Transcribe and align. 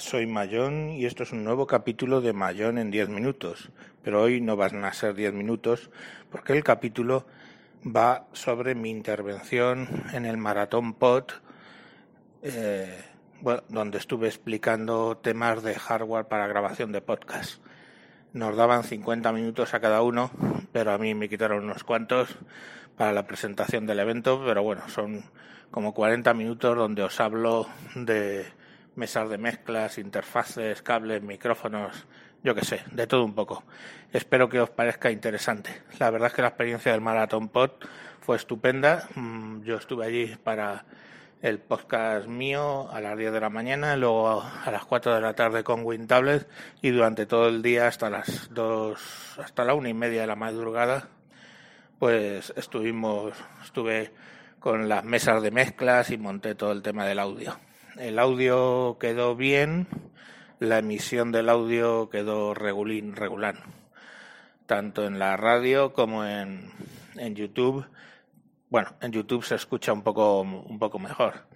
soy 0.00 0.26
Mayón 0.26 0.90
y 0.90 1.04
esto 1.04 1.22
es 1.22 1.32
un 1.32 1.44
nuevo 1.44 1.66
capítulo 1.66 2.20
de 2.20 2.32
Mayón 2.32 2.78
en 2.78 2.90
10 2.90 3.10
minutos. 3.10 3.70
Pero 4.02 4.22
hoy 4.22 4.40
no 4.40 4.56
van 4.56 4.84
a 4.84 4.92
ser 4.92 5.14
10 5.14 5.34
minutos 5.34 5.90
porque 6.30 6.54
el 6.54 6.64
capítulo 6.64 7.26
va 7.84 8.26
sobre 8.32 8.74
mi 8.74 8.90
intervención 8.90 9.88
en 10.12 10.24
el 10.24 10.38
Maratón 10.38 10.94
Pod, 10.94 11.24
eh, 12.42 13.04
donde 13.68 13.98
estuve 13.98 14.28
explicando 14.28 15.18
temas 15.18 15.62
de 15.62 15.74
hardware 15.74 16.26
para 16.26 16.46
grabación 16.46 16.92
de 16.92 17.02
podcast. 17.02 17.62
Nos 18.32 18.56
daban 18.56 18.84
50 18.84 19.32
minutos 19.32 19.74
a 19.74 19.80
cada 19.80 20.02
uno, 20.02 20.30
pero 20.72 20.92
a 20.92 20.98
mí 20.98 21.14
me 21.14 21.28
quitaron 21.28 21.64
unos 21.64 21.84
cuantos 21.84 22.36
para 22.96 23.12
la 23.12 23.26
presentación 23.26 23.86
del 23.86 24.00
evento, 24.00 24.42
pero 24.46 24.62
bueno, 24.62 24.88
son 24.88 25.24
como 25.70 25.92
40 25.94 26.32
minutos 26.34 26.76
donde 26.76 27.02
os 27.02 27.20
hablo 27.20 27.66
de 27.94 28.59
mesas 29.00 29.30
de 29.30 29.38
mezclas, 29.38 29.96
interfaces, 29.96 30.82
cables, 30.82 31.22
micrófonos, 31.22 32.06
yo 32.44 32.54
qué 32.54 32.66
sé, 32.66 32.82
de 32.92 33.06
todo 33.06 33.24
un 33.24 33.34
poco. 33.34 33.64
Espero 34.12 34.50
que 34.50 34.60
os 34.60 34.68
parezca 34.68 35.10
interesante. 35.10 35.70
La 35.98 36.10
verdad 36.10 36.28
es 36.28 36.34
que 36.34 36.42
la 36.42 36.48
experiencia 36.48 36.92
del 36.92 37.00
Marathon 37.00 37.48
Pod 37.48 37.70
fue 38.20 38.36
estupenda. 38.36 39.08
Mm, 39.14 39.62
yo 39.62 39.76
estuve 39.76 40.04
allí 40.04 40.36
para 40.44 40.84
el 41.40 41.60
podcast 41.60 42.28
mío 42.28 42.90
a 42.92 43.00
las 43.00 43.16
10 43.16 43.32
de 43.32 43.40
la 43.40 43.48
mañana, 43.48 43.96
luego 43.96 44.42
a 44.42 44.70
las 44.70 44.84
4 44.84 45.14
de 45.14 45.22
la 45.22 45.34
tarde 45.34 45.64
con 45.64 45.82
WinTablet 45.82 46.46
y 46.82 46.90
durante 46.90 47.24
todo 47.24 47.48
el 47.48 47.62
día 47.62 47.86
hasta 47.86 48.10
las 48.10 48.52
2, 48.52 49.38
hasta 49.38 49.64
la 49.64 49.72
una 49.72 49.88
y 49.88 49.94
media 49.94 50.20
de 50.20 50.26
la 50.26 50.36
madrugada, 50.36 51.08
pues 51.98 52.52
estuvimos, 52.54 53.32
estuve 53.64 54.12
con 54.58 54.90
las 54.90 55.04
mesas 55.04 55.42
de 55.42 55.50
mezclas 55.50 56.10
y 56.10 56.18
monté 56.18 56.54
todo 56.54 56.72
el 56.72 56.82
tema 56.82 57.06
del 57.06 57.18
audio. 57.18 57.56
El 57.96 58.18
audio 58.18 58.98
quedó 58.98 59.36
bien, 59.36 59.86
la 60.58 60.78
emisión 60.78 61.32
del 61.32 61.48
audio 61.48 62.08
quedó 62.08 62.54
regulín, 62.54 63.16
regular, 63.16 63.56
tanto 64.66 65.06
en 65.06 65.18
la 65.18 65.36
radio 65.36 65.92
como 65.92 66.24
en, 66.24 66.70
en 67.16 67.34
YouTube. 67.34 67.86
Bueno, 68.68 68.94
en 69.00 69.12
YouTube 69.12 69.44
se 69.44 69.56
escucha 69.56 69.92
un 69.92 70.02
poco, 70.02 70.40
un 70.40 70.78
poco 70.78 70.98
mejor. 70.98 71.46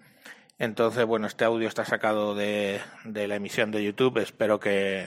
Entonces, 0.59 1.05
bueno, 1.05 1.27
este 1.27 1.45
audio 1.45 1.69
está 1.69 1.85
sacado 1.85 2.35
de, 2.35 2.81
de 3.05 3.29
la 3.29 3.37
emisión 3.37 3.71
de 3.71 3.85
YouTube. 3.85 4.19
Espero 4.19 4.59
que, 4.59 5.07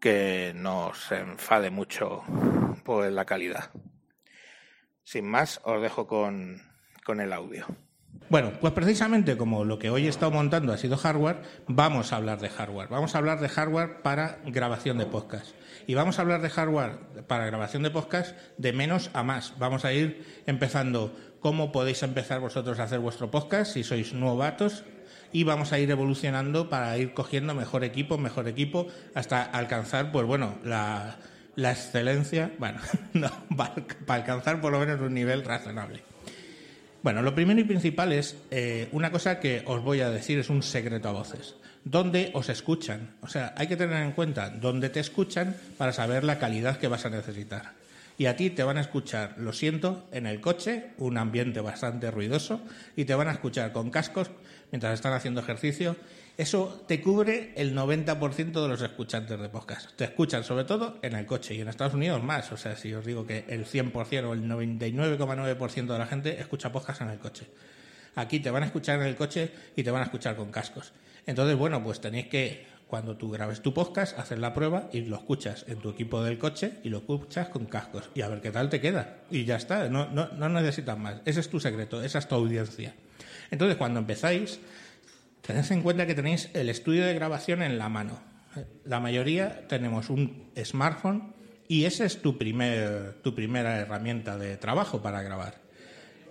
que 0.00 0.52
no 0.54 0.92
se 0.94 1.18
enfade 1.20 1.70
mucho 1.70 2.22
por 2.84 3.10
la 3.10 3.24
calidad. 3.24 3.70
Sin 5.02 5.26
más, 5.26 5.60
os 5.64 5.80
dejo 5.80 6.06
con, 6.06 6.60
con 7.04 7.20
el 7.20 7.32
audio. 7.32 7.66
Bueno, 8.30 8.52
pues 8.58 8.72
precisamente 8.72 9.36
como 9.36 9.64
lo 9.64 9.78
que 9.78 9.90
hoy 9.90 10.06
he 10.06 10.08
estado 10.08 10.32
montando 10.32 10.72
ha 10.72 10.78
sido 10.78 10.96
hardware, 10.96 11.42
vamos 11.68 12.12
a 12.12 12.16
hablar 12.16 12.40
de 12.40 12.48
hardware. 12.48 12.88
Vamos 12.88 13.14
a 13.14 13.18
hablar 13.18 13.40
de 13.40 13.48
hardware 13.48 14.02
para 14.02 14.38
grabación 14.46 14.96
de 14.96 15.06
podcast. 15.06 15.54
Y 15.86 15.94
vamos 15.94 16.18
a 16.18 16.22
hablar 16.22 16.40
de 16.40 16.48
hardware 16.48 16.98
para 17.26 17.44
grabación 17.44 17.82
de 17.82 17.90
podcast 17.90 18.34
de 18.56 18.72
menos 18.72 19.10
a 19.12 19.22
más. 19.22 19.52
Vamos 19.58 19.84
a 19.84 19.92
ir 19.92 20.24
empezando 20.46 21.14
cómo 21.40 21.70
podéis 21.70 22.02
empezar 22.02 22.40
vosotros 22.40 22.80
a 22.80 22.84
hacer 22.84 22.98
vuestro 22.98 23.30
podcast 23.30 23.74
si 23.74 23.84
sois 23.84 24.14
novatos 24.14 24.84
y 25.30 25.44
vamos 25.44 25.72
a 25.72 25.78
ir 25.78 25.90
evolucionando 25.90 26.70
para 26.70 26.96
ir 26.96 27.12
cogiendo 27.12 27.54
mejor 27.54 27.84
equipo, 27.84 28.16
mejor 28.16 28.48
equipo, 28.48 28.86
hasta 29.14 29.42
alcanzar, 29.42 30.12
pues 30.12 30.24
bueno, 30.26 30.54
la, 30.64 31.18
excelencia, 31.56 32.52
bueno, 32.58 32.78
no, 33.12 33.28
para 33.56 34.22
alcanzar 34.22 34.62
por 34.62 34.72
lo 34.72 34.78
menos 34.78 35.00
un 35.00 35.12
nivel 35.12 35.44
razonable. 35.44 36.13
Bueno, 37.04 37.20
lo 37.20 37.34
primero 37.34 37.60
y 37.60 37.64
principal 37.64 38.14
es 38.14 38.34
eh, 38.50 38.88
una 38.92 39.10
cosa 39.10 39.38
que 39.38 39.62
os 39.66 39.82
voy 39.82 40.00
a 40.00 40.08
decir, 40.08 40.38
es 40.38 40.48
un 40.48 40.62
secreto 40.62 41.10
a 41.10 41.12
voces. 41.12 41.54
¿Dónde 41.84 42.30
os 42.32 42.48
escuchan? 42.48 43.16
O 43.20 43.28
sea, 43.28 43.52
hay 43.58 43.66
que 43.66 43.76
tener 43.76 44.02
en 44.02 44.12
cuenta 44.12 44.48
dónde 44.48 44.88
te 44.88 45.00
escuchan 45.00 45.54
para 45.76 45.92
saber 45.92 46.24
la 46.24 46.38
calidad 46.38 46.78
que 46.78 46.88
vas 46.88 47.04
a 47.04 47.10
necesitar. 47.10 47.72
Y 48.16 48.24
a 48.24 48.36
ti 48.36 48.48
te 48.48 48.62
van 48.62 48.78
a 48.78 48.80
escuchar, 48.80 49.34
lo 49.36 49.52
siento, 49.52 50.08
en 50.12 50.26
el 50.26 50.40
coche, 50.40 50.92
un 50.96 51.18
ambiente 51.18 51.60
bastante 51.60 52.10
ruidoso, 52.10 52.62
y 52.96 53.04
te 53.04 53.14
van 53.14 53.28
a 53.28 53.32
escuchar 53.32 53.72
con 53.72 53.90
cascos 53.90 54.30
mientras 54.72 54.94
están 54.94 55.12
haciendo 55.12 55.42
ejercicio 55.42 55.96
eso 56.36 56.84
te 56.88 57.00
cubre 57.00 57.52
el 57.56 57.76
90% 57.76 58.60
de 58.60 58.68
los 58.68 58.82
escuchantes 58.82 59.38
de 59.38 59.48
podcast. 59.48 59.92
Te 59.94 60.04
escuchan 60.04 60.42
sobre 60.42 60.64
todo 60.64 60.98
en 61.00 61.14
el 61.14 61.26
coche 61.26 61.54
y 61.54 61.60
en 61.60 61.68
Estados 61.68 61.94
Unidos 61.94 62.24
más. 62.24 62.50
O 62.50 62.56
sea, 62.56 62.74
si 62.74 62.92
os 62.92 63.06
digo 63.06 63.24
que 63.24 63.44
el 63.48 63.66
100% 63.66 64.24
o 64.24 64.32
el 64.32 64.42
99,9% 64.42 65.92
de 65.92 65.98
la 65.98 66.06
gente 66.06 66.40
escucha 66.40 66.72
podcast 66.72 67.02
en 67.02 67.10
el 67.10 67.18
coche. 67.18 67.46
Aquí 68.16 68.40
te 68.40 68.50
van 68.50 68.64
a 68.64 68.66
escuchar 68.66 69.00
en 69.00 69.06
el 69.06 69.14
coche 69.14 69.50
y 69.76 69.84
te 69.84 69.92
van 69.92 70.02
a 70.02 70.06
escuchar 70.06 70.34
con 70.34 70.50
cascos. 70.50 70.92
Entonces, 71.24 71.56
bueno, 71.56 71.82
pues 71.84 72.00
tenéis 72.00 72.26
que, 72.26 72.66
cuando 72.88 73.16
tú 73.16 73.30
grabes 73.30 73.60
tu 73.60 73.72
podcast, 73.72 74.18
hacer 74.18 74.38
la 74.40 74.54
prueba 74.54 74.88
y 74.92 75.02
lo 75.02 75.16
escuchas 75.16 75.64
en 75.68 75.78
tu 75.78 75.90
equipo 75.90 76.20
del 76.22 76.38
coche 76.38 76.78
y 76.82 76.88
lo 76.88 76.98
escuchas 76.98 77.48
con 77.48 77.66
cascos. 77.66 78.10
Y 78.12 78.22
a 78.22 78.28
ver 78.28 78.40
qué 78.40 78.50
tal 78.50 78.68
te 78.70 78.80
queda. 78.80 79.18
Y 79.30 79.44
ya 79.44 79.54
está, 79.54 79.88
no, 79.88 80.06
no, 80.10 80.28
no 80.28 80.48
necesitas 80.48 80.98
más. 80.98 81.20
Ese 81.24 81.38
es 81.38 81.48
tu 81.48 81.60
secreto, 81.60 82.02
esa 82.02 82.18
es 82.18 82.26
tu 82.26 82.34
audiencia. 82.34 82.92
Entonces, 83.50 83.76
cuando 83.76 84.00
empezáis 84.00 84.58
Tened 85.46 85.70
en 85.70 85.82
cuenta 85.82 86.06
que 86.06 86.14
tenéis 86.14 86.48
el 86.54 86.70
estudio 86.70 87.04
de 87.04 87.12
grabación 87.12 87.60
en 87.62 87.76
la 87.76 87.90
mano. 87.90 88.18
La 88.86 88.98
mayoría 88.98 89.68
tenemos 89.68 90.08
un 90.08 90.50
smartphone 90.56 91.34
y 91.68 91.84
esa 91.84 92.06
es 92.06 92.22
tu, 92.22 92.38
primer, 92.38 93.20
tu 93.22 93.34
primera 93.34 93.78
herramienta 93.78 94.38
de 94.38 94.56
trabajo 94.56 95.02
para 95.02 95.20
grabar. 95.22 95.56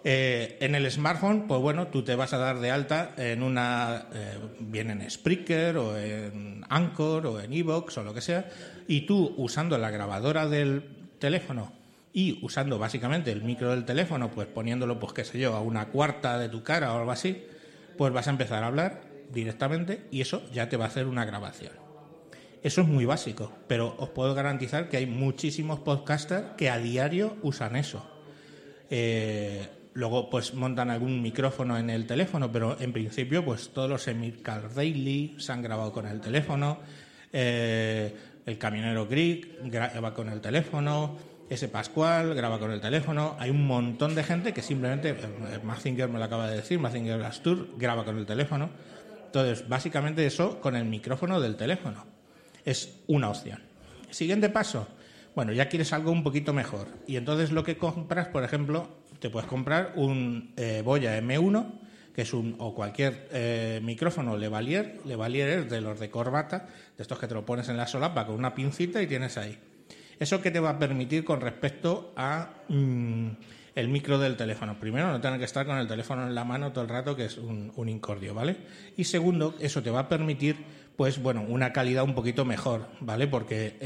Eh, 0.04 0.58
en 0.62 0.74
el 0.74 0.90
smartphone, 0.90 1.48
pues 1.48 1.62
bueno, 1.62 1.88
tú 1.88 2.04
te 2.04 2.16
vas 2.16 2.34
a 2.34 2.40
dar 2.40 2.60
de 2.60 2.72
alta 2.72 3.14
en 3.16 3.44
una, 3.44 4.08
eh, 4.14 4.40
bien 4.60 4.90
en 4.90 5.08
Spreaker 5.10 5.78
o 5.78 5.96
en 5.96 6.66
Anchor 6.68 7.28
o 7.28 7.40
en 7.40 7.54
Evox 7.54 8.00
o 8.00 8.04
lo 8.04 8.16
que 8.16 8.22
sea, 8.22 8.50
y 8.88 9.02
tú 9.02 9.36
usando 9.38 9.78
la 9.78 9.92
grabadora 9.92 10.48
del 10.48 10.84
teléfono 11.20 11.72
y 12.14 12.40
usando 12.44 12.80
básicamente 12.80 13.32
el 13.32 13.44
micro 13.44 13.70
del 13.70 13.86
teléfono, 13.86 14.32
pues 14.32 14.48
poniéndolo, 14.48 15.00
pues 15.00 15.14
qué 15.14 15.24
sé 15.24 15.38
yo, 15.38 15.56
a 15.56 15.62
una 15.62 15.90
cuarta 15.90 16.40
de 16.40 16.50
tu 16.50 16.64
cara 16.64 16.94
o 16.94 16.98
algo 16.98 17.12
así, 17.12 17.46
pues 17.98 18.14
vas 18.14 18.28
a 18.28 18.32
empezar 18.32 18.64
a 18.64 18.68
hablar 18.68 19.02
directamente 19.32 20.06
y 20.12 20.22
eso 20.22 20.44
ya 20.52 20.70
te 20.70 20.78
va 20.78 20.86
a 20.86 20.88
hacer 20.88 21.08
una 21.08 21.26
grabación. 21.26 21.72
Eso 22.62 22.82
es 22.82 22.88
muy 22.88 23.04
básico, 23.04 23.52
pero 23.68 23.96
os 23.98 24.10
puedo 24.10 24.34
garantizar 24.34 24.88
que 24.88 24.98
hay 24.98 25.06
muchísimos 25.06 25.80
podcasters 25.80 26.52
que 26.58 26.70
a 26.70 26.78
diario 26.78 27.36
usan 27.42 27.76
eso. 27.76 28.10
Eh, 28.90 29.68
luego, 29.96 30.30
pues 30.30 30.54
montan 30.54 30.90
algún 30.90 31.22
micrófono 31.22 31.78
en 31.78 31.90
el 31.90 32.08
teléfono, 32.08 32.52
pero 32.52 32.80
en 32.80 32.94
principio, 32.94 33.44
pues 33.44 33.70
todos 33.74 33.90
los 33.90 34.08
Emilcar 34.08 34.74
Daily 34.74 35.36
se 35.40 35.52
han 35.52 35.62
grabado 35.62 35.92
con 35.92 36.08
el 36.08 36.22
teléfono. 36.22 36.80
Eh, 37.34 38.16
el 38.46 38.58
camionero 38.58 39.08
Greek 39.08 39.64
graba 39.66 40.14
con 40.14 40.30
el 40.30 40.40
teléfono 40.40 41.18
ese 41.50 41.68
Pascual 41.68 42.34
graba 42.34 42.60
con 42.60 42.72
el 42.72 42.82
teléfono. 42.82 43.36
Hay 43.40 43.50
un 43.50 43.66
montón 43.68 44.16
de 44.16 44.24
gente 44.24 44.54
que 44.54 44.62
simplemente, 44.62 45.10
eh, 45.10 45.60
Mazinger 45.64 46.10
me 46.10 46.20
lo 46.20 46.26
acaba 46.26 46.50
de 46.50 46.58
decir, 46.58 46.80
Mazinger 46.80 47.22
Astur 47.24 47.70
graba 47.78 48.06
con 48.06 48.18
el 48.18 48.26
teléfono. 48.26 48.70
Entonces, 49.26 49.68
básicamente 49.68 50.26
eso 50.26 50.60
con 50.62 50.76
el 50.76 50.86
micrófono 50.86 51.40
del 51.42 51.56
teléfono. 51.56 52.06
Es 52.66 53.00
una 53.08 53.30
opción. 53.30 53.60
Siguiente 54.10 54.50
paso. 54.50 54.88
Bueno, 55.36 55.52
ya 55.52 55.68
quieres 55.68 55.92
algo 55.94 56.12
un 56.12 56.24
poquito 56.24 56.54
mejor. 56.54 56.88
Y 57.08 57.18
entonces 57.18 57.52
lo 57.52 57.64
que 57.64 57.78
compras, 57.78 58.28
por 58.28 58.44
ejemplo, 58.44 58.90
te 59.20 59.30
puedes 59.30 59.50
comprar 59.50 59.94
un 59.96 60.54
eh, 60.56 60.82
Boya 60.86 61.20
M1, 61.20 61.80
que 62.14 62.22
es 62.22 62.34
un, 62.34 62.56
o 62.60 62.76
cualquier 62.76 63.28
eh, 63.32 63.80
micrófono 63.84 64.38
Levalier. 64.38 65.00
Levalier 65.06 65.50
es 65.50 65.70
de 65.70 65.82
los 65.82 66.00
de 66.00 66.10
corbata, 66.10 66.68
de 66.96 67.02
estos 67.02 67.18
que 67.18 67.28
te 67.28 67.34
lo 67.34 67.46
pones 67.46 67.70
en 67.70 67.78
la 67.78 67.88
solapa 67.88 68.26
con 68.28 68.36
una 68.36 68.54
pincita 68.54 69.02
y 69.02 69.08
tienes 69.08 69.38
ahí. 69.38 69.58
¿Eso 70.20 70.42
qué 70.42 70.52
te 70.52 70.60
va 70.60 70.72
a 70.72 70.80
permitir 70.80 71.24
con 71.24 71.42
respecto 71.42 72.14
a 72.16 72.50
mm, 72.70 73.28
el 73.76 73.88
micro 73.90 74.20
del 74.20 74.36
teléfono? 74.36 74.80
Primero, 74.80 75.12
no 75.12 75.22
tener 75.22 75.40
que 75.40 75.46
estar 75.46 75.66
con 75.66 75.78
el 75.78 75.88
teléfono 75.88 76.28
en 76.28 76.36
la 76.36 76.44
mano 76.44 76.72
todo 76.72 76.84
el 76.84 76.90
rato, 76.90 77.16
que 77.16 77.26
es 77.26 77.38
un, 77.38 77.90
incordio, 77.90 78.34
¿vale? 78.34 78.58
Y 78.96 79.06
segundo, 79.06 79.56
eso 79.60 79.82
te 79.82 79.90
va 79.90 80.02
a 80.02 80.10
permitir, 80.10 80.58
pues 80.96 81.22
bueno, 81.22 81.44
una 81.48 81.74
calidad 81.74 82.04
un 82.04 82.16
poquito 82.16 82.46
mejor, 82.46 82.88
¿vale? 83.00 83.28
Porque 83.28 83.78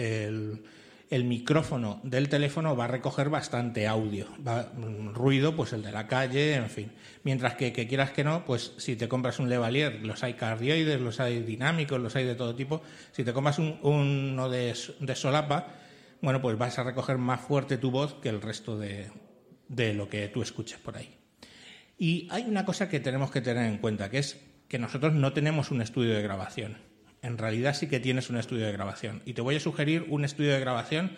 el, 1.09 1.23
micrófono 1.23 2.01
del 2.03 2.27
teléfono 2.27 2.75
va 2.75 2.83
a 2.83 2.87
recoger 2.87 3.29
bastante 3.29 3.87
audio, 3.87 4.27
va, 4.45 4.73
mm, 4.75 5.13
ruido, 5.13 5.55
pues 5.55 5.71
el 5.71 5.81
de 5.81 5.93
la 5.93 6.07
calle, 6.07 6.55
en 6.55 6.69
fin. 6.69 6.91
Mientras 7.23 7.55
que, 7.55 7.71
que 7.71 7.87
quieras 7.87 8.11
que 8.11 8.25
no, 8.25 8.43
pues 8.45 8.73
si 8.77 8.97
te 8.97 9.07
compras 9.07 9.39
un 9.39 9.49
Levalier, 9.49 10.05
los 10.05 10.23
hay 10.23 10.33
cardioides, 10.33 10.99
los 10.99 11.21
hay 11.21 11.41
dinámicos, 11.41 11.99
los 12.01 12.15
hay 12.17 12.25
de 12.25 12.35
todo 12.35 12.53
tipo. 12.53 12.81
Si 13.13 13.23
te 13.23 13.31
compras 13.31 13.57
un, 13.59 13.79
uno 13.81 14.49
de, 14.49 14.75
de 14.99 15.15
solapa, 15.15 15.67
bueno, 16.21 16.41
pues 16.41 16.57
vas 16.57 16.79
a 16.79 16.83
recoger 16.83 17.17
más 17.17 17.41
fuerte 17.41 17.77
tu 17.77 17.91
voz 17.91 18.15
que 18.15 18.29
el 18.29 18.41
resto 18.41 18.77
de, 18.77 19.11
lo 19.93 20.09
que 20.09 20.27
tú 20.29 20.41
escuches 20.41 20.79
por 20.79 20.97
ahí. 20.97 21.15
Y 21.97 22.27
hay 22.31 22.43
una 22.43 22.65
cosa 22.65 22.89
que 22.89 22.99
tenemos 22.99 23.31
que 23.31 23.41
tener 23.41 23.65
en 23.65 23.77
cuenta, 23.77 24.09
que 24.09 24.19
es 24.19 24.39
que 24.67 24.79
nosotros 24.79 25.13
no 25.13 25.33
tenemos 25.33 25.71
un 25.71 25.81
estudio 25.81 26.13
de 26.13 26.21
grabación. 26.21 26.77
En 27.21 27.37
realidad 27.37 27.73
sí 27.75 27.87
que 27.87 27.99
tienes 27.99 28.29
un 28.29 28.37
estudio 28.37 28.65
de 28.65 28.71
grabación. 28.71 29.21
Y 29.25 29.33
te 29.33 29.41
voy 29.41 29.55
a 29.55 29.59
sugerir 29.59 30.05
un 30.09 30.23
estudio 30.23 30.53
de 30.53 30.59
grabación, 30.59 31.11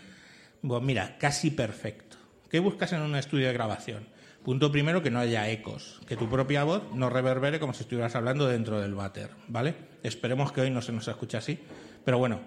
pues 0.61 0.81
mira, 0.81 1.17
casi 1.17 1.51
perfecto. 1.51 2.17
¿Qué 2.49 2.59
buscas 2.59 2.93
en 2.93 3.01
un 3.01 3.15
estudio 3.15 3.47
de 3.47 3.53
grabación? 3.53 4.07
Punto 4.43 4.71
primero, 4.71 5.03
que 5.03 5.11
no 5.11 5.19
haya 5.19 5.49
ecos, 5.49 5.99
que 6.07 6.15
tu 6.15 6.29
propia 6.29 6.63
voz 6.63 6.83
no 6.93 7.09
reverbere 7.09 7.59
como 7.59 7.73
si 7.73 7.81
estuvieras 7.81 8.15
hablando 8.15 8.47
dentro 8.47 8.79
del 8.79 8.95
váter, 8.95 9.31
¿vale? 9.49 9.75
Esperemos 10.01 10.53
que 10.53 10.61
hoy 10.61 10.71
no 10.71 10.81
se 10.81 10.93
nos 10.93 11.07
escuche 11.09 11.35
así, 11.35 11.59
pero 12.05 12.17
bueno, 12.17 12.39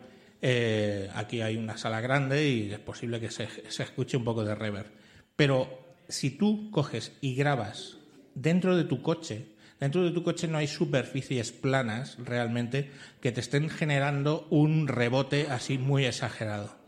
eh, 0.42 1.08
aquí 1.14 1.40
hay 1.40 1.56
una 1.56 1.78
sala 1.78 2.00
grande 2.00 2.48
y 2.48 2.72
es 2.72 2.80
posible 2.80 3.20
que 3.20 3.30
se, 3.30 3.48
se 3.70 3.82
escuche 3.84 4.16
un 4.16 4.24
poco 4.24 4.44
de 4.44 4.56
reverb. 4.56 4.90
Pero 5.36 5.96
si 6.08 6.30
tú 6.30 6.70
coges 6.72 7.12
y 7.20 7.36
grabas 7.36 7.96
dentro 8.34 8.76
de 8.76 8.84
tu 8.84 9.02
coche, 9.02 9.46
dentro 9.78 10.02
de 10.02 10.10
tu 10.10 10.24
coche 10.24 10.48
no 10.48 10.58
hay 10.58 10.66
superficies 10.66 11.52
planas 11.52 12.16
realmente 12.18 12.90
que 13.20 13.30
te 13.30 13.40
estén 13.40 13.70
generando 13.70 14.48
un 14.50 14.88
rebote 14.88 15.46
así 15.48 15.78
muy 15.78 16.06
exagerado. 16.06 16.82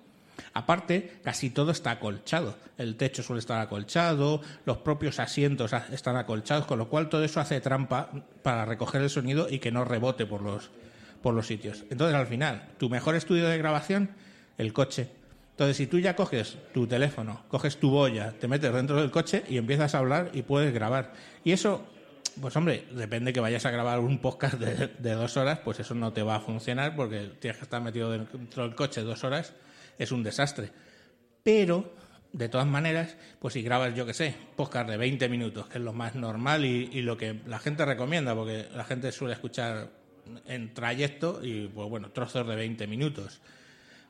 Aparte, 0.52 1.20
casi 1.22 1.50
todo 1.50 1.70
está 1.70 1.92
acolchado. 1.92 2.56
El 2.76 2.96
techo 2.96 3.22
suele 3.22 3.40
estar 3.40 3.60
acolchado, 3.60 4.40
los 4.66 4.78
propios 4.78 5.20
asientos 5.20 5.72
están 5.92 6.16
acolchados, 6.16 6.66
con 6.66 6.78
lo 6.78 6.88
cual 6.88 7.08
todo 7.08 7.24
eso 7.24 7.40
hace 7.40 7.60
trampa 7.60 8.10
para 8.42 8.64
recoger 8.64 9.02
el 9.02 9.10
sonido 9.10 9.48
y 9.48 9.58
que 9.58 9.72
no 9.72 9.84
rebote 9.84 10.26
por 10.26 10.42
los, 10.42 10.70
por 11.24 11.32
los 11.32 11.46
sitios. 11.46 11.84
Entonces, 11.88 12.14
al 12.14 12.26
final, 12.26 12.68
tu 12.76 12.90
mejor 12.90 13.14
estudio 13.14 13.48
de 13.48 13.56
grabación, 13.56 14.10
el 14.58 14.74
coche. 14.74 15.08
Entonces, 15.52 15.78
si 15.78 15.86
tú 15.86 15.98
ya 15.98 16.14
coges 16.14 16.58
tu 16.74 16.86
teléfono, 16.86 17.44
coges 17.48 17.78
tu 17.78 17.88
boya, 17.88 18.32
te 18.32 18.46
metes 18.46 18.70
dentro 18.70 19.00
del 19.00 19.10
coche 19.10 19.42
y 19.48 19.56
empiezas 19.56 19.94
a 19.94 20.00
hablar 20.00 20.30
y 20.34 20.42
puedes 20.42 20.74
grabar. 20.74 21.14
Y 21.42 21.52
eso, 21.52 21.82
pues 22.42 22.54
hombre, 22.56 22.84
depende 22.92 23.32
que 23.32 23.40
vayas 23.40 23.64
a 23.64 23.70
grabar 23.70 24.00
un 24.00 24.18
podcast 24.18 24.56
de, 24.56 25.14
dos 25.14 25.38
horas, 25.38 25.60
pues 25.64 25.80
eso 25.80 25.94
no 25.94 26.12
te 26.12 26.22
va 26.22 26.36
a 26.36 26.40
funcionar 26.40 26.94
porque 26.94 27.30
tienes 27.40 27.56
que 27.56 27.64
estar 27.64 27.80
metido 27.80 28.10
dentro 28.10 28.64
del 28.64 28.74
coche 28.74 29.00
dos 29.00 29.24
horas 29.24 29.54
es 29.98 30.12
un 30.12 30.22
desastre. 30.22 30.72
Pero, 31.42 31.94
de 32.34 32.50
todas 32.50 32.66
maneras, 32.66 33.16
pues 33.38 33.54
si 33.54 33.62
grabas, 33.62 33.94
yo 33.94 34.04
que 34.04 34.12
sé, 34.12 34.34
podcast 34.56 34.90
de 34.90 34.98
20 34.98 35.30
minutos, 35.30 35.68
que 35.68 35.78
es 35.78 35.84
lo 35.84 35.94
más 35.94 36.16
normal 36.16 36.66
y, 36.66 37.00
lo 37.00 37.16
que 37.16 37.40
la 37.46 37.60
gente 37.60 37.86
recomienda, 37.86 38.34
porque 38.34 38.66
la 38.74 38.84
gente 38.84 39.10
suele 39.10 39.32
escuchar 39.32 40.03
en 40.46 40.74
trayecto 40.74 41.40
y, 41.42 41.68
pues 41.68 41.88
bueno, 41.88 42.10
trozos 42.10 42.46
de 42.46 42.56
20 42.56 42.86
minutos. 42.86 43.40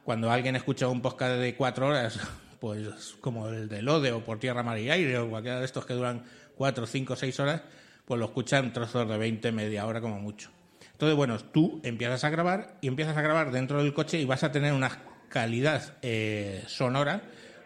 Cuando 0.04 0.30
alguien 0.30 0.56
escucha 0.56 0.88
un 0.88 1.00
podcast 1.00 1.36
de 1.36 1.54
4 1.56 1.86
horas, 1.86 2.20
pues 2.60 3.16
como 3.20 3.48
el 3.48 3.68
de 3.68 3.82
Lode 3.82 4.12
o 4.12 4.24
por 4.24 4.38
tierra, 4.38 4.62
mar 4.62 4.78
y 4.78 4.90
aire 4.90 5.18
o 5.18 5.30
cualquiera 5.30 5.58
de 5.58 5.64
estos 5.64 5.86
que 5.86 5.94
duran 5.94 6.24
4, 6.56 6.86
5, 6.86 7.16
6 7.16 7.40
horas, 7.40 7.62
pues 8.04 8.18
lo 8.18 8.26
escuchan 8.26 8.72
trozos 8.72 9.08
de 9.08 9.16
20, 9.16 9.52
media 9.52 9.86
hora 9.86 10.00
como 10.00 10.20
mucho. 10.20 10.50
Entonces, 10.92 11.16
bueno, 11.16 11.38
tú 11.38 11.80
empiezas 11.82 12.22
a 12.24 12.30
grabar 12.30 12.76
y 12.80 12.88
empiezas 12.88 13.16
a 13.16 13.22
grabar 13.22 13.50
dentro 13.50 13.82
del 13.82 13.92
coche 13.92 14.20
y 14.20 14.24
vas 14.24 14.44
a 14.44 14.52
tener 14.52 14.72
unas 14.72 14.98
calidad 15.28 15.96
eh, 16.02 16.62
sonora 16.68 17.22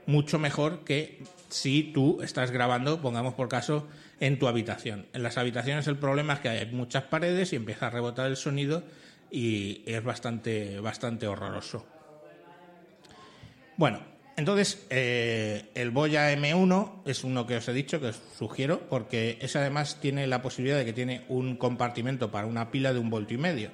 mucho 0.08 0.38
mejor 0.38 0.84
que 0.84 1.22
si 1.50 1.82
tú 1.82 2.22
estás 2.22 2.50
grabando, 2.50 3.02
pongamos 3.02 3.34
por 3.34 3.48
caso, 3.48 3.86
en 4.20 4.38
tu 4.38 4.48
habitación. 4.48 5.06
En 5.12 5.22
las 5.22 5.38
habitaciones 5.38 5.86
el 5.86 5.96
problema 5.96 6.34
es 6.34 6.40
que 6.40 6.48
hay 6.48 6.66
muchas 6.66 7.04
paredes 7.04 7.52
y 7.52 7.56
empieza 7.56 7.86
a 7.86 7.90
rebotar 7.90 8.26
el 8.26 8.36
sonido 8.36 8.82
y 9.30 9.82
es 9.86 10.02
bastante, 10.02 10.80
bastante 10.80 11.26
horroroso. 11.26 11.86
Bueno, 13.76 14.00
entonces 14.36 14.86
eh, 14.90 15.70
el 15.74 15.90
Boya 15.90 16.32
M1 16.32 17.02
es 17.04 17.24
uno 17.24 17.46
que 17.46 17.56
os 17.56 17.68
he 17.68 17.72
dicho 17.72 18.00
que 18.00 18.08
os 18.08 18.20
sugiero 18.36 18.88
porque 18.88 19.38
ese 19.40 19.58
además 19.58 20.00
tiene 20.00 20.26
la 20.26 20.42
posibilidad 20.42 20.78
de 20.78 20.84
que 20.84 20.92
tiene 20.92 21.24
un 21.28 21.56
compartimento 21.56 22.30
para 22.30 22.46
una 22.46 22.70
pila 22.70 22.92
de 22.92 22.98
un 22.98 23.10
voltio 23.10 23.36
y 23.36 23.40
medio. 23.40 23.70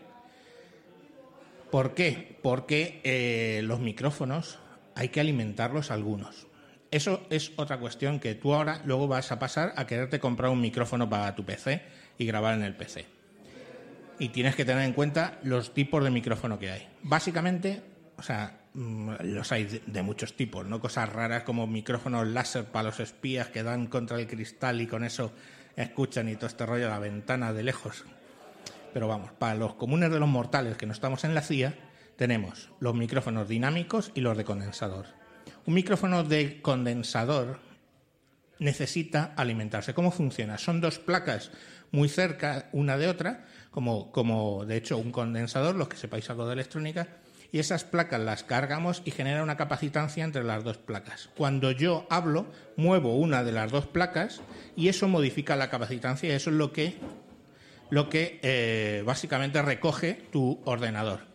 ¿Por 1.70 1.94
qué? 1.94 2.38
Porque 2.42 3.00
eh, 3.04 3.62
los 3.64 3.80
micrófonos 3.80 4.58
hay 4.94 5.08
que 5.08 5.20
alimentarlos 5.20 5.90
algunos. 5.90 6.46
Eso 6.94 7.26
es 7.28 7.50
otra 7.56 7.78
cuestión 7.78 8.20
que 8.20 8.36
tú 8.36 8.54
ahora 8.54 8.80
luego 8.84 9.08
vas 9.08 9.32
a 9.32 9.40
pasar 9.40 9.72
a 9.74 9.84
quererte 9.84 10.20
comprar 10.20 10.52
un 10.52 10.60
micrófono 10.60 11.10
para 11.10 11.34
tu 11.34 11.44
PC 11.44 11.82
y 12.18 12.24
grabar 12.24 12.54
en 12.54 12.62
el 12.62 12.76
PC. 12.76 13.04
Y 14.20 14.28
tienes 14.28 14.54
que 14.54 14.64
tener 14.64 14.84
en 14.84 14.92
cuenta 14.92 15.40
los 15.42 15.74
tipos 15.74 16.04
de 16.04 16.12
micrófono 16.12 16.56
que 16.56 16.70
hay. 16.70 16.88
Básicamente, 17.02 17.82
o 18.16 18.22
sea, 18.22 18.60
mm, 18.74 19.10
los 19.22 19.50
hay 19.50 19.82
de, 19.84 20.02
muchos 20.04 20.36
tipos, 20.36 20.64
no 20.66 20.78
cosas 20.78 21.12
raras 21.12 21.42
como 21.42 21.66
micrófonos 21.66 22.28
láser 22.28 22.66
para 22.66 22.90
los 22.90 23.00
espías 23.00 23.48
que 23.48 23.64
dan 23.64 23.88
contra 23.88 24.20
el 24.20 24.28
cristal 24.28 24.80
y 24.80 24.86
con 24.86 25.02
eso 25.02 25.32
escuchan 25.74 26.28
y 26.28 26.36
todo 26.36 26.46
este 26.46 26.64
rollo 26.64 26.86
a 26.86 26.90
la 26.90 27.00
ventana 27.00 27.52
de 27.52 27.64
lejos 27.64 28.04
pero 28.92 29.08
vamos, 29.08 29.32
para 29.32 29.56
los 29.56 29.74
comunes 29.74 30.12
de 30.12 30.20
los 30.20 30.28
mortales 30.28 30.76
que 30.76 30.86
no 30.86 30.92
estamos 30.92 31.24
en 31.24 31.34
la 31.34 31.42
CIA, 31.42 31.74
tenemos 32.14 32.70
los 32.78 32.94
micrófonos 32.94 33.48
dinámicos 33.48 34.12
y 34.14 34.20
los 34.20 34.36
de 34.36 34.44
condensador. 34.44 35.23
Un 35.66 35.74
micrófono 35.74 36.24
de 36.24 36.60
condensador 36.60 37.58
necesita 38.58 39.32
alimentarse. 39.36 39.94
¿Cómo 39.94 40.10
funciona? 40.10 40.58
Son 40.58 40.80
dos 40.80 40.98
placas 40.98 41.50
muy 41.90 42.08
cerca 42.08 42.68
una 42.72 42.98
de 42.98 43.08
otra, 43.08 43.46
como, 43.70 44.12
como 44.12 44.64
de 44.66 44.76
hecho 44.76 44.98
un 44.98 45.10
condensador, 45.10 45.74
los 45.74 45.88
que 45.88 45.96
sepáis 45.96 46.28
algo 46.28 46.46
de 46.46 46.54
electrónica, 46.54 47.08
y 47.50 47.60
esas 47.60 47.84
placas 47.84 48.20
las 48.20 48.42
cargamos 48.42 49.00
y 49.04 49.12
genera 49.12 49.42
una 49.42 49.56
capacitancia 49.56 50.24
entre 50.24 50.42
las 50.42 50.64
dos 50.64 50.76
placas. 50.76 51.30
Cuando 51.36 51.70
yo 51.70 52.06
hablo, 52.10 52.46
muevo 52.76 53.16
una 53.16 53.44
de 53.44 53.52
las 53.52 53.70
dos 53.70 53.86
placas 53.86 54.42
y 54.76 54.88
eso 54.88 55.08
modifica 55.08 55.54
la 55.54 55.70
capacitancia 55.70 56.28
y 56.28 56.32
eso 56.32 56.50
es 56.50 56.56
lo 56.56 56.72
que 56.72 56.98
lo 57.90 58.08
que 58.08 58.40
eh, 58.42 59.02
básicamente 59.06 59.62
recoge 59.62 60.14
tu 60.32 60.60
ordenador. 60.64 61.33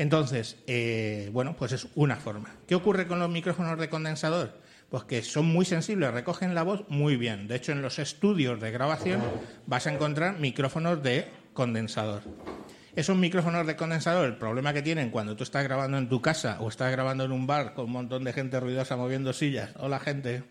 Entonces, 0.00 0.56
eh, 0.66 1.28
bueno, 1.30 1.54
pues 1.58 1.72
es 1.72 1.86
una 1.94 2.16
forma. 2.16 2.56
¿Qué 2.66 2.74
ocurre 2.74 3.06
con 3.06 3.18
los 3.18 3.28
micrófonos 3.28 3.78
de 3.78 3.90
condensador? 3.90 4.54
Pues 4.88 5.04
que 5.04 5.20
son 5.22 5.44
muy 5.44 5.66
sensibles, 5.66 6.10
recogen 6.10 6.54
la 6.54 6.62
voz 6.62 6.88
muy 6.88 7.16
bien. 7.16 7.46
De 7.48 7.56
hecho, 7.56 7.72
en 7.72 7.82
los 7.82 7.98
estudios 7.98 8.58
de 8.62 8.70
grabación 8.70 9.20
vas 9.66 9.86
a 9.86 9.92
encontrar 9.92 10.38
micrófonos 10.38 11.02
de 11.02 11.28
condensador. 11.52 12.22
Esos 12.96 13.14
micrófonos 13.18 13.66
de 13.66 13.76
condensador, 13.76 14.24
el 14.24 14.38
problema 14.38 14.72
que 14.72 14.80
tienen 14.80 15.10
cuando 15.10 15.36
tú 15.36 15.44
estás 15.44 15.64
grabando 15.64 15.98
en 15.98 16.08
tu 16.08 16.22
casa 16.22 16.56
o 16.60 16.70
estás 16.70 16.90
grabando 16.90 17.24
en 17.24 17.32
un 17.32 17.46
bar 17.46 17.74
con 17.74 17.84
un 17.84 17.92
montón 17.92 18.24
de 18.24 18.32
gente 18.32 18.58
ruidosa 18.58 18.96
moviendo 18.96 19.34
sillas, 19.34 19.72
o 19.80 19.88
la 19.90 20.00
gente, 20.00 20.44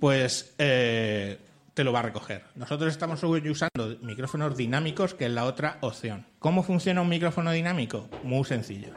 pues 0.00 0.56
eh, 0.58 1.38
te 1.74 1.84
lo 1.84 1.92
va 1.92 2.00
a 2.00 2.02
recoger. 2.02 2.44
Nosotros 2.54 2.92
estamos 2.92 3.22
usando 3.22 3.98
micrófonos 4.02 4.56
dinámicos, 4.56 5.14
que 5.14 5.26
es 5.26 5.30
la 5.30 5.44
otra 5.44 5.78
opción. 5.80 6.26
¿Cómo 6.38 6.62
funciona 6.62 7.02
un 7.02 7.08
micrófono 7.08 7.52
dinámico? 7.52 8.08
Muy 8.22 8.44
sencillo. 8.44 8.88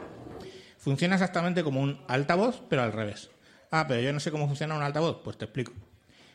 Funciona 0.78 1.14
exactamente 1.14 1.64
como 1.64 1.80
un 1.80 2.00
altavoz, 2.08 2.62
pero 2.68 2.82
al 2.82 2.92
revés. 2.92 3.30
Ah, 3.70 3.86
pero 3.88 4.00
yo 4.00 4.12
no 4.12 4.20
sé 4.20 4.30
cómo 4.30 4.46
funciona 4.46 4.76
un 4.76 4.82
altavoz. 4.82 5.22
Pues 5.24 5.38
te 5.38 5.46
explico. 5.46 5.72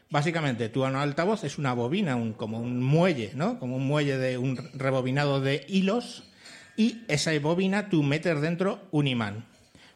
Básicamente, 0.09 0.69
tu 0.69 0.83
altavoz 0.83 1.43
es 1.43 1.59
una 1.59 1.73
bobina, 1.73 2.15
un, 2.15 2.33
como 2.33 2.59
un 2.59 2.81
muelle, 2.81 3.31
¿no? 3.35 3.59
Como 3.59 3.75
un 3.75 3.85
muelle 3.85 4.17
de 4.17 4.37
un 4.39 4.57
rebobinado 4.73 5.39
de 5.39 5.65
hilos. 5.69 6.23
Y 6.75 7.03
esa 7.07 7.37
bobina 7.39 7.89
tú 7.89 8.01
metes 8.01 8.41
dentro 8.41 8.87
un 8.91 9.07
imán. 9.07 9.45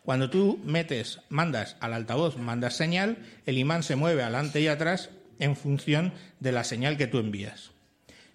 Cuando 0.04 0.30
tú 0.30 0.60
metes, 0.66 1.22
mandas 1.30 1.78
al 1.80 1.94
altavoz, 1.94 2.38
mandas 2.38 2.76
señal, 2.76 3.18
el 3.46 3.58
imán 3.58 3.84
se 3.84 3.96
mueve 3.96 4.22
adelante 4.22 4.60
y 4.60 4.68
atrás 4.68 5.10
en 5.40 5.56
función 5.56 6.14
de 6.40 6.52
la 6.52 6.64
señal 6.64 6.98
que 6.98 7.08
tú 7.08 7.20
envías. 7.20 7.72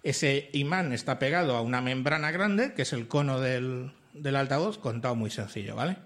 Ese 0.03 0.49
imán 0.53 0.93
está 0.93 1.19
pegado 1.19 1.55
a 1.55 1.61
una 1.61 1.81
membrana 1.81 2.31
grande, 2.31 2.73
que 2.73 2.83
es 2.83 2.93
el 2.93 3.07
cono 3.07 3.39
del, 3.39 3.91
altavoz, 4.23 4.77
contado 4.77 5.15
muy 5.15 5.29
sencillo, 5.29 5.75
¿vale? 5.75 5.97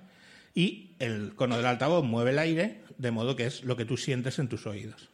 Y 0.55 0.91
el 0.99 1.35
cono 1.35 1.57
del 1.57 1.65
altavoz 1.65 2.03
mueve 2.03 2.31
el 2.31 2.39
aire, 2.39 2.81
de 2.97 3.11
modo 3.11 3.35
que 3.35 3.45
es 3.45 3.63
lo 3.63 3.77
que 3.77 3.85
tú 3.85 3.97
sientes 3.97 4.39
en 4.39 4.47
tus 4.47 4.65
oídos. 4.65 5.09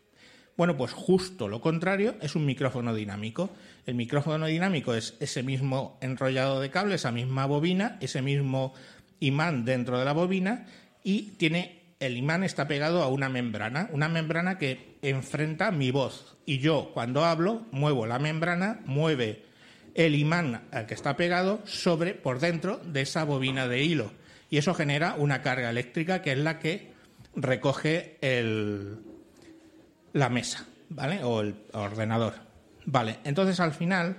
Bueno, 0.55 0.75
pues 0.75 0.91
justo 0.91 1.47
lo 1.47 1.61
contrario 1.61 2.15
es 2.21 2.35
un 2.35 2.45
micrófono 2.45 2.93
dinámico. 2.93 3.49
El 3.85 3.95
micrófono 3.95 4.45
dinámico 4.45 4.93
es 4.93 5.15
ese 5.21 5.41
mismo 5.41 5.97
enrollado 6.01 6.59
de 6.59 6.69
cable, 6.69 6.95
esa 6.95 7.11
misma 7.11 7.45
bobina, 7.45 7.97
ese 8.01 8.21
mismo 8.21 8.73
imán 9.21 9.63
dentro 9.63 9.97
de 9.97 10.05
la 10.05 10.13
bobina 10.13 10.67
y 11.03 11.31
tiene 11.37 11.79
el 11.99 12.17
imán 12.17 12.43
está 12.43 12.67
pegado 12.67 13.03
a 13.03 13.07
una 13.09 13.29
membrana, 13.29 13.89
una 13.91 14.09
membrana 14.09 14.57
que 14.57 14.88
enfrenta 15.01 15.71
mi 15.71 15.91
voz. 15.91 16.37
Y 16.45 16.59
yo, 16.59 16.91
cuando 16.93 17.25
hablo, 17.25 17.65
muevo 17.71 18.05
la 18.05 18.19
membrana, 18.19 18.81
mueve 18.85 19.45
el 19.95 20.15
imán 20.15 20.67
al 20.71 20.85
que 20.85 20.93
está 20.93 21.15
pegado 21.15 21.61
sobre, 21.65 22.13
por 22.13 22.39
dentro 22.39 22.77
de 22.85 23.01
esa 23.01 23.23
bobina 23.23 23.67
de 23.67 23.83
hilo. 23.83 24.11
Y 24.49 24.57
eso 24.57 24.73
genera 24.73 25.15
una 25.17 25.41
carga 25.41 25.69
eléctrica 25.69 26.21
que 26.21 26.31
es 26.31 26.37
la 26.37 26.59
que 26.59 26.91
recoge 27.35 28.17
el, 28.21 28.97
la 30.13 30.29
mesa, 30.29 30.65
¿vale? 30.89 31.23
O 31.23 31.41
el 31.41 31.55
ordenador. 31.73 32.33
Vale, 32.85 33.19
entonces 33.23 33.59
al 33.59 33.73
final, 33.73 34.17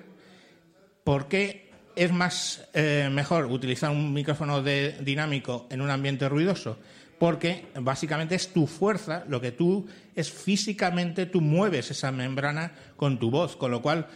¿por 1.05 1.29
qué 1.29 1.71
es 1.97 2.13
más 2.13 2.69
eh, 2.73 3.09
mejor 3.11 3.47
utilizar 3.47 3.91
un 3.91 4.13
micrófono 4.13 4.63
de, 4.63 4.97
dinámico 5.01 5.67
en 5.71 5.81
un 5.81 5.91
ambiente 5.91 6.29
ruidoso? 6.29 6.79
Porque 7.21 7.67
básicamente 7.79 8.35
es 8.35 8.51
tu 8.51 8.67
fuerza, 8.67 9.25
lo 9.29 9.43
que 9.43 9.53
tú 9.53 9.87
es 10.15 10.33
físicamente, 10.33 11.27
tú 11.27 11.43
mueves 11.43 11.91
esa 11.91 12.11
membrana 12.13 12.73
con 12.97 13.19
tu 13.19 13.31
voz, 13.31 13.57
con 13.57 13.71
lo 13.71 13.83
cual 13.83 14.07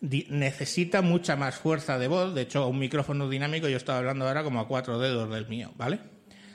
necesita 0.00 1.02
mucha 1.02 1.36
más 1.36 1.56
fuerza 1.56 1.98
de 1.98 2.08
voz. 2.08 2.34
De 2.34 2.40
hecho, 2.40 2.66
un 2.66 2.78
micrófono 2.78 3.28
dinámico, 3.28 3.68
yo 3.68 3.76
estaba 3.76 3.98
hablando 3.98 4.26
ahora 4.26 4.42
como 4.44 4.60
a 4.60 4.66
cuatro 4.66 4.98
dedos 4.98 5.28
del 5.28 5.46
mío, 5.46 5.72
¿vale? 5.76 5.98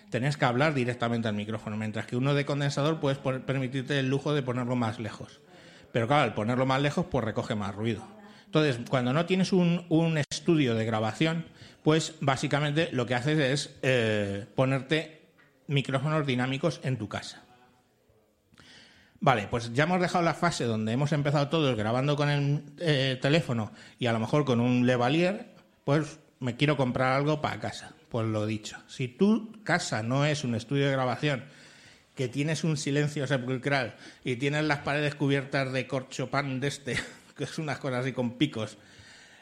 Tenés 0.09 0.35
que 0.35 0.45
hablar 0.45 0.73
directamente 0.73 1.27
al 1.27 1.35
micrófono, 1.35 1.77
mientras 1.77 2.07
que 2.07 2.15
uno 2.15 2.33
de 2.33 2.43
condensador 2.43 2.99
puedes 2.99 3.19
permitirte 3.19 3.99
el 3.99 4.09
lujo 4.09 4.33
de 4.33 4.41
ponerlo 4.41 4.75
más 4.75 4.97
lejos. 4.97 5.41
pero 5.91 6.07
claro, 6.07 6.23
al 6.23 6.33
ponerlo 6.33 6.65
más 6.65 6.81
lejos, 6.81 7.05
pues 7.05 7.23
recoge 7.23 7.53
más 7.53 7.75
ruido. 7.75 8.03
Entonces, 8.45 8.79
cuando 8.89 9.13
no 9.13 9.27
tienes 9.27 9.53
un, 9.53 10.17
estudio 10.31 10.73
de 10.73 10.85
grabación, 10.85 11.45
pues 11.83 12.15
básicamente 12.19 12.89
lo 12.93 13.05
que 13.05 13.13
haces 13.13 13.37
es 13.37 13.77
eh, 13.83 14.47
ponerte 14.55 15.18
micrófonos 15.69 16.25
dinámicos 16.25 16.81
en 16.83 16.97
tu 16.97 17.07
casa. 17.07 17.43
Vale, 19.21 19.47
pues 19.49 19.73
ya 19.73 19.83
hemos 19.83 20.01
dejado 20.01 20.23
la 20.23 20.33
fase 20.33 20.63
donde 20.63 20.93
hemos 20.93 21.11
empezado 21.11 21.49
todos 21.49 21.77
grabando 21.77 22.15
con 22.15 22.29
el 22.29 22.63
eh, 22.79 23.17
teléfono 23.21 23.71
y 23.99 24.07
a 24.07 24.13
lo 24.13 24.19
mejor 24.19 24.45
con 24.45 24.59
un 24.59 24.85
Levalier, 24.85 25.53
pues 25.83 26.19
me 26.39 26.55
quiero 26.55 26.75
comprar 26.75 27.13
algo 27.13 27.41
para 27.41 27.59
casa. 27.59 27.93
Pues 28.09 28.27
lo 28.27 28.45
dicho, 28.45 28.77
si 28.87 29.07
tu 29.07 29.61
casa 29.63 30.01
no 30.01 30.25
es 30.25 30.43
un 30.43 30.55
estudio 30.55 30.85
de 30.85 30.93
grabación, 30.93 31.43
que 32.15 32.27
tienes 32.27 32.63
un 32.63 32.75
silencio 32.75 33.27
sepulcral 33.27 33.95
y 34.23 34.37
tienes 34.37 34.63
las 34.65 34.79
paredes 34.79 35.15
cubiertas 35.15 35.71
de 35.71 35.85
corcho 35.85 36.29
pan 36.29 36.59
de 36.59 36.69
este, 36.69 36.97
que 37.37 37.43
es 37.43 37.57
unas 37.59 37.77
cosas 37.77 38.01
así 38.01 38.13
con 38.13 38.37
picos 38.37 38.77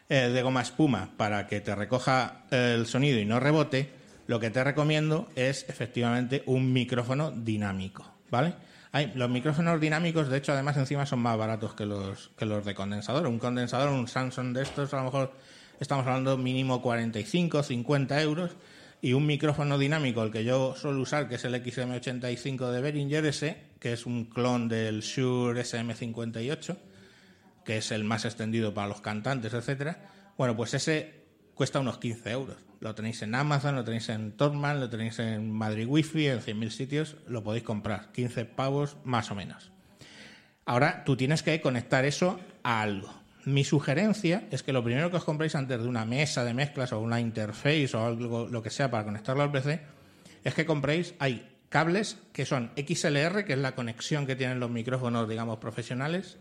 eh, 0.10 0.30
de 0.30 0.42
goma 0.42 0.62
espuma 0.62 1.12
para 1.18 1.48
que 1.48 1.62
te 1.62 1.74
recoja 1.76 2.46
el 2.50 2.86
sonido 2.86 3.20
y 3.20 3.26
no 3.26 3.40
rebote, 3.40 3.97
lo 4.28 4.40
que 4.40 4.50
te 4.50 4.64
recomiendo 4.64 5.30
es 5.36 5.66
efectivamente 5.70 6.44
un 6.46 6.72
micrófono 6.72 7.32
dinámico, 7.32 8.06
¿vale? 8.30 8.54
Los 9.16 9.30
micrófonos 9.30 9.80
dinámicos, 9.80 10.30
de 10.30 10.38
hecho, 10.38 10.54
además 10.54 10.76
encima 10.78 11.06
son 11.06 11.20
más 11.20 11.38
baratos 11.38 11.74
que 11.76 11.86
los, 11.86 12.32
que 12.38 12.46
los 12.46 12.66
de 12.66 12.74
condensador. 12.74 13.28
Un 13.28 13.38
condensador, 13.38 13.90
un 13.90 14.08
Samsung 14.08 14.54
de 14.56 14.64
estos, 14.64 14.94
a 14.94 14.98
lo 14.98 15.04
mejor 15.06 15.34
estamos 15.80 16.06
hablando 16.08 16.38
mínimo 16.38 16.82
45, 16.82 17.64
50 17.64 18.22
euros. 18.22 18.52
Y 19.00 19.14
un 19.14 19.28
micrófono 19.28 19.78
dinámico, 19.78 20.24
el 20.24 20.32
que 20.32 20.44
yo 20.44 20.76
suelo 20.76 21.00
usar, 21.00 21.30
que 21.30 21.36
es 21.36 21.46
el 21.46 21.54
XM85 21.54 22.72
de 22.72 22.82
Behringer 22.82 23.26
S, 23.28 23.56
que 23.80 23.94
es 23.94 24.08
un 24.08 24.26
clon 24.26 24.68
del 24.68 25.02
Shure 25.02 25.62
SM58, 25.62 26.76
que 27.64 27.78
es 27.78 27.92
el 27.92 28.04
más 28.04 28.26
extendido 28.26 28.74
para 28.74 28.88
los 28.88 29.02
cantantes, 29.02 29.54
etcétera. 29.54 30.10
Bueno, 30.36 30.58
pues 30.58 30.74
ese 30.74 31.27
cuesta 31.58 31.80
unos 31.80 31.98
15 31.98 32.32
euros. 32.32 32.58
Lo 32.80 32.94
tenéis 32.94 33.24
en 33.24 33.34
Amazon, 33.34 33.76
lo 33.76 33.84
tenéis 33.84 34.08
en 34.10 34.32
Torman, 34.34 34.80
lo 34.80 34.90
tenéis 34.90 35.18
en 35.18 35.52
Madrid 35.52 35.88
Wi-Fi, 35.88 36.28
en 36.28 36.40
100.000 36.40 36.70
sitios, 36.70 37.18
lo 37.28 37.44
podéis 37.44 37.64
comprar. 37.64 38.12
15 38.12 38.46
pavos 38.46 38.98
más 39.04 39.32
o 39.32 39.36
menos. 39.36 39.72
Ahora 40.66 41.04
tú 41.04 41.18
tienes 41.18 41.42
que 41.42 41.60
conectar 41.60 42.06
eso 42.06 42.40
a 42.62 42.82
algo. 42.82 43.12
Mi 43.46 43.64
sugerencia 43.64 44.48
es 44.52 44.62
que 44.62 44.74
lo 44.74 44.84
primero 44.84 45.10
que 45.10 45.18
os 45.18 45.24
compréis 45.24 45.56
antes 45.56 45.82
de 45.82 45.88
una 45.88 46.06
mesa 46.06 46.44
de 46.44 46.54
mezclas 46.54 46.94
o 46.94 47.00
una 47.00 47.20
interface 47.20 47.90
o 47.96 48.06
algo 48.06 48.48
lo 48.48 48.62
que 48.62 48.70
sea 48.70 48.92
para 48.92 49.06
conectarlo 49.06 49.42
al 49.42 49.52
PC 49.52 49.82
es 50.44 50.54
que 50.54 50.66
compréis 50.66 51.16
hay 51.18 51.58
cables 51.70 52.18
que 52.34 52.46
son 52.46 52.72
XLR, 52.76 53.46
que 53.46 53.54
es 53.54 53.60
la 53.60 53.74
conexión 53.74 54.28
que 54.28 54.36
tienen 54.36 54.60
los 54.60 54.70
micrófonos, 54.70 55.28
digamos, 55.28 55.58
profesionales, 55.58 56.38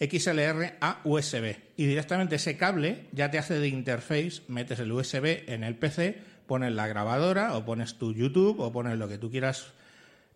XLR 0.00 0.76
a 0.80 1.00
USB. 1.04 1.56
Y 1.76 1.86
directamente 1.86 2.36
ese 2.36 2.56
cable 2.56 3.06
ya 3.12 3.30
te 3.30 3.38
hace 3.38 3.58
de 3.58 3.68
interface, 3.68 4.42
metes 4.48 4.78
el 4.78 4.92
USB 4.92 5.44
en 5.48 5.64
el 5.64 5.76
PC, 5.76 6.18
pones 6.46 6.72
la 6.72 6.86
grabadora 6.86 7.56
o 7.56 7.64
pones 7.64 7.98
tu 7.98 8.12
YouTube 8.12 8.60
o 8.60 8.72
pones 8.72 8.98
lo 8.98 9.08
que 9.08 9.18
tú 9.18 9.30
quieras 9.30 9.72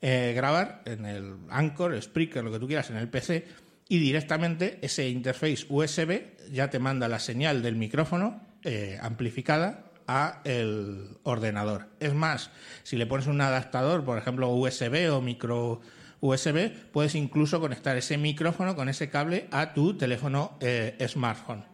eh, 0.00 0.32
grabar 0.34 0.82
en 0.84 1.06
el 1.06 1.36
Anchor, 1.48 2.00
Spreaker, 2.00 2.42
lo 2.42 2.52
que 2.52 2.58
tú 2.58 2.66
quieras 2.66 2.90
en 2.90 2.96
el 2.96 3.08
PC 3.08 3.46
y 3.88 3.98
directamente 3.98 4.78
ese 4.80 5.08
interface 5.08 5.66
USB 5.68 6.50
ya 6.50 6.70
te 6.70 6.78
manda 6.78 7.08
la 7.08 7.18
señal 7.18 7.62
del 7.62 7.76
micrófono 7.76 8.40
eh, 8.64 8.98
amplificada 9.02 9.84
a 10.06 10.40
el 10.44 11.18
ordenador. 11.22 11.88
Es 12.00 12.14
más, 12.14 12.50
si 12.82 12.96
le 12.96 13.06
pones 13.06 13.26
un 13.26 13.40
adaptador, 13.40 14.04
por 14.04 14.18
ejemplo 14.18 14.48
USB 14.48 15.12
o 15.12 15.20
micro 15.20 15.80
USB, 16.22 16.70
puedes 16.92 17.16
incluso 17.16 17.60
conectar 17.60 17.96
ese 17.96 18.16
micrófono 18.16 18.76
con 18.76 18.88
ese 18.88 19.10
cable 19.10 19.48
a 19.50 19.74
tu 19.74 19.96
teléfono 19.96 20.56
eh, 20.60 20.96
smartphone. 21.08 21.64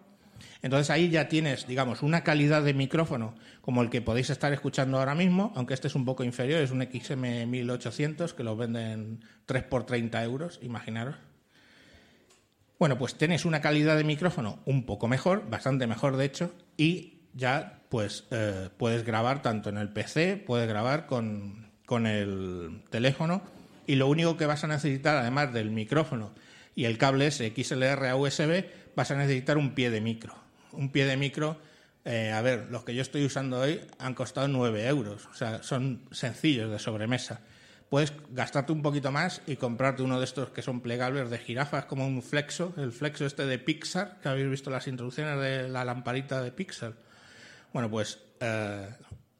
Entonces 0.62 0.90
ahí 0.90 1.10
ya 1.10 1.28
tienes, 1.28 1.66
digamos, 1.66 2.02
una 2.02 2.24
calidad 2.24 2.62
de 2.62 2.72
micrófono 2.72 3.34
como 3.60 3.82
el 3.82 3.90
que 3.90 4.00
podéis 4.00 4.30
estar 4.30 4.52
escuchando 4.54 4.98
ahora 4.98 5.14
mismo, 5.14 5.52
aunque 5.54 5.74
este 5.74 5.88
es 5.88 5.94
un 5.94 6.06
poco 6.06 6.24
inferior, 6.24 6.62
es 6.62 6.70
un 6.70 6.80
XM1800 6.80 8.32
que 8.32 8.42
lo 8.42 8.56
venden 8.56 9.22
3 9.44 9.64
por 9.64 9.84
30 9.84 10.24
euros, 10.24 10.58
imaginaros. 10.62 11.16
Bueno, 12.78 12.96
pues 12.96 13.16
tienes 13.16 13.44
una 13.44 13.60
calidad 13.60 13.98
de 13.98 14.04
micrófono 14.04 14.60
un 14.64 14.86
poco 14.86 15.08
mejor, 15.08 15.48
bastante 15.50 15.86
mejor 15.86 16.16
de 16.16 16.24
hecho, 16.24 16.54
y 16.78 17.20
ya 17.34 17.82
pues 17.90 18.24
eh, 18.30 18.70
puedes 18.78 19.04
grabar 19.04 19.42
tanto 19.42 19.68
en 19.68 19.76
el 19.76 19.90
PC, 19.90 20.38
puedes 20.38 20.68
grabar 20.68 21.06
con, 21.06 21.70
con 21.86 22.06
el 22.06 22.82
teléfono, 22.90 23.42
y 23.88 23.96
lo 23.96 24.06
único 24.06 24.36
que 24.36 24.46
vas 24.46 24.62
a 24.62 24.68
necesitar, 24.68 25.16
además 25.16 25.52
del 25.52 25.70
micrófono 25.70 26.32
y 26.76 26.84
el 26.84 26.96
cable 26.96 27.26
ese 27.26 27.52
XLR 27.52 28.06
a 28.06 28.14
USB, 28.14 28.66
vas 28.94 29.10
a 29.10 29.16
necesitar 29.16 29.58
un 29.58 29.74
pie 29.74 29.90
de 29.90 30.00
micro. 30.00 30.36
Un 30.70 30.92
pie 30.92 31.06
de 31.06 31.16
micro, 31.16 31.58
eh, 32.04 32.30
a 32.30 32.40
ver, 32.40 32.68
los 32.70 32.84
que 32.84 32.94
yo 32.94 33.02
estoy 33.02 33.24
usando 33.24 33.58
hoy 33.58 33.80
han 33.98 34.14
costado 34.14 34.46
9 34.46 34.86
euros, 34.86 35.26
o 35.26 35.34
sea, 35.34 35.64
son 35.64 36.02
sencillos 36.12 36.70
de 36.70 36.78
sobremesa 36.78 37.40
puedes 37.88 38.12
gastarte 38.30 38.72
un 38.72 38.82
poquito 38.82 39.10
más 39.10 39.40
y 39.46 39.56
comprarte 39.56 40.02
uno 40.02 40.18
de 40.18 40.24
estos 40.24 40.50
que 40.50 40.62
son 40.62 40.80
plegables 40.80 41.30
de 41.30 41.38
jirafas, 41.38 41.86
como 41.86 42.06
un 42.06 42.22
flexo, 42.22 42.74
el 42.76 42.92
flexo 42.92 43.24
este 43.24 43.46
de 43.46 43.58
Pixar, 43.58 44.20
que 44.20 44.28
habéis 44.28 44.50
visto 44.50 44.70
las 44.70 44.86
introducciones 44.86 45.40
de 45.40 45.68
la 45.68 45.84
lamparita 45.84 46.42
de 46.42 46.52
Pixar. 46.52 46.94
Bueno, 47.72 47.90
pues 47.90 48.18
eh, 48.40 48.88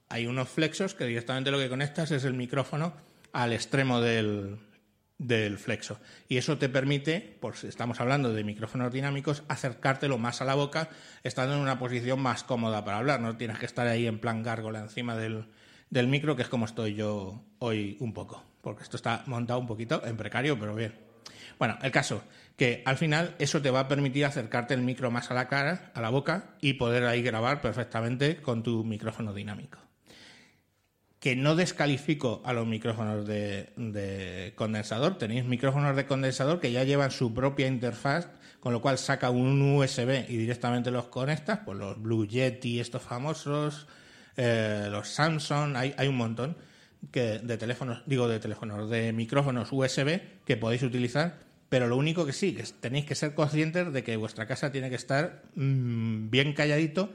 hay 0.08 0.26
unos 0.26 0.48
flexos 0.48 0.94
que 0.94 1.04
directamente 1.04 1.50
lo 1.50 1.58
que 1.58 1.68
conectas 1.68 2.10
es 2.10 2.24
el 2.24 2.34
micrófono 2.34 3.07
al 3.38 3.52
extremo 3.52 4.00
del, 4.00 4.58
del 5.16 5.58
flexo. 5.58 6.00
Y 6.28 6.38
eso 6.38 6.58
te 6.58 6.68
permite, 6.68 7.38
pues 7.40 7.62
estamos 7.62 8.00
hablando 8.00 8.32
de 8.32 8.42
micrófonos 8.42 8.92
dinámicos, 8.92 9.44
acercártelo 9.46 10.18
más 10.18 10.42
a 10.42 10.44
la 10.44 10.56
boca, 10.56 10.90
estando 11.22 11.54
en 11.54 11.60
una 11.60 11.78
posición 11.78 12.18
más 12.20 12.42
cómoda 12.42 12.84
para 12.84 12.98
hablar. 12.98 13.20
No 13.20 13.36
tienes 13.36 13.60
que 13.60 13.66
estar 13.66 13.86
ahí 13.86 14.08
en 14.08 14.18
plan 14.18 14.42
gárgola 14.42 14.80
encima 14.80 15.14
del, 15.16 15.46
del 15.88 16.08
micro, 16.08 16.34
que 16.34 16.42
es 16.42 16.48
como 16.48 16.64
estoy 16.64 16.96
yo 16.96 17.44
hoy 17.60 17.96
un 18.00 18.12
poco, 18.12 18.44
porque 18.60 18.82
esto 18.82 18.96
está 18.96 19.22
montado 19.26 19.60
un 19.60 19.68
poquito 19.68 20.04
en 20.04 20.16
precario, 20.16 20.58
pero 20.58 20.74
bien. 20.74 20.94
Bueno, 21.60 21.78
el 21.82 21.92
caso, 21.92 22.24
que 22.56 22.82
al 22.86 22.96
final 22.96 23.36
eso 23.38 23.62
te 23.62 23.70
va 23.70 23.80
a 23.80 23.88
permitir 23.88 24.24
acercarte 24.24 24.74
el 24.74 24.82
micro 24.82 25.12
más 25.12 25.30
a 25.30 25.34
la 25.34 25.46
cara, 25.46 25.92
a 25.94 26.00
la 26.00 26.10
boca, 26.10 26.56
y 26.60 26.72
poder 26.72 27.04
ahí 27.04 27.22
grabar 27.22 27.60
perfectamente 27.60 28.42
con 28.42 28.64
tu 28.64 28.82
micrófono 28.82 29.32
dinámico. 29.32 29.87
Que 31.20 31.34
no 31.34 31.56
descalifico 31.56 32.42
a 32.44 32.52
los 32.52 32.66
micrófonos 32.66 33.26
de, 33.26 33.70
de 33.76 34.52
condensador. 34.54 35.18
Tenéis 35.18 35.44
micrófonos 35.44 35.96
de 35.96 36.06
condensador 36.06 36.60
que 36.60 36.70
ya 36.70 36.84
llevan 36.84 37.10
su 37.10 37.34
propia 37.34 37.66
interfaz, 37.66 38.28
con 38.60 38.72
lo 38.72 38.80
cual 38.80 38.98
saca 38.98 39.30
un 39.30 39.60
USB 39.76 40.26
y 40.28 40.36
directamente 40.36 40.90
los 40.90 41.06
conectas, 41.06 41.60
pues 41.64 41.78
los 41.78 42.00
Blue 42.00 42.26
Yeti, 42.26 42.80
estos 42.80 43.02
famosos, 43.02 43.86
eh, 44.36 44.88
los 44.90 45.08
Samsung, 45.08 45.76
hay, 45.76 45.94
hay 45.96 46.08
un 46.08 46.16
montón 46.16 46.56
que, 47.10 47.38
de 47.38 47.58
teléfonos, 47.58 48.02
digo 48.06 48.28
de 48.28 48.40
teléfonos, 48.40 48.90
de 48.90 49.12
micrófonos 49.12 49.68
USB 49.72 50.20
que 50.44 50.56
podéis 50.56 50.82
utilizar, 50.82 51.38
pero 51.68 51.86
lo 51.86 51.96
único 51.96 52.26
que 52.26 52.32
sí, 52.32 52.54
que 52.54 52.64
tenéis 52.80 53.04
que 53.04 53.14
ser 53.14 53.34
conscientes 53.34 53.92
de 53.92 54.02
que 54.02 54.16
vuestra 54.16 54.46
casa 54.46 54.72
tiene 54.72 54.90
que 54.90 54.96
estar 54.96 55.42
mm, 55.54 56.30
bien 56.30 56.52
calladito 56.52 57.10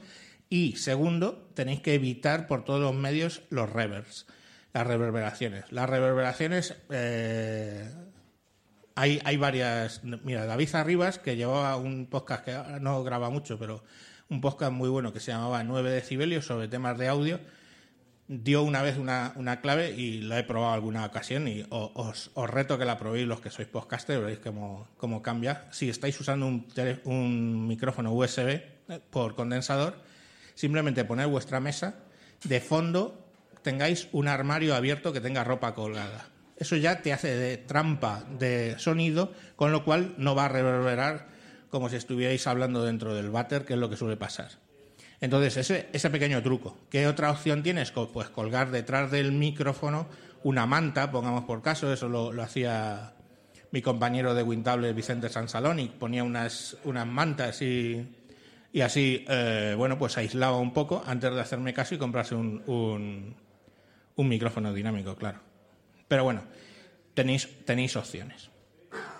y 0.54 0.76
segundo, 0.76 1.50
tenéis 1.54 1.80
que 1.80 1.94
evitar 1.94 2.46
por 2.46 2.64
todos 2.64 2.80
los 2.80 2.94
medios 2.94 3.42
los 3.50 3.68
reverbs, 3.68 4.24
las 4.72 4.86
reverberaciones. 4.86 5.64
Las 5.72 5.90
reverberaciones 5.90 6.76
eh, 6.90 7.92
hay, 8.94 9.20
hay 9.24 9.36
varias. 9.36 10.04
Mira, 10.04 10.46
David 10.46 10.72
Arribas, 10.76 11.18
que 11.18 11.34
llevaba 11.34 11.74
un 11.74 12.06
podcast 12.06 12.44
que 12.44 12.56
no 12.80 13.02
graba 13.02 13.30
mucho, 13.30 13.58
pero 13.58 13.82
un 14.28 14.40
podcast 14.40 14.70
muy 14.70 14.88
bueno 14.88 15.12
que 15.12 15.18
se 15.18 15.32
llamaba 15.32 15.64
9 15.64 15.90
decibelios 15.90 16.46
sobre 16.46 16.68
temas 16.68 16.98
de 16.98 17.08
audio. 17.08 17.40
Dio 18.28 18.62
una 18.62 18.80
vez 18.80 18.96
una, 18.96 19.60
clave 19.60 19.90
y 19.90 20.20
la 20.20 20.38
he 20.38 20.44
probado 20.44 20.72
alguna 20.74 21.04
ocasión 21.04 21.48
y 21.48 21.66
os, 21.70 22.30
reto 22.36 22.78
que 22.78 22.84
la 22.84 22.96
probéis 22.96 23.26
los 23.26 23.40
que 23.40 23.50
sois 23.50 23.66
podcasters, 23.66 24.20
veréis 24.20 24.38
cómo, 24.38 24.86
cómo 24.98 25.20
cambia. 25.20 25.66
Si 25.72 25.88
estáis 25.88 26.20
usando 26.20 26.46
un, 26.46 26.68
un 27.06 27.66
micrófono 27.66 28.12
USB 28.12 28.48
eh, 28.48 29.00
por 29.10 29.34
condensador, 29.34 30.13
simplemente 30.54 31.04
poner 31.04 31.26
vuestra 31.26 31.60
mesa, 31.60 31.96
de 32.44 32.60
fondo 32.60 33.24
tengáis 33.62 34.08
un 34.12 34.28
armario 34.28 34.74
abierto 34.74 35.12
que 35.12 35.20
tenga 35.20 35.44
ropa 35.44 35.74
colgada. 35.74 36.26
Eso 36.56 36.76
ya 36.76 37.02
te 37.02 37.12
hace 37.12 37.34
de 37.34 37.56
trampa 37.56 38.24
de 38.38 38.76
sonido, 38.78 39.32
con 39.56 39.72
lo 39.72 39.84
cual 39.84 40.14
no 40.18 40.34
va 40.34 40.44
a 40.44 40.48
reverberar 40.48 41.28
como 41.70 41.88
si 41.88 41.96
estuvierais 41.96 42.46
hablando 42.46 42.84
dentro 42.84 43.14
del 43.14 43.30
váter, 43.30 43.64
que 43.64 43.72
es 43.72 43.78
lo 43.78 43.90
que 43.90 43.96
suele 43.96 44.16
pasar. 44.16 44.50
Entonces, 45.20 45.56
ese, 45.56 45.88
ese 45.92 46.10
pequeño 46.10 46.42
truco. 46.42 46.76
¿Qué 46.90 47.06
otra 47.08 47.30
opción 47.30 47.62
tienes? 47.62 47.90
Pues 47.90 48.28
colgar 48.28 48.70
detrás 48.70 49.10
del 49.10 49.32
micrófono 49.32 50.06
una 50.44 50.66
manta, 50.66 51.10
pongamos 51.10 51.44
por 51.44 51.62
caso, 51.62 51.92
eso 51.92 52.08
lo, 52.08 52.30
hacía 52.42 53.14
mi 53.72 53.82
compañero 53.82 54.34
de 54.34 54.42
Wintable, 54.42 54.92
Vicente 54.92 55.28
Sansaloni, 55.30 55.88
ponía 55.88 56.22
unas, 56.22 56.76
unas 56.84 57.06
mantas 57.06 57.60
y, 57.62 58.06
y 58.74 58.80
así, 58.80 59.24
eh, 59.28 59.76
bueno, 59.78 59.96
pues 60.00 60.18
aislaba 60.18 60.58
un 60.58 60.72
poco 60.72 61.04
antes 61.06 61.32
de 61.32 61.40
hacerme 61.40 61.72
caso 61.72 61.94
y 61.94 61.98
comprarse 61.98 62.34
un, 62.34 62.60
un, 62.66 63.36
un 64.16 64.28
micrófono 64.28 64.72
dinámico, 64.74 65.14
claro. 65.14 65.38
Pero 66.08 66.24
bueno, 66.24 66.42
tenéis, 67.14 67.48
tenéis 67.64 67.94
opciones. 67.94 68.50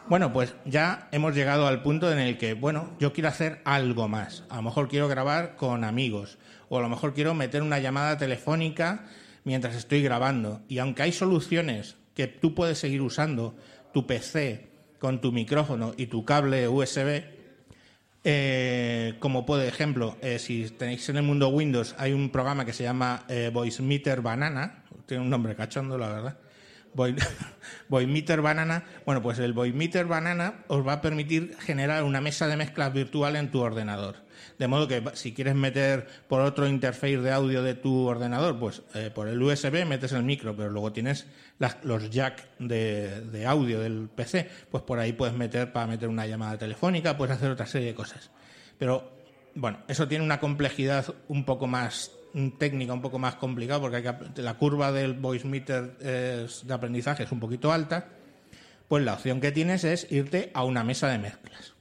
Bueno, 0.08 0.32
pues 0.32 0.56
ya 0.64 1.08
hemos 1.12 1.36
llegado 1.36 1.68
al 1.68 1.82
punto 1.82 2.10
en 2.10 2.18
el 2.18 2.36
que, 2.36 2.54
bueno, 2.54 2.96
yo 2.98 3.12
quiero 3.12 3.28
hacer 3.28 3.60
algo 3.64 4.08
más. 4.08 4.42
A 4.48 4.56
lo 4.56 4.62
mejor 4.62 4.88
quiero 4.88 5.06
grabar 5.06 5.54
con 5.54 5.84
amigos 5.84 6.36
o 6.68 6.80
a 6.80 6.82
lo 6.82 6.88
mejor 6.88 7.14
quiero 7.14 7.32
meter 7.32 7.62
una 7.62 7.78
llamada 7.78 8.18
telefónica 8.18 9.06
mientras 9.44 9.76
estoy 9.76 10.02
grabando. 10.02 10.62
Y 10.66 10.78
aunque 10.78 11.02
hay 11.02 11.12
soluciones 11.12 11.94
que 12.16 12.26
tú 12.26 12.56
puedes 12.56 12.78
seguir 12.78 13.02
usando 13.02 13.54
tu 13.92 14.04
PC 14.04 14.66
con 14.98 15.20
tu 15.20 15.30
micrófono 15.30 15.94
y 15.96 16.06
tu 16.06 16.24
cable 16.24 16.66
USB, 16.66 17.33
eh, 18.24 19.14
como 19.18 19.44
por 19.44 19.60
ejemplo, 19.60 20.16
eh, 20.22 20.38
si 20.38 20.70
tenéis 20.70 21.08
en 21.10 21.18
el 21.18 21.22
mundo 21.22 21.48
Windows, 21.48 21.94
hay 21.98 22.12
un 22.12 22.30
programa 22.30 22.64
que 22.64 22.72
se 22.72 22.82
llama 22.82 23.24
eh, 23.28 23.50
Voice 23.52 23.82
Meter 23.82 24.22
Banana, 24.22 24.82
tiene 25.06 25.22
un 25.22 25.30
nombre 25.30 25.54
cachondo, 25.54 25.98
la 25.98 26.08
verdad. 26.08 26.38
Voimeter 27.88 28.40
Banana, 28.42 28.84
bueno, 29.04 29.20
pues 29.20 29.38
el 29.40 29.52
Voimeter 29.52 30.06
Banana 30.06 30.64
os 30.68 30.86
va 30.86 30.94
a 30.94 31.00
permitir 31.00 31.56
generar 31.60 32.04
una 32.04 32.20
mesa 32.20 32.46
de 32.46 32.56
mezclas 32.56 32.92
virtual 32.92 33.36
en 33.36 33.50
tu 33.50 33.60
ordenador. 33.60 34.23
De 34.58 34.68
modo 34.68 34.86
que 34.86 35.02
si 35.14 35.32
quieres 35.32 35.54
meter 35.54 36.06
por 36.28 36.40
otro 36.40 36.68
interface 36.68 37.18
de 37.18 37.32
audio 37.32 37.62
de 37.62 37.74
tu 37.74 38.06
ordenador, 38.06 38.58
pues 38.58 38.82
eh, 38.94 39.10
por 39.12 39.28
el 39.28 39.42
USB 39.42 39.84
metes 39.84 40.12
el 40.12 40.22
micro, 40.22 40.56
pero 40.56 40.70
luego 40.70 40.92
tienes 40.92 41.26
los 41.82 42.10
jack 42.10 42.46
de, 42.58 43.44
audio 43.46 43.80
del 43.80 44.08
PC, 44.14 44.48
pues 44.70 44.82
por 44.84 44.98
ahí 44.98 45.12
puedes 45.12 45.34
meter 45.34 45.72
para 45.72 45.86
meter 45.86 46.08
una 46.08 46.26
llamada 46.26 46.56
telefónica, 46.56 47.16
puedes 47.16 47.36
hacer 47.36 47.50
otra 47.50 47.66
serie 47.66 47.88
de 47.88 47.94
cosas. 47.94 48.30
Pero 48.78 49.12
bueno, 49.54 49.78
eso 49.88 50.06
tiene 50.06 50.24
una 50.24 50.38
complejidad 50.38 51.14
un 51.28 51.44
poco 51.44 51.66
más 51.66 52.12
técnica, 52.58 52.92
un 52.92 53.02
poco 53.02 53.18
más 53.18 53.36
complicada, 53.36 53.80
porque 53.80 54.42
la 54.42 54.54
curva 54.54 54.92
del 54.92 55.14
voice 55.14 55.46
meter 55.46 55.96
de 55.98 56.74
aprendizaje 56.74 57.24
es 57.24 57.32
un 57.32 57.40
poquito 57.40 57.72
alta. 57.72 58.08
Pues 58.88 59.04
la 59.04 59.14
opción 59.14 59.40
que 59.40 59.50
tienes 59.50 59.82
es 59.84 60.10
irte 60.10 60.50
a 60.54 60.64
una 60.64 60.84
mesa 60.84 61.08
de 61.08 61.18
mezclas. 61.18 61.73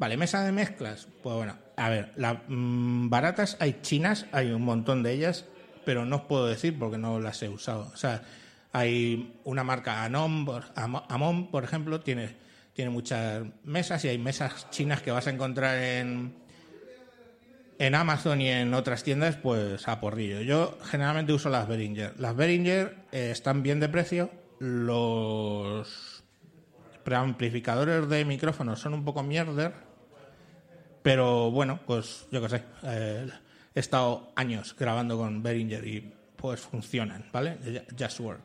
Vale, 0.00 0.16
mesa 0.16 0.42
de 0.42 0.50
mezclas. 0.50 1.08
Pues 1.22 1.36
bueno, 1.36 1.58
a 1.76 1.90
ver, 1.90 2.12
las 2.16 2.38
mm, 2.48 3.10
baratas 3.10 3.58
hay 3.60 3.80
chinas, 3.82 4.24
hay 4.32 4.50
un 4.50 4.62
montón 4.62 5.02
de 5.02 5.12
ellas, 5.12 5.44
pero 5.84 6.06
no 6.06 6.16
os 6.16 6.22
puedo 6.22 6.46
decir 6.46 6.78
porque 6.78 6.96
no 6.96 7.20
las 7.20 7.42
he 7.42 7.50
usado. 7.50 7.90
O 7.92 7.96
sea, 7.98 8.22
hay 8.72 9.38
una 9.44 9.62
marca 9.62 10.02
Anon, 10.02 10.46
Amon, 10.74 11.50
por 11.50 11.64
ejemplo, 11.64 12.00
tiene, 12.00 12.34
tiene 12.72 12.90
muchas 12.90 13.44
mesas 13.64 14.02
y 14.06 14.08
hay 14.08 14.16
mesas 14.16 14.70
chinas 14.70 15.02
que 15.02 15.10
vas 15.10 15.26
a 15.26 15.32
encontrar 15.32 15.76
en, 15.76 16.34
en 17.78 17.94
Amazon 17.94 18.40
y 18.40 18.48
en 18.48 18.72
otras 18.72 19.04
tiendas, 19.04 19.36
pues 19.36 19.86
a 19.86 20.00
porrillo. 20.00 20.40
Yo 20.40 20.78
generalmente 20.82 21.34
uso 21.34 21.50
las 21.50 21.68
Behringer. 21.68 22.18
Las 22.18 22.34
Behringer 22.34 22.96
eh, 23.12 23.32
están 23.32 23.62
bien 23.62 23.80
de 23.80 23.90
precio. 23.90 24.30
Los 24.60 26.24
preamplificadores 27.04 28.08
de 28.08 28.24
micrófonos 28.24 28.80
son 28.80 28.94
un 28.94 29.04
poco 29.04 29.22
mierder 29.22 29.89
pero 31.02 31.50
bueno, 31.50 31.80
pues 31.86 32.26
yo 32.30 32.42
qué 32.42 32.48
sé, 32.48 32.62
eh, 32.84 33.28
he 33.74 33.80
estado 33.80 34.32
años 34.36 34.74
grabando 34.78 35.16
con 35.16 35.42
Behringer 35.42 35.86
y 35.86 36.12
pues 36.36 36.60
funcionan, 36.60 37.26
¿vale? 37.32 37.84
Just 37.98 38.20
work. 38.20 38.40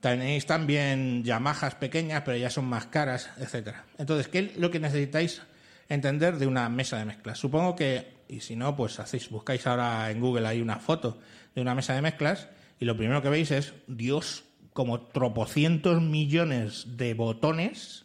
Tenéis 0.00 0.46
también 0.46 1.24
Yamahas 1.24 1.76
pequeñas, 1.76 2.22
pero 2.24 2.36
ya 2.36 2.50
son 2.50 2.66
más 2.66 2.86
caras, 2.86 3.30
etcétera. 3.38 3.84
Entonces, 3.96 4.28
¿qué 4.28 4.38
es 4.40 4.56
lo 4.56 4.70
que 4.70 4.80
necesitáis 4.80 5.42
entender 5.88 6.36
de 6.36 6.46
una 6.46 6.68
mesa 6.68 6.98
de 6.98 7.06
mezclas? 7.06 7.38
Supongo 7.38 7.74
que, 7.74 8.24
y 8.28 8.40
si 8.40 8.56
no, 8.56 8.76
pues 8.76 8.98
hacéis, 9.00 9.30
buscáis 9.30 9.66
ahora 9.66 10.10
en 10.10 10.20
Google 10.20 10.46
hay 10.46 10.60
una 10.60 10.76
foto 10.76 11.18
de 11.54 11.62
una 11.62 11.74
mesa 11.74 11.94
de 11.94 12.02
mezclas 12.02 12.48
y 12.78 12.84
lo 12.84 12.96
primero 12.96 13.22
que 13.22 13.28
veis 13.30 13.50
es, 13.50 13.72
Dios, 13.86 14.44
como 14.72 15.00
tropocientos 15.00 16.02
millones 16.02 16.96
de 16.96 17.14
botones 17.14 18.04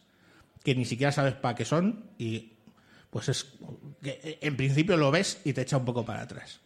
que 0.63 0.75
ni 0.75 0.86
siquiera 0.86 1.12
sabes 1.12 1.34
para 1.34 1.55
qué 1.55 1.65
son 1.65 2.05
y 2.17 2.53
pues 3.09 3.29
es 3.29 3.45
que 4.01 4.37
en 4.41 4.55
principio 4.55 4.98
lo 4.98 5.11
ves 5.11 5.41
y 5.43 5.53
te 5.53 5.61
echa 5.61 5.77
un 5.77 5.85
poco 5.85 6.05
para 6.05 6.22
atrás. 6.22 6.59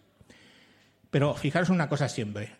Pero 1.10 1.34
fijaros 1.36 1.70
una 1.70 1.90
cosa 1.90 2.10
siempre. 2.10 2.56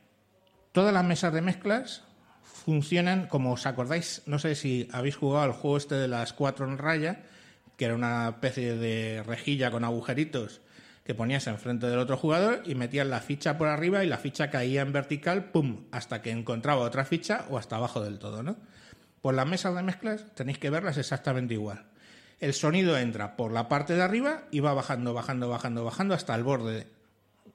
Todas 0.72 0.94
las 0.94 1.04
mesas 1.04 1.34
de 1.34 1.42
mezclas 1.42 2.04
funcionan, 2.44 3.28
como 3.28 3.54
os 3.54 3.66
acordáis, 3.66 4.22
no 4.26 4.40
sé 4.40 4.56
si 4.56 4.88
habéis 4.92 5.16
jugado 5.16 5.44
al 5.44 5.52
juego 5.54 5.78
este 5.78 5.96
de 5.96 6.08
las 6.08 6.34
cuatro 6.34 6.68
en 6.68 6.78
raya, 6.78 7.24
que 7.78 7.86
era 7.86 7.96
una 7.96 8.30
especie 8.30 8.76
de 8.78 9.24
rejilla 9.24 9.72
con 9.72 9.84
agujeritos 9.84 10.62
que 11.04 11.14
ponías 11.14 11.48
enfrente 11.48 11.88
del 11.88 12.00
otro 12.00 12.16
jugador 12.16 12.62
y 12.66 12.76
metías 12.76 13.06
la 13.06 13.20
ficha 13.20 13.58
por 13.58 13.68
arriba 13.68 14.06
y 14.06 14.08
la 14.08 14.18
ficha 14.18 14.50
caía 14.50 14.82
en 14.82 14.94
vertical, 14.94 15.52
pum, 15.52 15.86
hasta 15.92 16.22
que 16.22 16.32
encontraba 16.32 16.82
otra 16.82 17.04
ficha 17.04 17.46
o 17.50 17.58
hasta 17.58 17.76
abajo 17.76 18.02
del 18.02 18.20
todo, 18.20 18.42
¿no? 18.42 18.56
Pues 19.22 19.36
las 19.36 19.48
mesas 19.48 19.76
de 19.76 19.84
mezclas 19.84 20.26
tenéis 20.34 20.60
que 20.60 20.70
verlas 20.70 20.98
exactamente 20.98 21.56
igual 21.56 21.86
el 22.44 22.54
sonido 22.54 22.98
entra 22.98 23.38
por 23.38 23.54
la 23.54 23.70
parte 23.70 23.96
de 23.96 24.02
arriba 24.02 24.44
y 24.52 24.60
va 24.60 24.74
bajando, 24.74 25.14
bajando, 25.14 25.48
bajando, 25.48 25.86
bajando 25.86 26.14
hasta 26.14 26.36
el 26.36 26.44
borde 26.44 26.88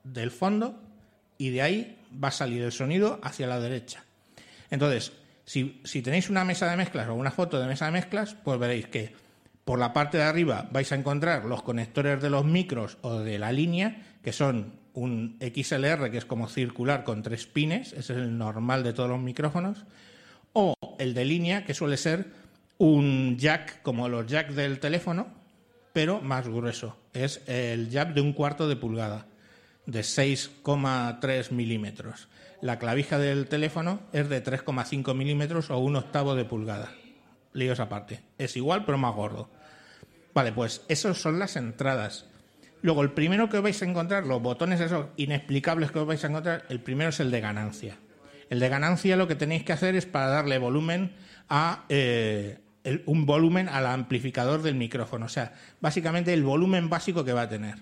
del 0.03 0.31
fondo 0.31 0.81
y 1.37 1.51
de 1.51 1.61
ahí 1.61 1.99
va 2.13 2.29
a 2.29 2.33
salir 2.33 2.63
el 2.63 2.73
sonido 2.73 3.21
hacia 3.23 3.47
la 3.47 3.61
derecha. 3.61 4.03
Entonces, 4.71 5.13
si, 5.45 6.03
tenéis 6.03 6.31
una 6.31 6.43
mesa 6.45 6.71
de 6.71 6.77
mezclas 6.79 7.07
o 7.09 7.15
una 7.15 7.31
foto 7.31 7.61
de 7.61 7.67
mesa 7.67 7.85
de 7.85 7.93
mezclas, 7.93 8.35
pues 8.35 8.59
veréis 8.59 8.87
que 8.89 9.13
por 9.67 9.79
la 9.79 9.93
parte 9.93 10.17
de 10.17 10.25
arriba 10.25 10.67
vais 10.73 10.91
a 10.91 10.95
encontrar 10.95 11.45
los 11.45 11.63
conectores 11.63 12.23
de 12.23 12.31
los 12.31 12.47
micros 12.47 12.97
o 13.03 13.19
de 13.19 13.39
la 13.39 13.53
línea, 13.53 14.17
que 14.23 14.33
son 14.33 14.73
un 14.95 15.39
XLR, 15.39 16.11
que 16.11 16.17
es 16.17 16.25
como 16.25 16.49
circular 16.49 17.05
con 17.05 17.23
tres 17.23 17.47
pines, 17.47 17.93
ese 17.93 18.15
es 18.15 18.19
el 18.19 18.39
normal 18.39 18.83
de 18.83 18.95
todos 18.95 19.11
los 19.11 19.21
micrófonos, 19.21 19.85
o 20.55 20.75
el 20.99 21.13
de 21.13 21.27
línea, 21.27 21.67
que 21.67 21.75
suele 21.75 21.99
ser 21.99 22.27
un 22.79 23.37
jack 23.37 23.83
como 23.83 24.09
los 24.09 24.27
jacks 24.27 24.55
del 24.55 24.79
teléfono, 24.79 25.27
pero 25.93 26.21
más 26.21 26.49
grueso. 26.49 26.97
Es 27.13 27.43
el 27.47 27.91
jack 27.91 28.15
de 28.15 28.21
un 28.21 28.33
cuarto 28.33 28.69
de 28.69 28.77
pulgada, 28.77 29.27
de 29.87 30.01
6,3 30.01 31.51
milímetros. 31.51 32.29
La 32.61 32.79
clavija 32.79 33.19
del 33.19 33.47
teléfono 33.47 34.01
es 34.13 34.29
de 34.29 34.43
3,5 34.43 35.15
milímetros 35.15 35.71
o 35.71 35.79
un 35.79 35.97
octavo 35.97 36.35
de 36.35 36.45
pulgada. 36.45 36.93
Líos 37.53 37.81
aparte. 37.81 38.21
Es 38.39 38.57
igual, 38.57 38.85
pero 38.85 38.99
más 38.99 39.15
gordo. 39.15 39.49
Vale, 40.35 40.53
pues 40.53 40.83
esas 40.89 41.19
son 41.19 41.39
las 41.39 41.57
entradas. 41.57 42.27
Luego, 42.83 43.03
el 43.03 43.11
primero 43.11 43.49
que 43.49 43.59
vais 43.59 43.83
a 43.83 43.87
encontrar, 43.87 44.27
los 44.27 44.41
botones 44.41 44.81
esos 44.81 45.07
inexplicables 45.17 45.91
que 45.91 45.99
os 45.99 46.07
vais 46.07 46.23
a 46.23 46.29
encontrar, 46.29 46.65
el 46.69 46.81
primero 46.81 47.11
es 47.11 47.19
el 47.19 47.31
de 47.31 47.41
ganancia. 47.41 47.97
El 48.51 48.61
de 48.61 48.69
ganancia 48.69 49.17
lo 49.17 49.27
que 49.27 49.35
tenéis 49.35 49.65
que 49.65 49.73
hacer 49.73 49.97
es 49.97 50.07
para 50.07 50.29
darle 50.29 50.59
volumen 50.59 51.13
a, 51.49 51.85
eh, 51.89 52.59
un 53.07 53.27
volumen 53.27 53.69
al 53.69 53.87
amplificador 53.87 54.63
del 54.63 54.75
micrófono. 54.75 55.27
O 55.27 55.29
sea, 55.29 55.53
básicamente 55.81 56.33
el 56.33 56.43
volumen 56.43 56.89
básico 56.89 57.25
que 57.25 57.33
va 57.33 57.43
a 57.43 57.49
tener. 57.49 57.77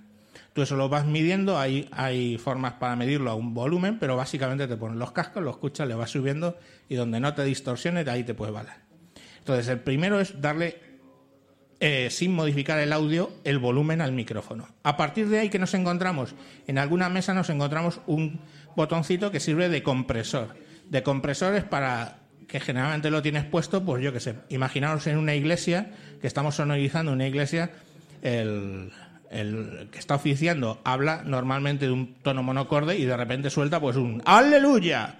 Tú 0.52 0.62
eso 0.62 0.74
lo 0.76 0.88
vas 0.88 1.04
midiendo, 1.04 1.58
hay, 1.58 1.86
hay 1.92 2.38
formas 2.38 2.74
para 2.74 2.96
medirlo 2.96 3.30
a 3.30 3.34
un 3.34 3.52
volumen, 3.52 3.98
pero 3.98 4.16
básicamente 4.16 4.66
te 4.66 4.76
pones 4.76 4.96
los 4.96 5.12
cascos, 5.12 5.42
lo 5.42 5.50
escuchas, 5.50 5.86
le 5.86 5.94
vas 5.94 6.10
subiendo 6.10 6.56
y 6.88 6.94
donde 6.94 7.20
no 7.20 7.34
te 7.34 7.44
distorsiones, 7.44 8.06
de 8.06 8.10
ahí 8.10 8.24
te 8.24 8.32
puedes 8.32 8.54
valer. 8.54 8.72
Entonces, 9.38 9.68
el 9.68 9.80
primero 9.80 10.18
es 10.18 10.40
darle, 10.40 10.80
eh, 11.78 12.08
sin 12.10 12.34
modificar 12.34 12.78
el 12.78 12.92
audio, 12.94 13.30
el 13.44 13.58
volumen 13.58 14.00
al 14.00 14.12
micrófono. 14.12 14.66
A 14.82 14.96
partir 14.96 15.28
de 15.28 15.40
ahí 15.40 15.50
que 15.50 15.58
nos 15.58 15.74
encontramos, 15.74 16.34
en 16.66 16.78
alguna 16.78 17.10
mesa 17.10 17.34
nos 17.34 17.50
encontramos 17.50 18.00
un 18.06 18.40
botoncito 18.74 19.30
que 19.30 19.40
sirve 19.40 19.68
de 19.68 19.82
compresor. 19.82 20.56
De 20.88 21.02
compresor 21.02 21.54
es 21.54 21.64
para 21.64 22.25
que 22.46 22.60
generalmente 22.60 23.10
lo 23.10 23.22
tienes 23.22 23.44
puesto, 23.44 23.84
pues 23.84 24.02
yo 24.02 24.12
qué 24.12 24.20
sé, 24.20 24.36
imaginaos 24.48 25.06
en 25.06 25.18
una 25.18 25.34
iglesia, 25.34 25.90
que 26.20 26.26
estamos 26.26 26.54
sonorizando 26.54 27.12
una 27.12 27.26
iglesia, 27.26 27.70
el, 28.22 28.92
que 29.30 29.98
está 29.98 30.14
oficiando 30.14 30.80
habla 30.84 31.22
normalmente 31.24 31.86
de 31.86 31.92
un 31.92 32.14
tono 32.22 32.42
monocorde 32.42 32.96
y 32.96 33.04
de 33.04 33.16
repente 33.16 33.50
suelta 33.50 33.80
pues 33.80 33.96
un 33.96 34.22
aleluya, 34.24 35.18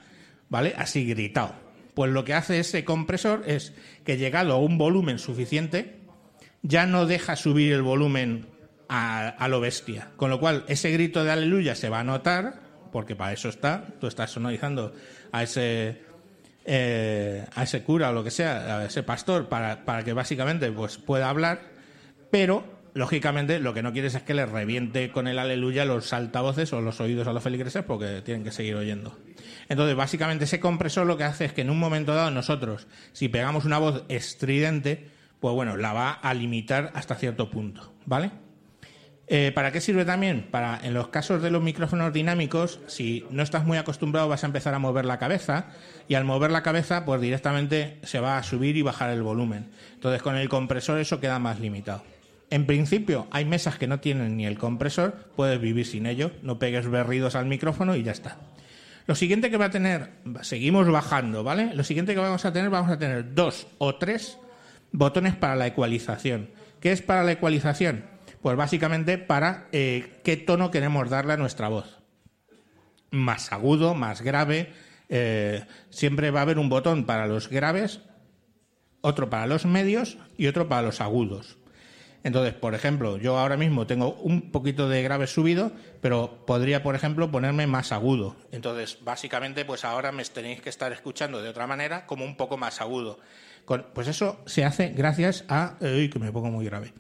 ¿vale? 0.49 0.75
Así 0.77 1.05
gritado. 1.07 1.55
Pues 1.95 2.13
lo 2.13 2.25
que 2.25 2.35
hace 2.35 2.61
ese 2.61 2.85
compresor 2.85 3.43
es 3.47 3.73
que 4.05 4.17
llegado 4.17 4.53
a 4.53 4.59
un 4.59 4.79
volumen 4.79 5.19
suficiente, 5.19 5.97
ya 6.63 6.87
no 6.87 7.07
deja 7.07 7.37
subir 7.37 7.73
el 7.73 7.83
volumen 7.83 8.47
a 8.89 9.49
lo 9.49 9.61
bestia. 9.61 10.11
Con 10.17 10.31
lo 10.31 10.39
cual, 10.39 10.65
ese 10.69 10.91
grito 10.93 11.25
de 11.25 11.33
aleluya 11.33 11.75
se 11.75 11.89
va 11.89 12.01
a 12.01 12.05
notar, 12.05 12.61
porque 12.93 13.17
para 13.17 13.33
eso 13.33 13.49
está, 13.49 13.87
tú 13.99 14.07
estás 14.07 14.31
sonorizando 14.31 14.95
a 15.33 15.43
ese 15.43 16.06
eh, 16.67 17.47
a 17.55 17.63
ese 17.63 17.83
cura 17.83 18.11
o 18.11 18.13
lo 18.13 18.25
que 18.25 18.31
sea, 18.31 18.79
a 18.79 18.85
ese 18.87 19.03
pastor, 19.03 19.49
para, 19.49 19.85
para 19.85 20.03
que 20.03 20.13
básicamente 20.13 20.71
pues, 20.73 20.99
pueda 20.99 21.31
hablar, 21.31 21.61
pero 22.31 22.65
lógicamente 22.93 23.61
lo 23.61 23.75
que 23.75 23.83
no 23.83 23.93
quieres 23.93 24.15
es 24.15 24.23
que 24.23 24.35
le 24.35 24.47
reviente 24.47 25.13
con 25.13 25.29
el 25.29 25.39
aleluya 25.39 25.85
los 25.85 26.13
altavoces 26.13 26.73
o 26.73 26.81
los 26.81 27.01
oídos 27.01 27.29
a 27.29 27.33
los 27.33 27.43
feligreses 27.43 27.85
porque 27.85 28.23
tienen 28.23 28.43
que 28.43 28.51
seguir 28.51 28.75
oyendo. 28.75 29.17
Entonces, 29.69 29.95
básicamente 29.95 30.45
ese 30.45 30.61
compresor 30.61 31.07
lo 31.07 31.17
que 31.17 31.25
hace 31.25 31.45
es 31.45 31.53
que 31.53 31.61
en 31.61 31.71
un 31.71 31.79
momento 31.79 32.15
dado 32.15 32.31
nosotros, 32.31 32.87
si 33.13 33.29
pegamos 33.29 33.65
una 33.65 33.79
voz 33.79 34.05
estridente, 34.09 35.11
pues 35.41 35.55
bueno, 35.55 35.77
la 35.77 35.93
va 35.93 36.11
a 36.11 36.35
limitar 36.35 36.91
hasta 36.95 37.15
cierto 37.15 37.51
punto, 37.51 37.93
¿vale? 38.07 38.31
Eh, 39.29 39.51
¿Para 39.53 39.73
qué 39.73 39.81
sirve 39.81 40.05
también? 40.05 40.47
Para, 40.51 40.79
en 40.85 40.95
los 40.95 41.09
casos 41.09 41.43
de 41.43 41.51
los 41.51 41.63
micrófonos 41.63 42.13
dinámicos, 42.13 42.79
si 42.87 43.25
no 43.31 43.43
estás 43.43 43.65
muy 43.65 43.77
acostumbrado, 43.77 44.29
vas 44.29 44.45
a 44.45 44.47
empezar 44.47 44.73
a 44.75 44.79
mover 44.79 45.05
la 45.05 45.19
cabeza 45.19 45.67
y 46.07 46.15
al 46.15 46.25
mover 46.25 46.53
la 46.53 46.63
cabeza, 46.63 47.05
pues 47.05 47.21
directamente 47.21 47.99
se 48.05 48.21
va 48.21 48.39
a 48.39 48.45
subir 48.45 48.77
y 48.77 48.83
bajar 48.83 49.11
el 49.11 49.23
volumen. 49.23 49.71
Entonces, 49.95 50.23
con 50.23 50.37
el 50.37 50.49
compresor 50.49 51.01
eso 51.01 51.19
queda 51.19 51.41
más 51.41 51.59
limitado. 51.59 52.05
En 52.51 52.67
principio, 52.67 53.27
hay 53.33 53.45
mesas 53.45 53.77
que 53.77 53.89
no 53.89 53.99
tienen 53.99 54.37
ni 54.37 54.47
el 54.47 54.59
compresor, 54.59 55.31
puedes 55.35 55.61
vivir 55.61 55.87
sin 55.87 56.07
ello, 56.07 56.31
no 56.43 56.61
pegues 56.61 56.89
berridos 56.89 57.35
al 57.35 57.47
micrófono 57.47 57.97
y 57.97 58.05
ya 58.05 58.13
está. 58.13 58.37
Lo 59.09 59.17
siguiente 59.17 59.51
que 59.51 59.57
va 59.57 59.67
a 59.67 59.71
tener, 59.71 60.11
seguimos 60.43 60.89
bajando, 60.89 61.43
¿vale? 61.43 61.75
Lo 61.75 61.83
siguiente 61.83 62.15
que 62.15 62.21
vamos 62.21 62.45
a 62.45 62.53
tener, 62.53 62.71
vamos 62.71 62.91
a 62.91 62.99
tener 62.99 63.35
dos 63.35 63.67
o 63.79 63.97
tres 63.97 64.39
botones 64.93 65.35
para 65.35 65.57
la 65.57 65.67
ecualización. 65.67 66.51
¿Qué 66.81 66.93
es 66.93 67.03
para 67.03 67.25
la 67.25 67.33
ecualización? 67.33 68.16
Pues 68.47 68.57
básicamente 68.57 69.19
para 69.19 69.67
eh, 69.73 70.21
qué 70.23 70.37
tono 70.37 70.71
queremos 70.71 71.11
darle 71.11 71.33
a 71.33 71.37
nuestra 71.37 71.67
voz. 71.67 71.99
Más 73.11 73.51
agudo, 73.51 73.97
más 73.97 74.23
grave. 74.23 74.73
Eh, 75.09 75.65
siempre 75.91 76.31
va 76.31 76.39
a 76.39 76.43
haber 76.43 76.61
un 76.61 76.69
botón 76.69 77.07
para 77.07 77.27
los 77.27 77.51
graves, 77.51 78.03
otro 79.01 79.29
para 79.31 79.49
los 79.49 79.67
medios 79.67 80.19
y 80.39 80.47
otro 80.47 80.69
para 80.69 80.83
los 80.83 81.01
agudos. 81.01 81.59
Entonces, 82.23 82.55
por 82.55 82.77
ejemplo, 82.77 83.17
yo 83.17 83.37
ahora 83.37 83.57
mismo 83.57 83.89
tengo 83.89 84.15
un 84.15 84.53
poquito 84.53 84.89
de 84.89 85.03
grave 85.03 85.27
subido, 85.27 85.73
pero 86.01 86.45
podría, 86.47 86.85
por 86.85 86.95
ejemplo, 86.95 87.33
ponerme 87.33 87.67
más 87.67 87.91
agudo. 87.91 88.37
Entonces, 88.53 88.99
básicamente, 89.03 89.65
pues 89.65 89.85
ahora 89.85 90.13
me 90.13 90.25
tenéis 90.25 90.61
que 90.61 90.69
estar 90.69 90.93
escuchando 90.93 91.43
de 91.43 91.49
otra 91.49 91.67
manera, 91.67 92.07
como 92.07 92.25
un 92.25 92.37
poco 92.37 92.57
más 92.57 92.81
agudo. 92.81 93.19
Pues 93.67 94.09
eso 94.09 94.41
se 94.47 94.65
hace 94.65 94.89
gracias 94.91 95.45
a... 95.49 95.77
Uy, 95.81 96.09
que 96.09 96.19
me 96.19 96.33
pongo 96.33 96.51
muy 96.51 96.65
grave. 96.65 96.93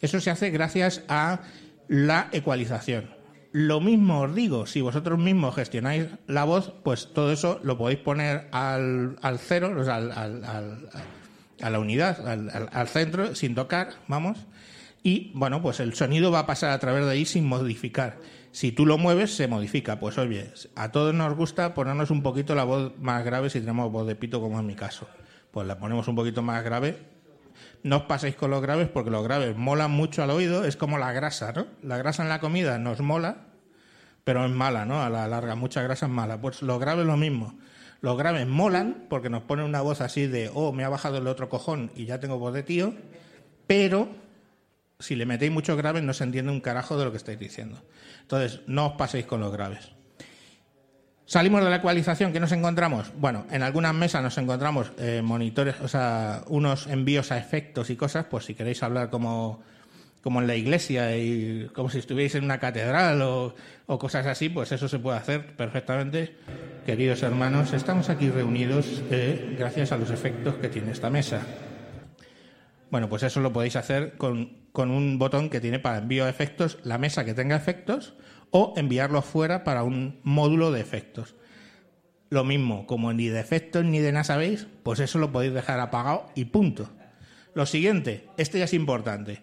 Eso 0.00 0.20
se 0.20 0.30
hace 0.30 0.50
gracias 0.50 1.02
a 1.08 1.40
la 1.88 2.28
ecualización. 2.32 3.10
Lo 3.52 3.80
mismo 3.80 4.22
os 4.22 4.34
digo, 4.34 4.66
si 4.66 4.80
vosotros 4.80 5.18
mismos 5.18 5.54
gestionáis 5.54 6.06
la 6.26 6.44
voz, 6.44 6.72
pues 6.82 7.12
todo 7.14 7.30
eso 7.30 7.60
lo 7.62 7.78
podéis 7.78 8.00
poner 8.00 8.48
al, 8.50 9.16
cero, 9.38 9.72
o 9.78 9.84
sea, 9.84 9.96
a 9.96 11.70
la 11.70 11.78
unidad, 11.78 12.26
al, 12.26 12.88
centro, 12.88 13.34
sin 13.34 13.54
tocar, 13.54 13.90
vamos. 14.08 14.38
Y 15.04 15.30
bueno, 15.34 15.62
pues 15.62 15.78
el 15.78 15.94
sonido 15.94 16.32
va 16.32 16.40
a 16.40 16.46
pasar 16.46 16.70
a 16.70 16.78
través 16.80 17.04
de 17.04 17.12
ahí 17.12 17.24
sin 17.26 17.46
modificar. 17.46 18.18
Si 18.50 18.72
tú 18.72 18.86
lo 18.86 18.98
mueves, 18.98 19.36
se 19.36 19.46
modifica. 19.46 20.00
Pues 20.00 20.18
oye, 20.18 20.50
a 20.74 20.90
todos 20.90 21.14
nos 21.14 21.36
gusta 21.36 21.74
ponernos 21.74 22.10
un 22.10 22.22
poquito 22.22 22.54
la 22.54 22.64
voz 22.64 22.92
más 22.98 23.24
grave 23.24 23.50
si 23.50 23.60
tenemos 23.60 23.92
voz 23.92 24.06
de 24.06 24.16
pito, 24.16 24.40
como 24.40 24.58
en 24.58 24.66
mi 24.66 24.74
caso. 24.74 25.06
Pues 25.54 25.66
la 25.66 25.78
ponemos 25.78 26.06
un 26.08 26.16
poquito 26.16 26.42
más 26.42 26.62
grave 26.62 27.14
no 27.84 27.98
os 27.98 28.02
paséis 28.04 28.34
con 28.34 28.50
los 28.50 28.62
graves 28.62 28.88
porque 28.88 29.10
los 29.10 29.22
graves 29.22 29.56
molan 29.56 29.90
mucho 29.90 30.22
al 30.22 30.30
oído, 30.30 30.64
es 30.64 30.76
como 30.76 30.98
la 30.98 31.12
grasa, 31.12 31.52
¿no? 31.52 31.66
La 31.82 31.98
grasa 31.98 32.22
en 32.22 32.30
la 32.30 32.40
comida 32.40 32.78
nos 32.78 33.00
mola, 33.00 33.46
pero 34.24 34.44
es 34.44 34.50
mala, 34.50 34.86
¿no? 34.86 35.02
A 35.02 35.10
la 35.10 35.28
larga, 35.28 35.54
mucha 35.54 35.82
grasa 35.82 36.06
es 36.06 36.12
mala. 36.12 36.40
Pues 36.40 36.62
los 36.62 36.80
graves 36.80 37.06
lo 37.06 37.16
mismo. 37.18 37.58
Los 38.00 38.16
graves 38.16 38.46
molan 38.46 39.06
porque 39.10 39.30
nos 39.30 39.42
ponen 39.42 39.66
una 39.66 39.82
voz 39.82 40.00
así 40.00 40.26
de, 40.26 40.50
oh, 40.52 40.72
me 40.72 40.82
ha 40.82 40.88
bajado 40.88 41.18
el 41.18 41.26
otro 41.26 41.48
cojón 41.50 41.90
y 41.94 42.06
ya 42.06 42.20
tengo 42.20 42.38
voz 42.38 42.54
de 42.54 42.62
tío, 42.62 42.94
pero 43.66 44.08
si 44.98 45.14
le 45.14 45.26
metéis 45.26 45.52
muchos 45.52 45.76
graves 45.76 46.02
no 46.02 46.14
se 46.14 46.24
entiende 46.24 46.52
un 46.52 46.60
carajo 46.60 46.98
de 46.98 47.04
lo 47.04 47.10
que 47.10 47.18
estáis 47.18 47.38
diciendo. 47.38 47.82
Entonces, 48.22 48.62
no 48.66 48.86
os 48.86 48.92
paséis 48.94 49.26
con 49.26 49.40
los 49.40 49.52
graves. 49.52 49.90
Salimos 51.26 51.64
de 51.64 51.70
la 51.70 51.76
ecualización, 51.76 52.34
¿qué 52.34 52.40
nos 52.40 52.52
encontramos? 52.52 53.10
Bueno, 53.16 53.46
en 53.50 53.62
algunas 53.62 53.94
mesas 53.94 54.22
nos 54.22 54.36
encontramos 54.36 54.92
eh, 54.98 55.22
monitores, 55.24 55.80
o 55.80 55.88
sea, 55.88 56.42
unos 56.48 56.86
envíos 56.86 57.32
a 57.32 57.38
efectos 57.38 57.88
y 57.88 57.96
cosas, 57.96 58.26
pues 58.26 58.44
si 58.44 58.54
queréis 58.54 58.82
hablar 58.82 59.08
como, 59.08 59.62
como 60.22 60.42
en 60.42 60.46
la 60.46 60.54
iglesia 60.54 61.16
y 61.16 61.70
como 61.74 61.88
si 61.88 62.00
estuvierais 62.00 62.34
en 62.34 62.44
una 62.44 62.58
catedral 62.58 63.22
o, 63.22 63.54
cosas 63.86 64.26
así, 64.26 64.50
pues 64.50 64.70
eso 64.72 64.86
se 64.86 64.98
puede 64.98 65.16
hacer 65.16 65.56
perfectamente. 65.56 66.36
Queridos 66.84 67.22
hermanos, 67.22 67.72
estamos 67.72 68.10
aquí 68.10 68.28
reunidos 68.28 69.02
eh, 69.10 69.56
gracias 69.58 69.92
a 69.92 69.96
los 69.96 70.10
efectos 70.10 70.56
que 70.56 70.68
tiene 70.68 70.92
esta 70.92 71.08
mesa. 71.08 71.40
Bueno, 72.90 73.08
pues 73.08 73.22
eso 73.22 73.40
lo 73.40 73.50
podéis 73.50 73.76
hacer 73.76 74.18
con, 74.18 74.58
con 74.72 74.90
un 74.90 75.18
botón 75.18 75.48
que 75.48 75.60
tiene 75.60 75.78
para 75.78 75.98
envío 75.98 76.26
a 76.26 76.28
efectos 76.28 76.78
la 76.84 76.98
mesa 76.98 77.24
que 77.24 77.32
tenga 77.32 77.56
efectos 77.56 78.12
o 78.56 78.72
enviarlo 78.76 79.20
fuera 79.20 79.64
para 79.64 79.82
un 79.82 80.20
módulo 80.22 80.70
de 80.70 80.80
efectos. 80.80 81.34
Lo 82.30 82.44
mismo, 82.44 82.86
como 82.86 83.12
ni 83.12 83.26
de 83.26 83.40
efectos 83.40 83.84
ni 83.84 83.98
de 83.98 84.12
nada 84.12 84.22
sabéis, 84.22 84.68
pues 84.84 85.00
eso 85.00 85.18
lo 85.18 85.32
podéis 85.32 85.52
dejar 85.52 85.80
apagado 85.80 86.30
y 86.36 86.44
punto. 86.44 86.88
Lo 87.54 87.66
siguiente, 87.66 88.28
este 88.36 88.60
ya 88.60 88.66
es 88.66 88.72
importante. 88.72 89.42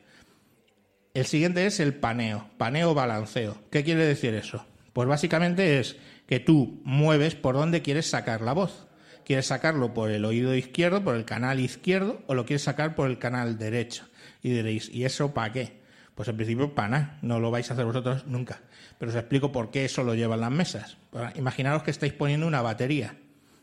El 1.14 1.26
siguiente 1.26 1.66
es 1.66 1.82
el 1.82 1.94
paneo, 1.94 2.48
paneo 2.58 2.94
balanceo. 2.94 3.58
¿Qué 3.70 3.84
quiere 3.84 4.06
decir 4.06 4.34
eso? 4.34 4.66
Pues 4.94 5.10
básicamente 5.10 5.82
es 5.82 5.98
que 6.26 6.40
tú 6.40 6.80
mueves 6.86 7.36
por 7.36 7.56
dónde 7.56 7.82
quieres 7.82 8.10
sacar 8.10 8.40
la 8.40 8.54
voz. 8.54 8.88
¿Quieres 9.26 9.48
sacarlo 9.48 9.94
por 9.94 10.10
el 10.10 10.24
oído 10.24 10.56
izquierdo, 10.56 11.04
por 11.04 11.18
el 11.18 11.26
canal 11.26 11.60
izquierdo, 11.60 12.22
o 12.28 12.34
lo 12.34 12.46
quieres 12.46 12.64
sacar 12.64 12.96
por 12.96 13.10
el 13.10 13.20
canal 13.20 13.58
derecho? 13.58 14.06
Y 14.42 14.52
diréis, 14.52 14.88
¿y 14.88 15.04
eso 15.04 15.34
para 15.34 15.52
qué? 15.52 15.81
Pues 16.16 16.28
en 16.28 16.36
principio 16.36 16.76
para 16.76 16.90
nada, 16.90 17.20
no 17.22 17.40
lo 17.40 17.52
vais 17.52 17.70
a 17.70 17.74
hacer 17.74 17.86
vosotros 17.86 18.26
nunca. 18.28 18.62
Pero 19.00 19.12
os 19.12 19.18
explico 19.18 19.52
por 19.52 19.72
qué 19.72 19.86
eso 19.86 20.04
lo 20.04 20.14
llevan 20.14 20.42
las 20.42 20.52
mesas. 20.52 20.98
Imaginaros 21.36 21.84
que 21.84 21.92
estáis 21.92 22.14
poniendo 22.14 22.48
una 22.48 22.62
batería. 22.62 23.16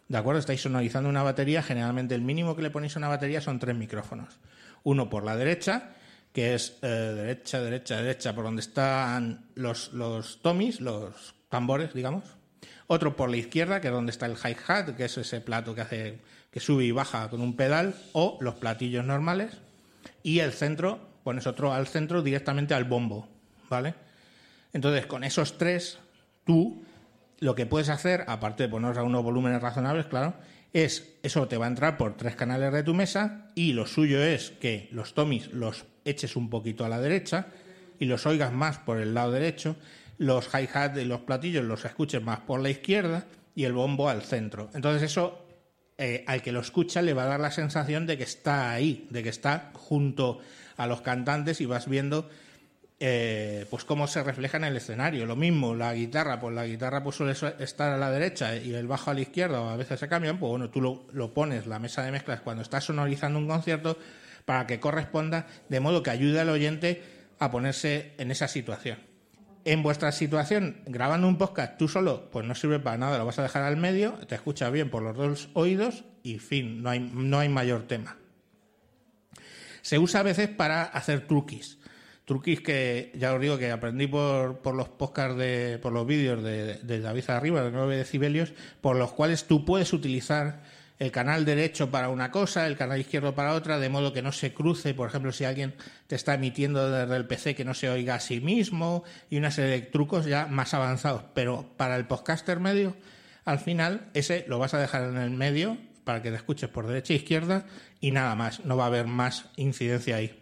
¿De 0.08 0.16
acuerdo? 0.16 0.40
Estáis 0.40 0.62
sonorizando 0.62 1.10
una 1.10 1.22
batería. 1.22 1.62
Generalmente 1.62 2.14
el 2.14 2.22
mínimo 2.22 2.56
que 2.56 2.62
le 2.62 2.70
ponéis 2.70 2.96
a 2.96 2.98
una 2.98 3.08
batería 3.08 3.40
son 3.40 3.58
tres 3.58 3.76
micrófonos. 3.76 4.40
Uno 4.82 5.10
por 5.10 5.24
la 5.24 5.36
derecha, 5.36 5.90
que 6.32 6.54
es 6.54 6.78
eh, 6.82 6.86
derecha, 6.86 7.60
derecha, 7.60 7.96
derecha, 7.96 8.34
por 8.34 8.44
donde 8.44 8.60
están 8.60 9.50
los, 9.54 9.92
los 9.92 10.40
tomis, 10.40 10.80
los 10.80 11.34
tambores, 11.50 11.92
digamos. 11.92 12.24
Otro 12.86 13.16
por 13.16 13.28
la 13.28 13.36
izquierda, 13.36 13.82
que 13.82 13.88
es 13.88 13.92
donde 13.92 14.12
está 14.12 14.24
el 14.24 14.36
hi-hat, 14.36 14.96
que 14.96 15.04
es 15.04 15.18
ese 15.18 15.42
plato 15.42 15.74
que 15.74 15.82
hace 15.82 16.18
que 16.50 16.60
sube 16.60 16.84
y 16.84 16.90
baja 16.90 17.28
con 17.28 17.42
un 17.42 17.56
pedal, 17.56 17.94
o 18.12 18.38
los 18.40 18.54
platillos 18.54 19.04
normales. 19.04 19.58
Y 20.22 20.38
el 20.38 20.52
centro, 20.52 20.98
pones 21.28 21.46
otro 21.46 21.74
al 21.74 21.86
centro 21.86 22.22
directamente 22.22 22.72
al 22.72 22.84
bombo, 22.84 23.28
¿vale? 23.68 23.92
Entonces, 24.72 25.04
con 25.04 25.24
esos 25.24 25.58
tres, 25.58 25.98
tú 26.46 26.82
lo 27.38 27.54
que 27.54 27.66
puedes 27.66 27.90
hacer, 27.90 28.24
aparte 28.28 28.62
de 28.62 28.70
ponerlos 28.70 28.96
a 28.96 29.02
unos 29.02 29.22
volúmenes 29.22 29.60
razonables, 29.60 30.06
claro, 30.06 30.32
es 30.72 31.18
eso 31.22 31.46
te 31.46 31.58
va 31.58 31.66
a 31.66 31.68
entrar 31.68 31.98
por 31.98 32.16
tres 32.16 32.34
canales 32.34 32.72
de 32.72 32.82
tu 32.82 32.94
mesa 32.94 33.48
y 33.54 33.74
lo 33.74 33.84
suyo 33.84 34.22
es 34.22 34.52
que 34.52 34.88
los 34.90 35.12
tomis 35.12 35.52
los 35.52 35.84
eches 36.06 36.34
un 36.34 36.48
poquito 36.48 36.86
a 36.86 36.88
la 36.88 36.98
derecha 36.98 37.48
y 37.98 38.06
los 38.06 38.24
oigas 38.24 38.54
más 38.54 38.78
por 38.78 38.98
el 38.98 39.12
lado 39.12 39.32
derecho, 39.32 39.76
los 40.16 40.48
hi-hat 40.54 40.96
y 40.96 41.04
los 41.04 41.20
platillos 41.20 41.62
los 41.62 41.84
escuches 41.84 42.22
más 42.22 42.40
por 42.40 42.60
la 42.60 42.70
izquierda 42.70 43.26
y 43.54 43.64
el 43.64 43.74
bombo 43.74 44.08
al 44.08 44.22
centro. 44.22 44.70
Entonces 44.72 45.02
eso 45.02 45.44
eh, 45.98 46.24
al 46.26 46.40
que 46.40 46.52
lo 46.52 46.60
escucha 46.60 47.02
le 47.02 47.12
va 47.12 47.24
a 47.24 47.26
dar 47.26 47.40
la 47.40 47.50
sensación 47.50 48.06
de 48.06 48.16
que 48.16 48.24
está 48.24 48.70
ahí, 48.70 49.06
de 49.10 49.22
que 49.22 49.28
está 49.28 49.72
junto 49.74 50.38
a 50.78 50.86
los 50.86 51.02
cantantes 51.02 51.60
y 51.60 51.66
vas 51.66 51.86
viendo 51.86 52.30
eh, 53.00 53.66
pues 53.70 53.84
cómo 53.84 54.06
se 54.06 54.22
refleja 54.24 54.56
en 54.56 54.64
el 54.64 54.76
escenario. 54.76 55.26
Lo 55.26 55.36
mismo, 55.36 55.74
la 55.74 55.94
guitarra, 55.94 56.40
pues 56.40 56.54
la 56.54 56.66
guitarra 56.66 57.02
pues 57.04 57.16
suele 57.16 57.32
estar 57.32 57.92
a 57.92 57.96
la 57.96 58.10
derecha 58.10 58.56
y 58.56 58.74
el 58.74 58.86
bajo 58.86 59.10
a 59.10 59.14
la 59.14 59.20
izquierda, 59.20 59.60
o 59.60 59.68
a 59.68 59.76
veces 59.76 60.00
se 60.00 60.08
cambian, 60.08 60.38
pues 60.38 60.50
bueno, 60.50 60.70
tú 60.70 60.80
lo, 60.80 61.06
lo 61.12 61.34
pones, 61.34 61.66
la 61.66 61.78
mesa 61.78 62.02
de 62.02 62.10
mezclas, 62.10 62.40
cuando 62.40 62.62
estás 62.62 62.84
sonorizando 62.84 63.38
un 63.38 63.46
concierto, 63.46 63.98
para 64.44 64.66
que 64.66 64.80
corresponda, 64.80 65.46
de 65.68 65.80
modo 65.80 66.02
que 66.02 66.10
ayude 66.10 66.40
al 66.40 66.48
oyente 66.48 67.02
a 67.38 67.50
ponerse 67.50 68.14
en 68.18 68.30
esa 68.30 68.48
situación. 68.48 68.98
En 69.64 69.82
vuestra 69.82 70.10
situación, 70.10 70.78
grabando 70.86 71.28
un 71.28 71.38
podcast 71.38 71.76
tú 71.76 71.88
solo, 71.88 72.30
pues 72.30 72.46
no 72.46 72.54
sirve 72.54 72.80
para 72.80 72.96
nada, 72.96 73.18
lo 73.18 73.26
vas 73.26 73.38
a 73.38 73.42
dejar 73.42 73.64
al 73.64 73.76
medio, 73.76 74.12
te 74.26 74.34
escucha 74.34 74.70
bien 74.70 74.90
por 74.90 75.02
los 75.02 75.16
dos 75.16 75.50
oídos 75.52 76.04
y 76.22 76.38
fin, 76.38 76.82
no 76.82 76.90
hay, 76.90 77.00
no 77.00 77.38
hay 77.38 77.48
mayor 77.48 77.86
tema. 77.86 78.16
Se 79.82 79.98
usa 79.98 80.20
a 80.20 80.24
veces 80.24 80.48
para 80.48 80.84
hacer 80.84 81.26
truquis 81.26 81.78
truquis 82.28 82.60
que 82.60 83.10
ya 83.14 83.32
os 83.32 83.40
digo 83.40 83.56
que 83.56 83.72
aprendí 83.72 84.06
por, 84.06 84.58
por 84.58 84.74
los 84.74 84.90
podcasts, 84.90 85.38
de, 85.38 85.80
por 85.80 85.92
los 85.94 86.06
vídeos 86.06 86.44
de, 86.44 86.74
de 86.74 87.00
David 87.00 87.24
Arriba, 87.30 87.62
de 87.62 87.70
9 87.70 87.96
decibelios, 87.96 88.52
por 88.82 88.96
los 88.96 89.12
cuales 89.12 89.46
tú 89.46 89.64
puedes 89.64 89.94
utilizar 89.94 90.62
el 90.98 91.10
canal 91.10 91.46
derecho 91.46 91.90
para 91.90 92.10
una 92.10 92.30
cosa, 92.30 92.66
el 92.66 92.76
canal 92.76 93.00
izquierdo 93.00 93.34
para 93.34 93.54
otra, 93.54 93.78
de 93.78 93.88
modo 93.88 94.12
que 94.12 94.20
no 94.20 94.32
se 94.32 94.52
cruce, 94.52 94.92
por 94.92 95.08
ejemplo, 95.08 95.32
si 95.32 95.44
alguien 95.44 95.74
te 96.06 96.16
está 96.16 96.34
emitiendo 96.34 96.90
desde 96.90 97.16
el 97.16 97.26
PC 97.26 97.54
que 97.54 97.64
no 97.64 97.72
se 97.72 97.88
oiga 97.88 98.16
a 98.16 98.20
sí 98.20 98.40
mismo 98.40 99.04
y 99.30 99.38
una 99.38 99.50
serie 99.50 99.70
de 99.70 99.82
trucos 99.82 100.26
ya 100.26 100.46
más 100.46 100.74
avanzados. 100.74 101.22
Pero 101.34 101.72
para 101.78 101.96
el 101.96 102.06
podcaster 102.06 102.60
medio, 102.60 102.94
al 103.46 103.58
final, 103.58 104.10
ese 104.12 104.44
lo 104.48 104.58
vas 104.58 104.74
a 104.74 104.78
dejar 104.78 105.04
en 105.04 105.16
el 105.16 105.30
medio 105.30 105.78
para 106.08 106.22
que 106.22 106.30
te 106.30 106.36
escuches 106.36 106.70
por 106.70 106.86
derecha 106.86 107.12
e 107.12 107.16
izquierda 107.16 107.66
y 108.00 108.12
nada 108.12 108.34
más, 108.34 108.64
no 108.64 108.78
va 108.78 108.84
a 108.84 108.86
haber 108.86 109.06
más 109.06 109.44
incidencia 109.56 110.16
ahí. 110.16 110.32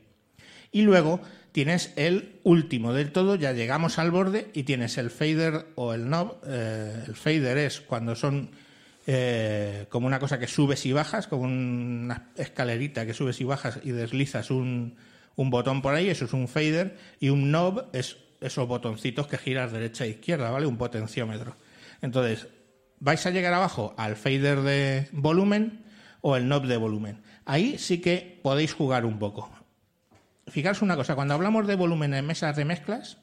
Y 0.71 0.83
luego 0.83 1.21
tienes 1.51 1.93
el 1.97 2.39
último 2.45 2.93
del 2.93 3.11
todo, 3.11 3.35
ya 3.35 3.51
llegamos 3.51 3.99
al 3.99 4.13
borde 4.13 4.49
y 4.55 4.63
tienes 4.63 4.97
el 4.97 5.11
fader 5.11 5.67
o 5.75 5.93
el 5.93 6.05
knob. 6.05 6.39
Eh, 6.47 7.03
el 7.09 7.17
fader 7.17 7.59
es 7.59 7.81
cuando 7.81 8.15
son 8.15 8.51
eh, 9.09 9.87
como 9.89 10.07
una 10.07 10.21
cosa 10.21 10.39
que 10.39 10.47
subes 10.47 10.87
y 10.87 10.93
bajas, 10.93 11.27
como 11.27 11.43
una 11.43 12.31
escalerita 12.37 13.05
que 13.05 13.13
subes 13.13 13.41
y 13.41 13.45
bajas 13.45 13.81
y 13.83 13.91
deslizas 13.91 14.53
un, 14.53 14.95
un, 15.35 15.51
botón 15.51 15.83
por 15.83 15.97
ahí, 15.97 16.09
eso 16.09 16.27
es 16.27 16.33
un 16.33 16.47
fader, 16.47 16.97
y 17.19 17.31
un 17.31 17.51
knob 17.51 17.87
es 17.93 18.19
esos 18.41 18.69
botoncitos 18.69 19.27
que 19.27 19.37
giras 19.37 19.73
derecha 19.73 20.05
e 20.05 20.11
izquierda, 20.11 20.49
¿vale? 20.49 20.67
Un 20.67 20.77
potenciómetro. 20.77 21.57
Entonces, 22.03 22.47
vais 23.01 23.25
a 23.27 23.31
llegar 23.31 23.53
abajo 23.55 23.95
al 23.97 24.17
fader 24.17 24.61
de 24.63 25.09
volumen 25.13 25.85
o 26.21 26.37
el 26.37 26.45
knob 26.45 26.67
de 26.67 26.77
volumen. 26.77 27.23
Ahí 27.45 27.79
sí 27.79 28.01
que 28.01 28.41
podéis 28.43 28.73
jugar 28.73 29.05
un 29.05 29.19
poco. 29.19 29.51
Fijaros 30.49 30.83
una 30.83 30.97
cosa, 30.97 31.15
cuando 31.15 31.35
hablamos 31.35 31.67
de 31.67 31.75
volumen 31.75 32.15
en 32.15 32.27
mesas 32.27 32.57
de 32.57 32.65
mezclas, 32.65 33.19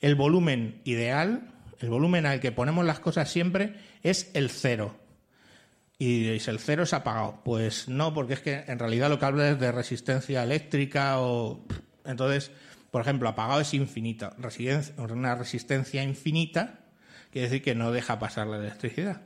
el 0.00 0.14
volumen 0.14 0.80
ideal, 0.84 1.48
el 1.80 1.90
volumen 1.90 2.26
al 2.26 2.40
que 2.40 2.52
ponemos 2.52 2.84
las 2.84 3.00
cosas 3.00 3.30
siempre, 3.30 3.74
es 4.02 4.30
el 4.34 4.50
cero. 4.50 4.96
Y 5.98 6.20
diréis, 6.20 6.46
¿el 6.48 6.60
cero 6.60 6.84
es 6.84 6.92
apagado? 6.92 7.40
Pues 7.44 7.88
no, 7.88 8.14
porque 8.14 8.34
es 8.34 8.40
que 8.40 8.64
en 8.68 8.78
realidad 8.78 9.08
lo 9.08 9.18
que 9.18 9.24
habla 9.24 9.50
es 9.50 9.58
de 9.58 9.72
resistencia 9.72 10.42
eléctrica 10.42 11.20
o... 11.20 11.66
Entonces, 12.04 12.52
por 12.90 13.02
ejemplo, 13.02 13.28
apagado 13.28 13.60
es 13.60 13.74
infinito. 13.74 14.30
Una 14.96 15.34
resistencia 15.34 16.02
infinita 16.02 16.87
quiere 17.30 17.48
decir 17.48 17.62
que 17.62 17.74
no 17.74 17.92
deja 17.92 18.18
pasar 18.18 18.46
la 18.46 18.58
electricidad. 18.58 19.22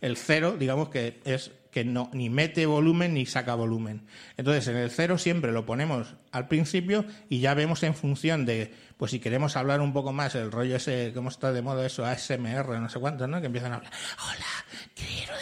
El 0.00 0.16
cero, 0.16 0.56
digamos 0.58 0.88
que 0.88 1.20
es 1.24 1.52
que 1.70 1.84
no 1.84 2.10
ni 2.12 2.30
mete 2.30 2.66
volumen 2.66 3.14
ni 3.14 3.26
saca 3.26 3.54
volumen. 3.54 4.06
Entonces, 4.36 4.68
en 4.68 4.76
el 4.76 4.90
cero 4.90 5.18
siempre 5.18 5.52
lo 5.52 5.66
ponemos 5.66 6.14
al 6.32 6.48
principio 6.48 7.04
y 7.28 7.40
ya 7.40 7.54
vemos 7.54 7.82
en 7.82 7.94
función 7.94 8.46
de, 8.46 8.74
pues 8.96 9.10
si 9.10 9.20
queremos 9.20 9.56
hablar 9.56 9.80
un 9.80 9.92
poco 9.92 10.12
más, 10.12 10.34
el 10.34 10.50
rollo 10.50 10.76
ese, 10.76 11.12
cómo 11.14 11.28
está 11.28 11.52
de 11.52 11.62
moda 11.62 11.84
eso, 11.84 12.04
ASMR, 12.04 12.80
no 12.80 12.88
sé 12.88 12.98
cuánto, 12.98 13.26
¿no? 13.26 13.40
Que 13.40 13.46
empiezan 13.46 13.72
a 13.72 13.76
hablar, 13.76 13.92
hola, 14.24 14.46
quiero 14.94 15.34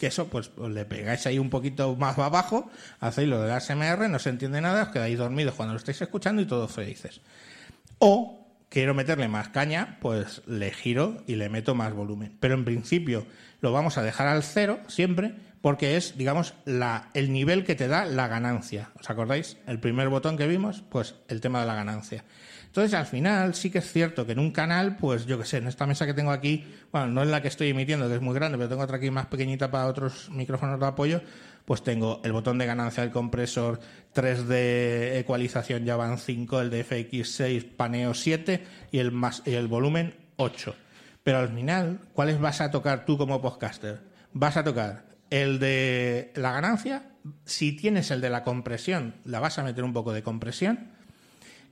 que 0.00 0.06
eso 0.06 0.28
pues, 0.28 0.48
pues, 0.48 0.72
le 0.72 0.86
pegáis 0.86 1.26
ahí 1.26 1.38
un 1.38 1.50
poquito 1.50 1.94
más 1.94 2.18
abajo, 2.18 2.70
hacéis 3.00 3.28
lo 3.28 3.42
del 3.42 3.50
ASMR, 3.50 4.08
no 4.08 4.18
se 4.18 4.30
entiende 4.30 4.60
nada, 4.60 4.84
os 4.84 4.88
quedáis 4.88 5.18
dormidos 5.18 5.54
cuando 5.54 5.74
lo 5.74 5.78
estáis 5.78 6.00
escuchando 6.00 6.40
y 6.40 6.46
todos 6.46 6.72
felices. 6.72 7.20
O 7.98 8.39
quiero 8.70 8.94
meterle 8.94 9.28
más 9.28 9.50
caña, 9.50 9.98
pues 10.00 10.40
le 10.46 10.70
giro 10.70 11.22
y 11.26 11.34
le 11.34 11.50
meto 11.50 11.74
más 11.74 11.92
volumen. 11.92 12.38
Pero 12.40 12.54
en 12.54 12.64
principio 12.64 13.26
lo 13.60 13.72
vamos 13.72 13.98
a 13.98 14.02
dejar 14.02 14.28
al 14.28 14.42
cero 14.42 14.80
siempre 14.86 15.34
porque 15.60 15.98
es, 15.98 16.16
digamos, 16.16 16.54
la, 16.64 17.10
el 17.12 17.32
nivel 17.32 17.64
que 17.64 17.74
te 17.74 17.88
da 17.88 18.06
la 18.06 18.28
ganancia. 18.28 18.90
¿Os 18.98 19.10
acordáis? 19.10 19.58
El 19.66 19.78
primer 19.78 20.08
botón 20.08 20.38
que 20.38 20.46
vimos, 20.46 20.82
pues 20.88 21.16
el 21.28 21.42
tema 21.42 21.60
de 21.60 21.66
la 21.66 21.74
ganancia. 21.74 22.24
Entonces, 22.64 22.94
al 22.94 23.04
final, 23.04 23.54
sí 23.54 23.68
que 23.68 23.78
es 23.78 23.92
cierto 23.92 24.24
que 24.24 24.32
en 24.32 24.38
un 24.38 24.52
canal, 24.52 24.96
pues 24.96 25.26
yo 25.26 25.36
que 25.38 25.44
sé, 25.44 25.56
en 25.56 25.66
esta 25.66 25.86
mesa 25.86 26.06
que 26.06 26.14
tengo 26.14 26.30
aquí, 26.30 26.64
bueno, 26.92 27.08
no 27.08 27.22
es 27.22 27.28
la 27.28 27.42
que 27.42 27.48
estoy 27.48 27.70
emitiendo, 27.70 28.08
que 28.08 28.14
es 28.14 28.20
muy 28.20 28.32
grande, 28.32 28.56
pero 28.56 28.68
tengo 28.70 28.82
otra 28.82 28.98
aquí 28.98 29.10
más 29.10 29.26
pequeñita 29.26 29.72
para 29.72 29.86
otros 29.86 30.30
micrófonos 30.30 30.78
de 30.78 30.86
apoyo, 30.86 31.20
pues 31.64 31.82
tengo 31.82 32.20
el 32.24 32.32
botón 32.32 32.58
de 32.58 32.66
ganancia 32.66 33.02
del 33.02 33.12
compresor 33.12 33.80
3 34.12 34.48
de 34.48 35.18
ecualización 35.18 35.84
ya 35.84 35.96
van 35.96 36.18
5, 36.18 36.60
el 36.60 36.70
de 36.70 36.84
FX6 36.84 37.76
paneo 37.76 38.14
7 38.14 38.64
y 38.90 38.98
el, 38.98 39.12
más, 39.12 39.42
y 39.46 39.54
el 39.54 39.68
volumen 39.68 40.14
8. 40.36 40.74
Pero 41.22 41.38
al 41.38 41.48
final, 41.50 42.00
¿cuáles 42.12 42.40
vas 42.40 42.60
a 42.60 42.70
tocar 42.70 43.04
tú 43.04 43.18
como 43.18 43.40
podcaster? 43.40 44.00
Vas 44.32 44.56
a 44.56 44.64
tocar 44.64 45.04
el 45.30 45.58
de 45.58 46.32
la 46.34 46.52
ganancia, 46.52 47.04
si 47.44 47.72
tienes 47.72 48.10
el 48.10 48.20
de 48.20 48.30
la 48.30 48.42
compresión, 48.42 49.14
la 49.24 49.40
vas 49.40 49.58
a 49.58 49.62
meter 49.62 49.84
un 49.84 49.92
poco 49.92 50.12
de 50.12 50.22
compresión 50.22 50.90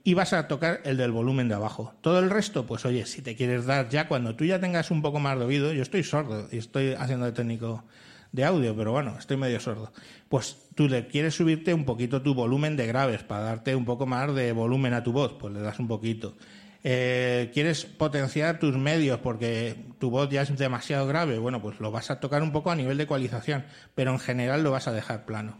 y 0.03 0.13
vas 0.13 0.33
a 0.33 0.47
tocar 0.47 0.81
el 0.85 0.97
del 0.97 1.11
volumen 1.11 1.49
de 1.49 1.55
abajo. 1.55 1.93
Todo 2.01 2.19
el 2.19 2.29
resto, 2.29 2.65
pues 2.65 2.85
oye, 2.85 3.05
si 3.05 3.21
te 3.21 3.35
quieres 3.35 3.65
dar 3.65 3.89
ya 3.89 4.07
cuando 4.07 4.35
tú 4.35 4.45
ya 4.45 4.59
tengas 4.59 4.91
un 4.91 5.01
poco 5.01 5.19
más 5.19 5.37
de 5.37 5.45
oído, 5.45 5.73
yo 5.73 5.81
estoy 5.81 6.03
sordo 6.03 6.47
y 6.51 6.57
estoy 6.57 6.93
haciendo 6.93 7.25
de 7.25 7.31
técnico 7.31 7.83
de 8.31 8.45
audio, 8.45 8.75
pero 8.75 8.91
bueno, 8.91 9.15
estoy 9.17 9.37
medio 9.37 9.59
sordo. 9.59 9.91
Pues 10.27 10.57
tú 10.75 10.87
le 10.87 11.07
quieres 11.07 11.35
subirte 11.35 11.73
un 11.73 11.85
poquito 11.85 12.21
tu 12.21 12.33
volumen 12.33 12.77
de 12.77 12.87
graves 12.87 13.23
para 13.23 13.43
darte 13.43 13.75
un 13.75 13.85
poco 13.85 14.05
más 14.05 14.33
de 14.35 14.51
volumen 14.51 14.93
a 14.93 15.03
tu 15.03 15.11
voz, 15.11 15.33
pues 15.39 15.53
le 15.53 15.61
das 15.61 15.79
un 15.79 15.87
poquito. 15.87 16.35
Eh, 16.83 17.51
quieres 17.53 17.85
potenciar 17.85 18.59
tus 18.59 18.77
medios 18.77 19.19
porque 19.19 19.75
tu 19.99 20.09
voz 20.09 20.29
ya 20.29 20.43
es 20.43 20.57
demasiado 20.57 21.07
grave, 21.07 21.37
bueno, 21.37 21.61
pues 21.61 21.79
lo 21.79 21.91
vas 21.91 22.09
a 22.09 22.19
tocar 22.19 22.41
un 22.41 22.51
poco 22.51 22.71
a 22.71 22.75
nivel 22.75 22.97
de 22.97 23.03
ecualización, 23.03 23.65
pero 23.95 24.11
en 24.11 24.19
general 24.19 24.63
lo 24.63 24.71
vas 24.71 24.87
a 24.87 24.93
dejar 24.93 25.25
plano. 25.25 25.57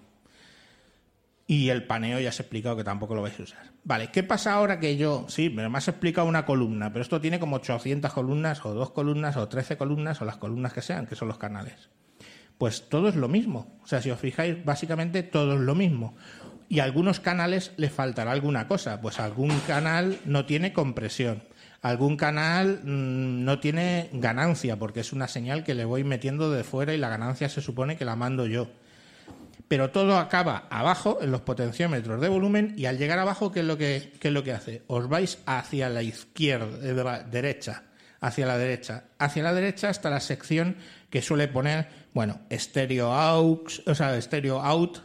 Y 1.45 1.69
el 1.69 1.87
paneo 1.87 2.19
ya 2.19 2.29
os 2.29 2.39
he 2.39 2.43
explicado 2.43 2.77
que 2.77 2.83
tampoco 2.83 3.15
lo 3.15 3.23
vais 3.23 3.37
a 3.39 3.43
usar. 3.43 3.71
Vale, 3.83 4.11
¿qué 4.11 4.21
pasa 4.21 4.53
ahora 4.53 4.79
que 4.79 4.97
yo, 4.97 5.25
sí, 5.29 5.49
me 5.49 5.65
has 5.65 5.87
explicado 5.87 6.27
una 6.27 6.45
columna, 6.45 6.93
pero 6.93 7.01
esto 7.01 7.19
tiene 7.19 7.39
como 7.39 7.55
800 7.55 8.13
columnas, 8.13 8.63
o 8.63 8.73
dos 8.75 8.91
columnas, 8.91 9.35
o 9.35 9.47
13 9.47 9.75
columnas, 9.75 10.21
o 10.21 10.25
las 10.25 10.37
columnas 10.37 10.73
que 10.73 10.83
sean, 10.83 11.07
que 11.07 11.15
son 11.15 11.27
los 11.27 11.39
canales? 11.39 11.89
Pues 12.59 12.89
todo 12.89 13.09
es 13.09 13.15
lo 13.15 13.27
mismo. 13.27 13.79
O 13.83 13.87
sea, 13.87 14.03
si 14.03 14.11
os 14.11 14.19
fijáis, 14.19 14.63
básicamente 14.63 15.23
todo 15.23 15.55
es 15.55 15.61
lo 15.61 15.73
mismo. 15.73 16.15
Y 16.67 16.79
a 16.79 16.83
algunos 16.83 17.19
canales 17.19 17.71
le 17.77 17.89
faltará 17.89 18.31
alguna 18.31 18.67
cosa. 18.67 19.01
Pues 19.01 19.19
algún 19.19 19.57
canal 19.61 20.19
no 20.25 20.45
tiene 20.45 20.71
compresión. 20.71 21.41
Algún 21.81 22.17
canal 22.17 22.81
mm, 22.83 23.43
no 23.43 23.59
tiene 23.59 24.11
ganancia, 24.13 24.77
porque 24.77 24.99
es 24.99 25.13
una 25.13 25.27
señal 25.27 25.63
que 25.63 25.73
le 25.73 25.85
voy 25.85 26.03
metiendo 26.03 26.51
de 26.51 26.63
fuera 26.63 26.93
y 26.93 26.97
la 26.99 27.09
ganancia 27.09 27.49
se 27.49 27.61
supone 27.61 27.97
que 27.97 28.05
la 28.05 28.15
mando 28.15 28.45
yo 28.45 28.67
pero 29.69 29.91
todo 29.91 30.17
acaba 30.17 30.67
abajo 30.71 31.19
en 31.21 31.31
los 31.31 31.41
potenciómetros 31.41 32.19
de 32.19 32.27
volumen 32.27 32.73
y 32.75 32.87
al 32.87 32.97
llegar 32.97 33.19
abajo, 33.19 33.51
¿qué 33.51 33.59
es 33.59 33.65
lo 33.67 33.77
que, 33.77 34.11
es 34.19 34.31
lo 34.31 34.43
que 34.43 34.51
hace? 34.51 34.81
Os 34.87 35.07
vais 35.07 35.37
hacia 35.45 35.89
la 35.89 36.01
izquierda, 36.01 37.23
derecha, 37.23 37.83
hacia 38.21 38.45
la 38.45 38.57
derecha. 38.57 39.05
Hacia 39.17 39.43
la 39.43 39.53
derecha 39.53 39.89
hasta 39.89 40.09
la 40.09 40.19
sección 40.19 40.77
que 41.09 41.21
suele 41.21 41.47
poner, 41.47 41.87
bueno, 42.13 42.41
stereo 42.51 43.13
aux, 43.13 43.81
o 43.85 43.95
sea, 43.95 44.19
stereo 44.21 44.61
out, 44.61 44.99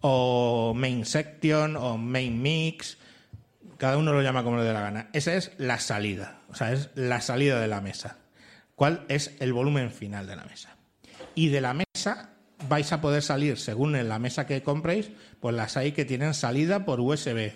o 0.00 0.74
main 0.74 1.04
section, 1.04 1.76
o 1.76 1.96
main 1.96 2.40
mix, 2.40 2.98
cada 3.78 3.98
uno 3.98 4.12
lo 4.12 4.22
llama 4.22 4.42
como 4.42 4.58
le 4.58 4.64
dé 4.64 4.72
la 4.72 4.80
gana. 4.80 5.08
Esa 5.12 5.34
es 5.34 5.52
la 5.58 5.78
salida, 5.78 6.40
o 6.48 6.54
sea, 6.54 6.72
es 6.72 6.90
la 6.94 7.20
salida 7.20 7.60
de 7.60 7.68
la 7.68 7.80
mesa. 7.80 8.18
¿Cuál 8.74 9.04
es 9.08 9.34
el 9.40 9.52
volumen 9.52 9.90
final 9.90 10.26
de 10.26 10.36
la 10.36 10.44
mesa? 10.44 10.76
Y 11.34 11.48
de 11.48 11.60
la 11.60 11.74
mesa 11.74 12.30
vais 12.68 12.92
a 12.92 13.00
poder 13.00 13.22
salir, 13.22 13.58
según 13.58 13.92
la 14.08 14.18
mesa 14.18 14.46
que 14.46 14.62
compréis, 14.62 15.10
pues 15.40 15.54
las 15.54 15.76
hay 15.76 15.92
que 15.92 16.04
tienen 16.04 16.34
salida 16.34 16.84
por 16.84 17.00
USB. 17.00 17.52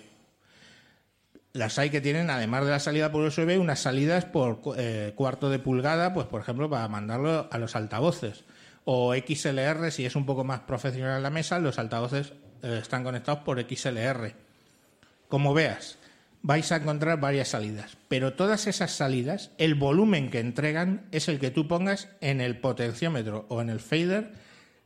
Las 1.53 1.77
hay 1.79 1.89
que 1.89 1.99
tienen, 1.99 2.29
además 2.29 2.63
de 2.63 2.71
la 2.71 2.79
salida 2.79 3.11
por 3.11 3.23
USB, 3.23 3.59
unas 3.59 3.79
salidas 3.79 4.23
por 4.23 4.61
eh, 4.77 5.11
cuarto 5.15 5.49
de 5.49 5.59
pulgada, 5.59 6.13
pues 6.13 6.27
por 6.27 6.41
ejemplo, 6.41 6.69
para 6.69 6.87
mandarlo 6.87 7.49
a 7.51 7.57
los 7.57 7.75
altavoces. 7.75 8.45
O 8.85 9.13
XLR, 9.13 9.91
si 9.91 10.05
es 10.05 10.15
un 10.15 10.25
poco 10.25 10.43
más 10.43 10.61
profesional 10.61 11.21
la 11.21 11.29
mesa, 11.29 11.59
los 11.59 11.77
altavoces 11.77 12.33
eh, 12.63 12.79
están 12.81 13.03
conectados 13.03 13.43
por 13.43 13.61
XLR. 13.61 14.33
Como 15.27 15.53
veas, 15.53 15.97
vais 16.41 16.71
a 16.71 16.77
encontrar 16.77 17.19
varias 17.19 17.49
salidas, 17.49 17.97
pero 18.07 18.33
todas 18.33 18.67
esas 18.67 18.91
salidas, 18.91 19.51
el 19.57 19.75
volumen 19.75 20.29
que 20.29 20.39
entregan 20.39 21.05
es 21.11 21.27
el 21.27 21.39
que 21.39 21.51
tú 21.51 21.67
pongas 21.67 22.07
en 22.21 22.39
el 22.39 22.59
potenciómetro 22.59 23.45
o 23.49 23.61
en 23.61 23.69
el 23.69 23.79
fader 23.81 24.33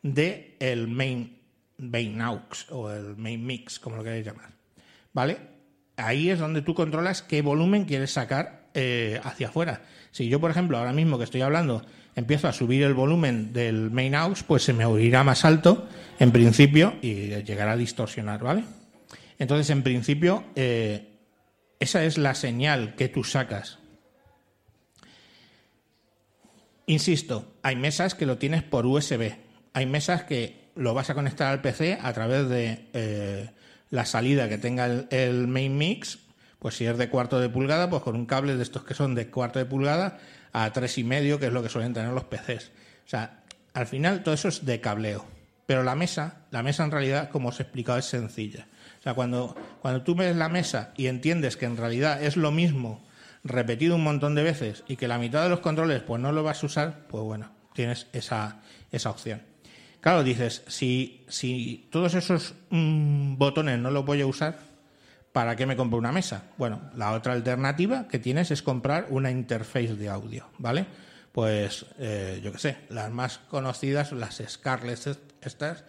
de 0.02 0.58
el 0.60 0.88
main, 0.88 1.40
main 1.78 2.22
aux 2.22 2.68
o 2.72 2.92
el 2.92 3.16
main 3.18 3.46
mix, 3.46 3.80
como 3.80 3.98
lo 3.98 4.04
queráis 4.04 4.26
llamar. 4.26 4.50
¿Vale? 5.14 5.55
Ahí 5.98 6.30
es 6.30 6.40
donde 6.40 6.62
tú 6.62 6.74
controlas 6.74 7.22
qué 7.22 7.42
volumen 7.42 7.86
quieres 7.86 8.12
sacar 8.12 8.66
eh, 8.74 9.20
hacia 9.24 9.48
afuera. 9.48 9.84
Si 10.12 10.28
yo, 10.28 10.40
por 10.40 10.52
ejemplo, 10.52 10.78
ahora 10.78 10.94
mismo 10.94 11.18
que 11.18 11.24
estoy 11.24 11.42
hablando, 11.42 11.86
empiezo 12.16 12.48
a 12.48 12.54
subir 12.54 12.84
el 12.84 12.94
volumen 12.94 13.54
del 13.54 13.92
main 13.92 14.16
aux, 14.16 14.44
pues 14.44 14.64
se 14.64 14.74
me 14.74 14.86
oirá 14.86 15.24
más 15.24 15.46
alto 15.46 15.88
en 16.20 16.32
principio 16.32 16.96
y 17.02 17.30
llegará 17.44 17.74
a 17.74 17.78
distorsionar, 17.78 18.42
¿vale? 18.44 18.64
Entonces, 19.40 19.70
en 19.70 19.84
principio, 19.84 20.44
eh, 20.56 21.16
esa 21.80 22.04
es 22.04 22.18
la 22.18 22.36
señal 22.36 22.96
que 22.96 23.10
tú 23.10 23.24
sacas. 23.24 23.80
Insisto, 26.88 27.54
hay 27.64 27.76
mesas 27.76 28.16
que 28.16 28.26
lo 28.26 28.38
tienes 28.38 28.64
por 28.64 28.86
USB, 28.86 29.34
hay 29.74 29.86
mesas 29.86 30.24
que 30.24 30.70
lo 30.76 30.94
vas 30.94 31.10
a 31.10 31.16
conectar 31.16 31.52
al 31.52 31.62
PC 31.62 31.98
a 32.02 32.14
través 32.14 32.48
de 32.48 32.90
eh, 32.94 33.50
la 33.90 34.06
salida 34.06 34.50
que 34.50 34.58
tenga 34.58 34.86
el, 34.86 35.48
main 35.48 35.78
mix, 35.78 36.20
pues 36.60 36.76
si 36.76 36.86
es 36.86 36.98
de 36.98 37.10
cuarto 37.10 37.40
de 37.40 37.50
pulgada, 37.50 37.90
pues 37.90 38.04
con 38.04 38.16
un 38.16 38.26
cable 38.26 38.56
de 38.56 38.64
estos 38.64 38.84
que 38.84 38.94
son 38.94 39.16
de 39.16 39.30
cuarto 39.30 39.60
de 39.60 39.66
pulgada 39.66 40.20
a 40.54 40.72
tres 40.72 40.98
y 40.98 41.04
medio, 41.04 41.40
que 41.40 41.48
es 41.48 41.54
lo 41.54 41.62
que 41.62 41.70
suelen 41.70 41.94
tener 41.94 42.12
los 42.12 42.24
PCs. 42.26 42.72
O 43.06 43.10
sea, 43.10 43.44
al 43.74 43.88
final 43.88 44.24
todo 44.24 44.34
eso 44.34 44.48
es 44.48 44.66
de 44.66 44.82
cableo. 44.82 45.26
Pero 45.66 45.84
la 45.84 45.96
mesa, 45.96 46.46
la 46.52 46.64
mesa 46.64 46.84
en 46.84 46.92
realidad, 46.92 47.30
como 47.30 47.50
os 47.50 47.60
he 47.60 47.64
explicado, 47.64 47.98
es 47.98 48.06
sencilla. 48.06 48.68
O 49.00 49.04
sea, 49.04 49.14
cuando, 49.14 49.56
cuando 49.82 50.04
tú 50.04 50.16
ves 50.16 50.36
la 50.36 50.50
mesa 50.50 50.94
y 50.96 51.08
entiendes 51.08 51.58
que 51.58 51.66
en 51.66 51.78
realidad 51.78 52.24
es 52.24 52.38
lo 52.38 52.52
mismo 52.52 53.04
repetido 53.44 53.96
un 53.96 54.04
montón 54.04 54.36
de 54.36 54.44
veces 54.44 54.84
y 54.88 54.96
que 54.96 55.08
la 55.08 55.20
mitad 55.20 55.44
de 55.44 55.50
los 55.50 55.60
controles 55.60 56.02
pues 56.02 56.20
no 56.22 56.32
lo 56.32 56.44
vas 56.44 56.64
a 56.64 56.66
usar, 56.66 57.08
pues 57.08 57.24
bueno, 57.24 57.52
tienes 57.74 58.08
esa, 58.14 58.62
esa 58.92 59.12
opción. 59.12 59.42
Claro, 60.06 60.24
dices, 60.24 60.62
si, 60.68 61.26
si 61.28 61.88
todos 61.90 62.14
esos 62.14 62.54
mm, 62.70 63.38
botones 63.40 63.80
no 63.80 63.90
los 63.90 64.06
voy 64.06 64.22
a 64.22 64.28
usar, 64.28 64.60
¿para 65.32 65.56
qué 65.56 65.66
me 65.66 65.76
compro 65.76 65.98
una 65.98 66.12
mesa? 66.12 66.44
Bueno, 66.60 66.92
la 66.96 67.12
otra 67.14 67.34
alternativa 67.34 68.08
que 68.08 68.20
tienes 68.20 68.52
es 68.52 68.62
comprar 68.62 69.08
una 69.10 69.32
interface 69.32 69.96
de 69.96 70.08
audio, 70.08 70.48
¿vale? 70.60 70.86
Pues, 71.32 71.88
eh, 71.98 72.40
yo 72.44 72.52
qué 72.52 72.60
sé, 72.60 72.78
las 72.90 73.10
más 73.10 73.40
conocidas, 73.50 74.12
las 74.12 74.44
Scarlett 74.48 75.18
estas, 75.42 75.84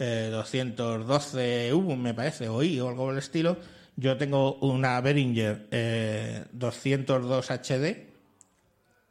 212U, 0.00 1.92
eh, 1.92 1.96
me 1.96 2.12
parece, 2.12 2.48
o 2.48 2.60
I, 2.60 2.80
o 2.80 2.88
algo 2.88 3.10
del 3.10 3.18
estilo, 3.18 3.56
Yo 3.94 4.16
tengo 4.16 4.56
una 4.56 5.00
Behringer 5.00 5.68
eh, 5.70 6.44
202 6.50 7.50
HD 7.52 8.08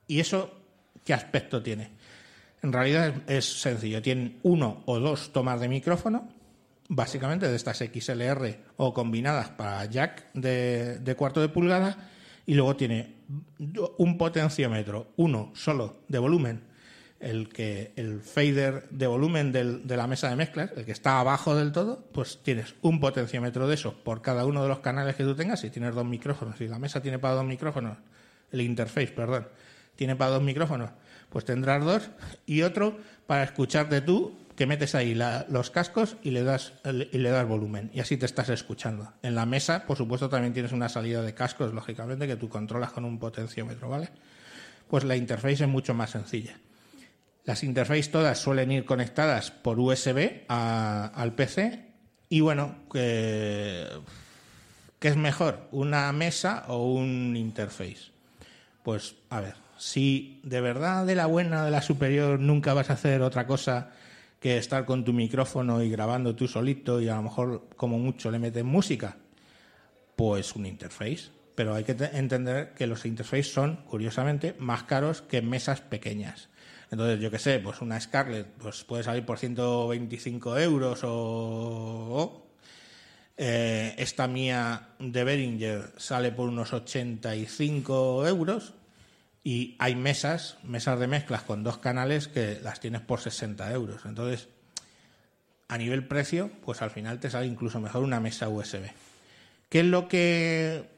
y 0.06 0.20
eso, 0.20 0.52
¿qué 1.06 1.14
aspecto 1.14 1.64
tiene? 1.64 2.03
En 2.64 2.72
realidad 2.72 3.14
es, 3.28 3.62
sencillo, 3.62 4.02
tienen 4.02 4.40
uno 4.44 4.84
o 4.86 4.98
dos 4.98 5.34
tomas 5.34 5.60
de 5.60 5.68
micrófono, 5.68 6.30
básicamente 6.88 7.50
de 7.50 7.56
estas 7.58 7.80
XLR 7.80 8.58
o 8.78 8.94
combinadas 8.94 9.50
para 9.50 9.84
jack 9.86 10.32
de, 10.34 11.16
cuarto 11.18 11.42
de 11.42 11.50
pulgada, 11.50 12.10
y 12.46 12.54
luego 12.54 12.78
tiene 12.78 13.16
un 13.98 14.18
potenciómetro, 14.18 15.12
uno 15.18 15.52
solo 15.54 16.04
de 16.08 16.20
volumen, 16.20 16.62
el 17.20 17.50
que 17.50 17.92
el 17.98 18.22
fader 18.22 18.88
de 18.90 19.08
volumen 19.08 19.52
del, 19.52 19.86
de 19.86 19.98
la 19.98 20.08
mesa 20.08 20.30
de 20.30 20.38
mezclas, 20.38 20.72
el 20.78 20.86
que 20.86 20.94
está 20.94 21.20
abajo 21.20 21.56
del 21.56 21.74
todo, 21.74 22.08
pues 22.14 22.40
tienes 22.44 22.76
un 22.82 23.02
potenciómetro 23.02 23.68
de 23.68 23.76
eso 23.76 23.94
por 24.04 24.22
cada 24.22 24.46
uno 24.46 24.64
de 24.64 24.70
los 24.70 24.80
canales 24.80 25.16
que 25.16 25.24
tú 25.24 25.36
tengas. 25.36 25.60
Si 25.60 25.70
tienes 25.70 25.96
dos 25.96 26.06
micrófonos, 26.06 26.58
si 26.58 26.68
la 26.70 26.80
mesa 26.80 27.02
tiene 27.02 27.20
para 27.20 27.36
dos 27.36 27.46
micrófonos, 27.46 27.98
el 28.52 28.62
interface, 28.62 29.08
perdón, 29.08 29.48
tiene 29.96 30.16
para 30.16 30.32
dos 30.32 30.44
micrófonos, 30.44 30.92
pues 31.34 31.46
tendrás 31.46 31.84
dos 31.84 32.12
y 32.46 32.62
otro 32.62 32.96
para 33.26 33.44
escucharte 33.44 34.02
tú 34.02 34.38
que 34.56 34.68
metes 34.68 34.94
ahí 34.94 35.20
los 35.50 35.72
cascos 35.72 36.16
y 36.22 36.30
le 36.30 36.44
das 36.44 36.74
y 37.12 37.18
le 37.18 37.30
das 37.32 37.48
volumen 37.48 37.90
y 37.92 38.02
así 38.02 38.18
te 38.18 38.28
estás 38.28 38.50
escuchando. 38.50 39.12
En 39.24 39.34
la 39.34 39.48
mesa, 39.48 39.88
por 39.88 39.98
supuesto, 39.98 40.30
también 40.30 40.54
tienes 40.54 40.74
una 40.74 40.90
salida 40.90 41.24
de 41.24 41.34
cascos, 41.34 41.74
lógicamente, 41.74 42.28
que 42.28 42.36
tú 42.36 42.50
controlas 42.50 42.92
con 42.92 43.04
un 43.04 43.18
potenciómetro, 43.18 43.90
¿vale? 43.90 44.10
Pues 44.88 45.04
la 45.06 45.16
interface 45.16 45.64
es 45.64 45.68
mucho 45.68 45.96
más 45.96 46.12
sencilla. 46.12 46.60
Las 47.46 47.64
interfaces 47.64 48.12
todas 48.12 48.38
suelen 48.38 48.72
ir 48.72 48.86
conectadas 48.86 49.50
por 49.50 49.80
USB 49.80 50.44
al 50.48 51.34
PC 51.34 51.88
y 52.30 52.42
bueno, 52.42 52.76
¿qué 52.92 53.90
es 55.02 55.18
mejor? 55.18 55.68
¿Una 55.72 56.12
mesa 56.12 56.66
o 56.68 56.94
un 56.94 57.36
interface? 57.36 58.12
Pues 58.84 59.16
a 59.32 59.42
ver, 59.42 59.63
si 59.84 60.40
de 60.44 60.62
verdad 60.62 61.06
de 61.06 61.14
la 61.14 61.26
buena, 61.26 61.66
de 61.66 61.72
la 61.72 61.82
superior, 61.82 62.40
nunca 62.40 62.74
vas 62.74 62.90
a 62.90 62.94
hacer 62.94 63.22
otra 63.22 63.46
cosa 63.46 63.92
que 64.40 64.58
estar 64.58 64.86
con 64.86 65.04
tu 65.04 65.12
micrófono 65.12 65.84
y 65.84 65.90
grabando 65.90 66.36
tú 66.36 66.48
solito 66.48 67.02
y 67.02 67.10
a 67.10 67.16
lo 67.16 67.24
mejor 67.24 67.68
como 67.76 68.00
mucho 68.00 68.32
le 68.32 68.40
metes 68.40 68.64
música, 68.64 69.18
pues 70.16 70.56
un 70.56 70.66
interface. 70.66 71.32
Pero 71.54 71.76
hay 71.76 71.84
que 71.84 71.98
entender 72.14 72.74
que 72.74 72.88
los 72.88 73.06
interfaces 73.06 73.54
son, 73.54 73.76
curiosamente, 73.86 74.56
más 74.58 74.84
caros 74.84 75.22
que 75.22 75.42
mesas 75.42 75.82
pequeñas. 75.82 76.50
Entonces, 76.90 77.20
yo 77.20 77.30
qué 77.30 77.38
sé, 77.38 77.60
pues 77.60 77.82
una 77.82 78.00
Scarlett 78.00 78.48
pues 78.58 78.86
puede 78.86 79.04
salir 79.04 79.26
por 79.26 79.38
125 79.38 80.58
euros 80.60 81.02
o... 81.04 82.40
Eh, 83.36 83.96
esta 83.98 84.28
mía 84.28 84.90
de 85.00 85.24
Behringer 85.24 85.92
sale 85.98 86.32
por 86.32 86.48
unos 86.48 86.72
85 86.72 88.28
euros 88.28 88.76
y 89.44 89.76
hay 89.80 89.96
mesas, 89.96 90.58
mesas 90.64 91.00
de 91.00 91.08
mezclas 91.08 91.42
con 91.42 91.64
dos 91.64 91.78
canales 91.78 92.28
que 92.28 92.60
las 92.64 92.80
tienes 92.80 93.02
por 93.02 93.20
60 93.20 93.72
euros. 93.74 94.06
Entonces, 94.06 94.48
a 95.68 95.78
nivel 95.78 96.08
precio, 96.08 96.50
pues 96.64 96.82
al 96.82 96.92
final 96.92 97.20
te 97.20 97.30
sale 97.30 97.48
incluso 97.48 97.82
mejor 97.82 98.04
una 98.04 98.22
mesa 98.22 98.48
USB. 98.48 98.86
¿Qué 99.70 99.82
es 99.82 99.86
lo 99.86 100.08
que 100.08 100.90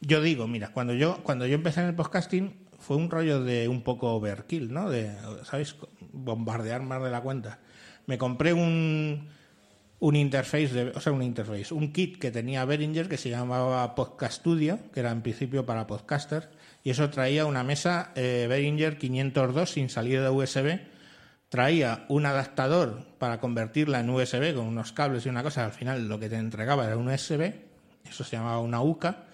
yo 0.00 0.22
digo? 0.22 0.48
Mira, 0.48 0.72
cuando 0.72 0.94
yo, 0.94 1.22
cuando 1.22 1.46
yo 1.46 1.54
empecé 1.54 1.80
en 1.80 1.88
el 1.88 1.94
podcasting 1.94 2.66
fue 2.78 2.96
un 2.96 3.10
rollo 3.10 3.44
de 3.44 3.68
un 3.68 3.82
poco 3.82 4.14
overkill, 4.14 4.72
¿no? 4.72 4.88
De, 4.88 5.12
¿sabéis? 5.44 5.76
Bombardear 6.12 6.82
más 6.82 7.02
de 7.02 7.10
la 7.10 7.20
cuenta. 7.20 7.60
Me 8.06 8.16
compré 8.16 8.52
un, 8.52 9.28
un 10.00 10.16
interface, 10.16 10.68
de, 10.68 10.90
o 10.90 11.00
sea, 11.00 11.12
un 11.12 11.22
interface, 11.22 11.74
un 11.74 11.92
kit 11.92 12.18
que 12.18 12.30
tenía 12.30 12.64
Behringer 12.64 13.08
que 13.08 13.18
se 13.18 13.28
llamaba 13.30 13.94
Podcast 13.94 14.40
Studio, 14.40 14.78
que 14.92 15.00
era 15.00 15.10
en 15.10 15.22
principio 15.22 15.66
para 15.66 15.86
podcasters 15.86 16.48
y 16.84 16.90
eso 16.90 17.10
traía 17.10 17.46
una 17.46 17.64
mesa 17.64 18.12
eh, 18.14 18.46
Behringer 18.48 18.98
502 18.98 19.70
sin 19.70 19.88
salida 19.88 20.22
de 20.22 20.30
USB, 20.30 20.80
traía 21.48 22.06
un 22.08 22.26
adaptador 22.26 23.06
para 23.18 23.38
convertirla 23.38 24.00
en 24.00 24.10
USB 24.10 24.54
con 24.54 24.66
unos 24.66 24.92
cables 24.92 25.26
y 25.26 25.28
una 25.28 25.42
cosa, 25.42 25.64
al 25.64 25.72
final 25.72 26.08
lo 26.08 26.18
que 26.18 26.28
te 26.28 26.36
entregaba 26.36 26.86
era 26.86 26.96
un 26.96 27.08
USB, 27.08 27.52
eso 28.08 28.24
se 28.24 28.36
llamaba 28.36 28.58
una 28.60 28.80
UCA, 28.80 29.24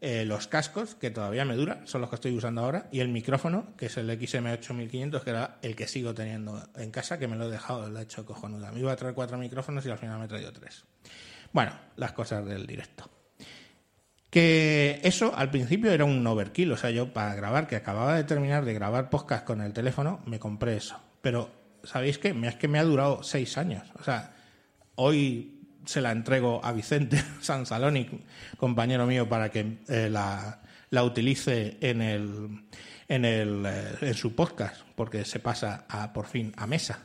eh, 0.00 0.24
los 0.24 0.46
cascos, 0.46 0.94
que 0.94 1.10
todavía 1.10 1.44
me 1.44 1.56
dura, 1.56 1.80
son 1.84 2.00
los 2.00 2.10
que 2.10 2.14
estoy 2.14 2.36
usando 2.36 2.62
ahora, 2.62 2.88
y 2.92 3.00
el 3.00 3.08
micrófono, 3.08 3.74
que 3.76 3.86
es 3.86 3.96
el 3.96 4.08
XM8500, 4.08 5.22
que 5.22 5.30
era 5.30 5.58
el 5.62 5.74
que 5.74 5.88
sigo 5.88 6.14
teniendo 6.14 6.62
en 6.76 6.92
casa, 6.92 7.18
que 7.18 7.26
me 7.26 7.34
lo 7.34 7.46
he 7.48 7.50
dejado, 7.50 7.90
lo 7.90 7.98
he 7.98 8.02
hecho 8.02 8.24
cojonuda. 8.24 8.70
Me 8.70 8.78
iba 8.78 8.92
a 8.92 8.96
traer 8.96 9.14
cuatro 9.14 9.36
micrófonos 9.38 9.84
y 9.86 9.90
al 9.90 9.98
final 9.98 10.20
me 10.20 10.26
he 10.26 10.28
traído 10.28 10.52
tres. 10.52 10.84
Bueno, 11.52 11.72
las 11.96 12.12
cosas 12.12 12.46
del 12.46 12.64
directo. 12.64 13.10
Que 14.30 15.00
eso 15.04 15.34
al 15.34 15.50
principio 15.50 15.90
era 15.90 16.04
un 16.04 16.26
overkill, 16.26 16.72
o 16.72 16.76
sea, 16.76 16.90
yo 16.90 17.12
para 17.12 17.34
grabar, 17.34 17.66
que 17.66 17.76
acababa 17.76 18.14
de 18.14 18.24
terminar 18.24 18.64
de 18.64 18.74
grabar 18.74 19.08
podcast 19.08 19.44
con 19.44 19.62
el 19.62 19.72
teléfono, 19.72 20.20
me 20.26 20.38
compré 20.38 20.76
eso. 20.76 21.00
Pero, 21.22 21.50
¿sabéis 21.82 22.18
qué? 22.18 22.34
Es 22.44 22.56
que 22.56 22.68
me 22.68 22.78
ha 22.78 22.84
durado 22.84 23.22
seis 23.22 23.56
años. 23.56 23.84
O 23.98 24.04
sea, 24.04 24.34
hoy 24.96 25.58
se 25.88 26.02
la 26.02 26.12
entrego 26.12 26.60
a 26.62 26.72
Vicente 26.72 27.22
Sansaloni, 27.40 28.06
compañero 28.58 29.06
mío, 29.06 29.26
para 29.28 29.50
que 29.50 29.78
eh, 29.88 30.08
la, 30.10 30.60
la, 30.90 31.04
utilice 31.04 31.78
en, 31.80 32.02
el, 32.02 32.66
en, 33.08 33.24
el, 33.24 33.64
eh, 33.64 33.96
en 34.02 34.14
su 34.14 34.34
podcast, 34.34 34.82
porque 34.94 35.24
se 35.24 35.40
pasa 35.40 35.86
a, 35.88 36.12
por 36.12 36.26
fin 36.26 36.52
a 36.58 36.66
mesa. 36.66 36.98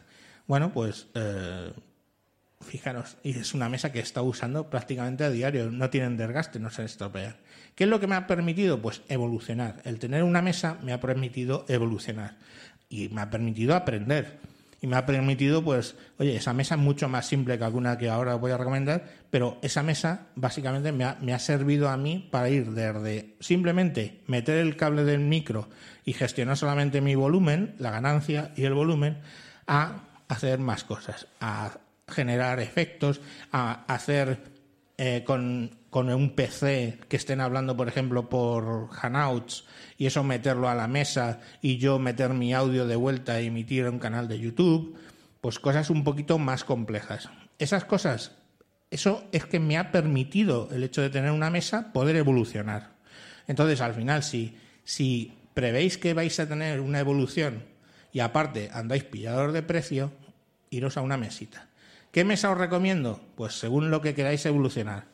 Bueno, 0.45 0.73
pues 0.73 1.07
eh, 1.13 1.71
Fijaros, 2.63 3.17
y 3.23 3.37
es 3.37 3.53
una 3.53 3.69
mesa 3.69 3.91
que 3.91 3.99
está 3.99 4.21
usando 4.21 4.69
prácticamente 4.69 5.23
a 5.23 5.29
diario, 5.29 5.69
no 5.71 5.89
tienen 5.89 6.17
desgaste, 6.17 6.59
no 6.59 6.69
se 6.69 6.83
estropean. 6.83 7.35
¿Qué 7.75 7.85
es 7.85 7.89
lo 7.89 7.99
que 7.99 8.07
me 8.07 8.15
ha 8.15 8.27
permitido? 8.27 8.81
Pues 8.81 9.01
evolucionar. 9.09 9.81
El 9.83 9.99
tener 9.99 10.23
una 10.23 10.41
mesa 10.41 10.77
me 10.83 10.93
ha 10.93 10.99
permitido 10.99 11.65
evolucionar 11.67 12.37
y 12.89 13.09
me 13.09 13.21
ha 13.21 13.29
permitido 13.29 13.75
aprender. 13.75 14.39
Y 14.81 14.87
me 14.87 14.97
ha 14.97 15.05
permitido, 15.05 15.63
pues, 15.63 15.95
oye, 16.19 16.35
esa 16.35 16.51
mesa 16.51 16.75
es 16.75 16.81
mucho 16.81 17.07
más 17.07 17.25
simple 17.25 17.57
que 17.57 17.63
alguna 17.63 17.97
que 17.97 18.09
ahora 18.09 18.35
voy 18.35 18.51
a 18.51 18.57
recomendar, 18.57 19.05
pero 19.29 19.57
esa 19.61 19.81
mesa 19.81 20.27
básicamente 20.35 20.91
me 20.91 21.05
ha, 21.05 21.17
me 21.21 21.33
ha 21.33 21.39
servido 21.39 21.87
a 21.87 21.95
mí 21.95 22.27
para 22.29 22.49
ir 22.49 22.71
desde 22.71 23.35
simplemente 23.39 24.19
meter 24.27 24.57
el 24.57 24.75
cable 24.75 25.05
del 25.05 25.21
micro 25.21 25.69
y 26.03 26.11
gestionar 26.11 26.57
solamente 26.57 26.99
mi 26.99 27.15
volumen, 27.15 27.75
la 27.79 27.91
ganancia 27.91 28.51
y 28.57 28.65
el 28.65 28.73
volumen, 28.73 29.19
a 29.67 30.03
hacer 30.27 30.59
más 30.59 30.83
cosas, 30.83 31.27
a 31.39 31.77
generar 32.13 32.59
efectos, 32.59 33.21
a 33.51 33.83
hacer 33.93 34.53
eh, 34.97 35.23
con, 35.25 35.71
un 35.91 36.35
PC 36.35 36.99
que 37.09 37.17
estén 37.17 37.41
hablando, 37.41 37.75
por 37.75 37.87
ejemplo, 37.87 38.29
por 38.29 38.89
Hangouts 38.89 39.65
y 39.97 40.05
eso 40.05 40.23
meterlo 40.23 40.69
a 40.69 40.75
la 40.75 40.87
mesa 40.87 41.41
y 41.61 41.77
yo 41.77 41.99
meter 41.99 42.33
mi 42.33 42.53
audio 42.53 42.87
de 42.87 42.95
vuelta 42.95 43.39
e 43.39 43.45
emitir 43.45 43.85
en 43.85 43.95
un 43.95 43.99
canal 43.99 44.27
de 44.27 44.39
YouTube, 44.39 44.95
pues 45.41 45.59
cosas 45.59 45.89
un 45.89 46.03
poquito 46.03 46.37
más 46.37 46.63
complejas. 46.63 47.29
Esas 47.59 47.85
cosas, 47.85 48.31
eso 48.91 49.23
es 49.31 49.45
que 49.45 49.59
me 49.59 49.77
ha 49.77 49.91
permitido 49.91 50.69
el 50.71 50.83
hecho 50.83 51.01
de 51.01 51.09
tener 51.09 51.31
una 51.31 51.49
mesa 51.49 51.91
poder 51.91 52.15
evolucionar. 52.15 52.93
Entonces, 53.47 53.81
al 53.81 53.93
final, 53.93 54.23
si, 54.23 54.57
si 54.83 55.33
prevéis 55.53 55.97
que 55.97 56.13
vais 56.13 56.39
a 56.39 56.47
tener 56.47 56.79
una 56.79 56.99
evolución 56.99 57.63
y 58.11 58.19
aparte 58.19 58.69
andáis 58.71 59.03
pillador 59.03 59.51
de 59.51 59.63
precio, 59.63 60.13
iros 60.69 60.97
a 60.97 61.01
una 61.01 61.17
mesita. 61.17 61.67
¿Qué 62.13 62.23
mesa 62.23 62.51
os 62.51 62.57
recomiendo? 62.59 63.19
Pues 63.35 63.57
según 63.57 63.89
lo 63.89 63.99
que 63.99 64.13
queráis 64.13 64.45
evolucionar. 64.45 65.05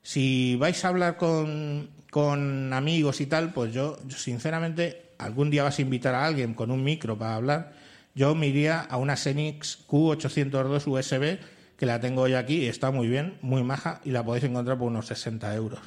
Si 0.00 0.54
vais 0.54 0.84
a 0.84 0.88
hablar 0.88 1.16
con, 1.16 2.72
amigos 2.72 3.20
y 3.20 3.26
tal, 3.26 3.52
pues 3.52 3.74
yo, 3.74 3.98
sinceramente, 4.08 5.10
algún 5.18 5.50
día 5.50 5.64
vas 5.64 5.80
a 5.80 5.82
invitar 5.82 6.14
a 6.14 6.24
alguien 6.24 6.54
con 6.54 6.70
un 6.70 6.84
micro 6.84 7.18
para 7.18 7.34
hablar, 7.34 7.72
yo 8.14 8.36
me 8.36 8.46
iría 8.46 8.80
a 8.80 8.96
una 8.96 9.16
Xenix 9.16 9.88
Q802 9.88 10.86
USB, 10.86 11.38
que 11.76 11.84
la 11.84 11.98
tengo 11.98 12.22
hoy 12.22 12.34
aquí 12.34 12.58
y 12.58 12.66
está 12.66 12.92
muy 12.92 13.08
bien, 13.08 13.38
muy 13.42 13.64
maja, 13.64 14.00
y 14.04 14.12
la 14.12 14.24
podéis 14.24 14.44
encontrar 14.44 14.78
por 14.78 14.86
unos 14.86 15.08
60 15.08 15.52
euros. 15.52 15.80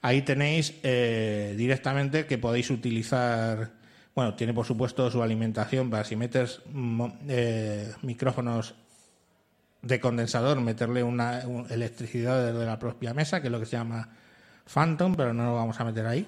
Ahí 0.00 0.22
tenéis 0.22 0.72
eh, 0.84 1.52
directamente 1.58 2.24
que 2.24 2.38
podéis 2.38 2.70
utilizar, 2.70 3.72
bueno, 4.14 4.36
tiene 4.36 4.54
por 4.54 4.64
supuesto 4.64 5.10
su 5.10 5.22
alimentación 5.22 5.90
para 5.90 6.04
si 6.04 6.16
metes 6.16 6.62
eh, 7.28 7.92
micrófonos 8.00 8.74
de 9.82 10.00
condensador, 10.00 10.60
meterle 10.60 11.02
una, 11.02 11.42
electricidad 11.68 12.46
desde 12.46 12.64
la 12.64 12.78
propia 12.78 13.12
mesa, 13.12 13.40
que 13.40 13.48
es 13.48 13.52
lo 13.52 13.60
que 13.60 13.66
se 13.66 13.76
llama 13.76 14.08
Phantom, 14.72 15.14
pero 15.16 15.34
no 15.34 15.44
lo 15.44 15.54
vamos 15.56 15.78
a 15.80 15.84
meter 15.84 16.06
ahí. 16.06 16.26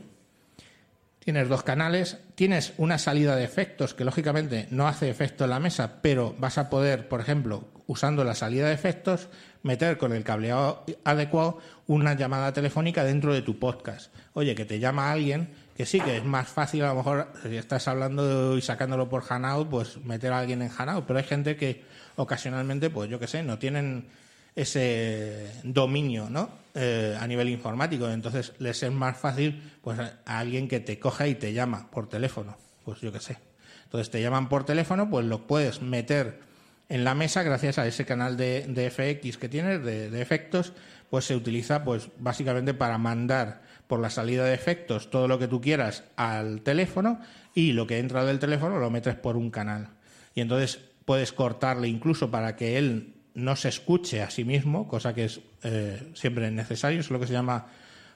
Tienes 1.20 1.48
dos 1.48 1.62
canales, 1.62 2.18
tienes 2.34 2.74
una 2.76 2.98
salida 2.98 3.34
de 3.34 3.44
efectos 3.44 3.94
que 3.94 4.04
lógicamente 4.04 4.66
no 4.70 4.86
hace 4.86 5.08
efecto 5.08 5.44
en 5.44 5.50
la 5.50 5.60
mesa, 5.60 6.02
pero 6.02 6.34
vas 6.38 6.58
a 6.58 6.68
poder, 6.68 7.08
por 7.08 7.20
ejemplo, 7.20 7.68
usando 7.86 8.24
la 8.24 8.34
salida 8.34 8.68
de 8.68 8.74
efectos, 8.74 9.28
meter 9.62 9.96
con 9.96 10.12
el 10.12 10.22
cableado 10.22 10.84
adecuado 11.04 11.58
una 11.86 12.14
llamada 12.14 12.52
telefónica 12.52 13.04
dentro 13.04 13.32
de 13.32 13.40
tu 13.40 13.58
podcast. 13.58 14.14
Oye, 14.34 14.54
que 14.54 14.66
te 14.66 14.78
llama 14.78 15.10
alguien, 15.10 15.48
que 15.74 15.86
sí, 15.86 16.00
que 16.00 16.18
es 16.18 16.24
más 16.24 16.48
fácil 16.48 16.84
a 16.84 16.88
lo 16.88 16.96
mejor 16.96 17.32
si 17.42 17.56
estás 17.56 17.88
hablando 17.88 18.58
y 18.58 18.60
sacándolo 18.60 19.08
por 19.08 19.24
Hanout, 19.26 19.68
pues 19.68 20.04
meter 20.04 20.32
a 20.32 20.40
alguien 20.40 20.60
en 20.60 20.70
Hanout, 20.76 21.06
pero 21.06 21.18
hay 21.18 21.24
gente 21.24 21.56
que 21.56 21.82
ocasionalmente, 22.16 22.90
pues 22.90 23.10
yo 23.10 23.18
qué 23.18 23.26
sé, 23.26 23.42
no 23.42 23.58
tienen 23.58 24.06
ese 24.54 25.50
dominio, 25.64 26.28
¿no? 26.30 26.48
Eh, 26.74 27.16
a 27.20 27.26
nivel 27.26 27.48
informático. 27.48 28.08
Entonces 28.08 28.52
les 28.58 28.82
es 28.82 28.92
más 28.92 29.16
fácil 29.16 29.62
pues 29.82 29.98
a 29.98 30.38
alguien 30.38 30.68
que 30.68 30.80
te 30.80 30.98
coja 30.98 31.26
y 31.26 31.34
te 31.34 31.52
llama 31.52 31.90
por 31.90 32.08
teléfono. 32.08 32.56
Pues 32.84 33.00
yo 33.00 33.12
qué 33.12 33.20
sé. 33.20 33.38
Entonces 33.84 34.10
te 34.10 34.20
llaman 34.20 34.48
por 34.48 34.64
teléfono, 34.64 35.08
pues 35.08 35.24
lo 35.26 35.46
puedes 35.46 35.80
meter 35.80 36.40
en 36.88 37.04
la 37.04 37.14
mesa 37.14 37.42
gracias 37.42 37.78
a 37.78 37.86
ese 37.86 38.04
canal 38.04 38.36
de, 38.36 38.90
FX 38.90 39.38
que 39.38 39.48
tienes, 39.48 39.82
de, 39.84 40.20
efectos, 40.20 40.72
pues 41.10 41.24
se 41.24 41.36
utiliza 41.36 41.84
pues 41.84 42.08
básicamente 42.18 42.74
para 42.74 42.98
mandar 42.98 43.62
por 43.86 44.00
la 44.00 44.10
salida 44.10 44.44
de 44.44 44.54
efectos 44.54 45.10
todo 45.10 45.28
lo 45.28 45.38
que 45.38 45.48
tú 45.48 45.60
quieras 45.60 46.04
al 46.16 46.62
teléfono 46.62 47.20
y 47.54 47.72
lo 47.72 47.86
que 47.86 47.98
entra 47.98 48.24
del 48.24 48.38
teléfono 48.38 48.78
lo 48.78 48.90
metes 48.90 49.14
por 49.14 49.36
un 49.36 49.50
canal. 49.50 49.88
Y 50.34 50.40
entonces 50.40 50.80
puedes 51.04 51.32
cortarle 51.32 51.88
incluso 51.88 52.30
para 52.30 52.56
que 52.56 52.78
él 52.78 53.14
no 53.34 53.56
se 53.56 53.68
escuche 53.68 54.22
a 54.22 54.30
sí 54.30 54.44
mismo, 54.44 54.86
cosa 54.88 55.14
que 55.14 55.24
es 55.24 55.40
eh, 55.62 56.12
siempre 56.14 56.50
necesario, 56.50 57.00
es 57.00 57.10
lo 57.10 57.18
que 57.20 57.26
se 57.26 57.32
llama 57.32 57.66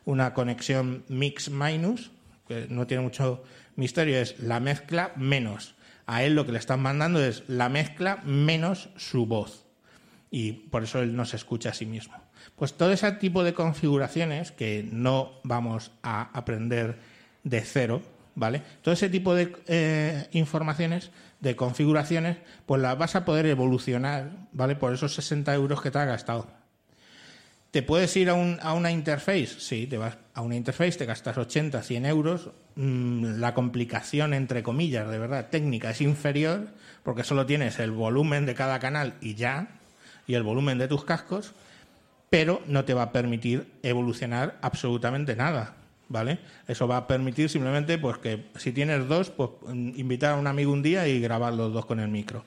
una 0.05 0.33
conexión 0.33 1.05
mix-minus, 1.09 2.11
que 2.47 2.67
no 2.69 2.87
tiene 2.87 3.03
mucho 3.03 3.43
misterio, 3.77 4.19
es 4.19 4.39
la 4.41 4.61
mezcla 4.61 5.13
menos 5.17 5.75
a 6.09 6.25
él 6.25 6.35
lo 6.35 6.47
que 6.47 6.53
le 6.53 6.59
están 6.59 6.81
mandando 6.81 7.23
es 7.23 7.45
la 7.49 7.69
mezcla 7.69 8.23
menos 8.25 8.89
su 8.97 9.27
voz. 9.27 9.67
Y 10.31 10.53
por 10.53 10.83
eso 10.83 11.03
él 11.03 11.15
no 11.15 11.27
se 11.27 11.37
escucha 11.37 11.69
a 11.69 11.75
sí 11.75 11.85
mismo. 11.85 12.17
Pues 12.57 12.73
todo 12.73 12.93
ese 12.93 13.13
tipo 13.13 13.45
de 13.45 13.53
configuraciones 13.53 14.51
que 14.51 14.89
no 14.91 15.33
vamos 15.45 15.93
a 16.03 16.31
aprender 16.33 16.99
de 17.45 17.61
cero, 17.61 18.01
¿vale? 18.39 18.63
Todo 18.83 18.95
ese 18.95 19.09
tipo 19.11 19.35
de 19.35 19.53
eh, 19.67 20.29
informaciones, 20.33 21.11
de 21.41 21.57
configuraciones, 21.57 22.39
pues 22.67 22.81
las 22.81 22.97
vas 22.97 23.17
a 23.17 23.25
poder 23.25 23.47
evolucionar, 23.47 24.31
¿vale? 24.53 24.77
Por 24.77 24.95
esos 24.95 25.15
60 25.15 25.53
euros 25.55 25.83
que 25.83 25.91
te 25.91 25.99
has 25.99 26.07
gastado. 26.07 26.47
¿Te 27.73 27.83
puedes 27.83 28.17
ir 28.17 28.31
a, 28.31 28.35
una 28.35 28.91
interface? 28.91 29.47
Sí, 29.59 29.87
te 29.87 29.99
vas 29.99 30.17
a 30.33 30.41
una 30.41 30.57
interface, 30.57 30.99
te 30.99 31.05
gastas 31.05 31.37
80, 31.37 31.83
100 31.83 32.07
euros. 32.07 32.51
Mm, 32.77 33.41
la 33.41 33.53
complicación, 33.55 34.33
entre 34.33 34.63
comillas, 34.63 35.11
de 35.11 35.19
verdad, 35.19 35.51
técnica 35.51 35.91
es 35.91 36.01
inferior 36.01 36.69
porque 37.03 37.25
solo 37.25 37.45
tienes 37.45 37.79
el 37.81 37.91
volumen 37.91 38.47
de 38.47 38.55
cada 38.55 38.79
canal 38.79 39.15
y 39.21 39.35
ya, 39.35 39.81
y 40.27 40.35
el 40.35 40.45
volumen 40.45 40.79
de 40.79 40.89
tus 40.89 41.05
cascos, 41.05 41.55
pero 42.31 42.63
no 42.67 42.85
te 42.85 42.95
va 42.95 43.03
a 43.03 43.13
permitir 43.13 43.73
evolucionar 43.83 44.59
absolutamente 44.63 45.35
nada. 45.35 45.78
¿Vale? 46.11 46.39
Eso 46.67 46.89
va 46.89 46.97
a 46.97 47.07
permitir 47.07 47.51
simplemente 47.51 47.99
pues 47.99 48.17
que 48.19 48.47
si 48.57 48.73
tienes 48.73 49.07
dos, 49.09 49.31
pues 49.31 49.51
invitar 49.69 50.35
a 50.35 50.37
un 50.37 50.47
amigo 50.47 50.73
un 50.73 50.83
día 50.83 51.07
y 51.07 51.21
grabar 51.21 51.53
los 51.53 51.73
dos 51.73 51.85
con 51.85 52.01
el 52.01 52.09
micro 52.09 52.45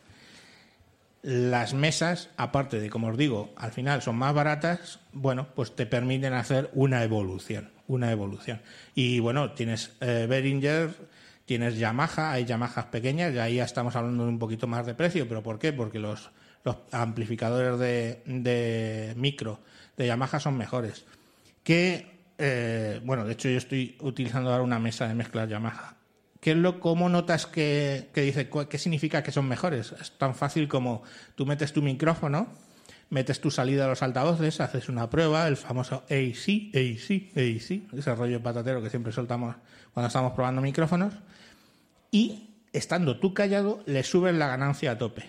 las 1.24 1.74
mesas, 1.74 2.30
aparte 2.38 2.80
de, 2.80 2.89
como 2.89 3.07
os 3.07 3.18
digo, 3.18 3.53
al 3.55 3.72
final 3.72 4.01
son 4.01 4.16
más 4.16 4.34
baratas, 4.34 4.99
bueno, 5.14 5.47
pues 5.55 5.76
te 5.76 5.86
permiten 5.86 6.34
hacer 6.34 6.70
una 6.74 7.03
evolución, 7.03 7.72
una 7.88 8.12
evolución. 8.12 8.62
Y 8.95 9.20
bueno, 9.20 9.51
tienes 9.51 9.91
eh, 10.01 10.26
Behringer, 10.28 10.89
tienes 11.45 11.78
Yamaha, 11.78 12.32
hay 12.32 12.45
Yamahas 12.45 12.86
pequeñas, 12.86 13.34
y 13.34 13.39
ahí 13.39 13.55
ya 13.55 13.66
estamos 13.66 13.95
hablando 13.95 14.24
de 14.24 14.30
un 14.30 14.39
poquito 14.39 14.66
más 14.68 14.86
de 14.86 14.95
precio, 14.95 15.28
pero 15.28 15.43
¿por 15.43 15.59
qué? 15.59 15.72
Porque 15.74 15.99
los, 15.99 16.32
los 16.64 16.78
amplificadores 16.91 17.78
de, 17.78 18.24
de, 18.26 19.14
micro 19.16 19.59
de 19.97 20.07
Yamaha 20.07 20.39
son 20.39 20.57
mejores. 20.57 21.05
Que, 21.64 22.20
eh, 22.44 23.00
bueno, 23.04 23.24
de 23.24 23.34
hecho 23.34 23.50
yo 23.50 23.58
estoy 23.58 23.96
utilizando 24.02 24.52
ahora 24.52 24.64
una 24.64 24.80
mesa 24.80 25.08
de 25.08 25.14
mezclas 25.14 25.48
Yamaha 25.48 25.96
¿Qué 26.39 26.52
es 26.52 26.58
lo, 26.58 26.80
¿Cómo 26.80 27.08
notas 27.08 27.46
que, 27.46 28.10
dice 28.16 28.50
qué 28.68 28.78
significa 28.80 29.22
que 29.22 29.32
son 29.32 29.48
mejores? 29.48 29.94
Es 30.02 30.18
tan 30.18 30.34
fácil 30.34 30.68
como 30.68 31.04
tú 31.36 31.46
metes 31.46 31.72
tu 31.72 31.84
micrófono, 31.84 32.48
metes 33.12 33.39
tu 33.42 33.52
salida 33.52 33.86
a 33.86 33.89
los 33.89 34.02
altavoces, 34.02 34.60
haces 34.60 34.89
una 34.89 35.08
prueba, 35.08 35.48
el 35.48 35.56
famoso 35.56 36.04
AC, 36.10 36.72
AC, 36.74 37.38
AC, 37.38 37.96
ese 37.96 38.16
rollo 38.16 38.42
patatero 38.42 38.82
que 38.82 38.89
siempre 38.89 39.12
soltamos 39.12 39.56
cuando 39.94 40.08
estamos 40.08 40.34
probando 40.34 40.64
micrófonos, 40.64 41.14
y 42.10 42.50
estando 42.74 43.20
tú 43.20 43.36
callado, 43.36 43.84
le 43.86 44.02
subes 44.02 44.34
la 44.34 44.48
ganancia 44.48 44.92
a 44.92 44.98
tope. 44.98 45.26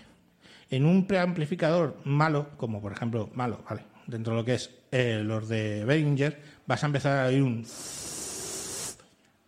En 0.71 0.83
un 0.87 1.05
preamplificador 1.05 1.95
malo, 2.05 2.49
como 2.57 2.81
por 2.81 2.91
ejemplo, 2.91 3.29
malo, 3.35 3.63
vale, 3.69 3.83
dentro 4.07 4.33
de 4.33 4.39
lo 4.39 4.45
que 4.45 4.55
es 4.55 4.71
eh, 4.91 5.21
los 5.23 5.47
de 5.47 5.85
Behringer, 5.85 6.39
vas 6.65 6.83
a 6.83 6.87
empezar 6.87 7.25
a 7.25 7.27
oír 7.27 7.43
un 7.43 7.65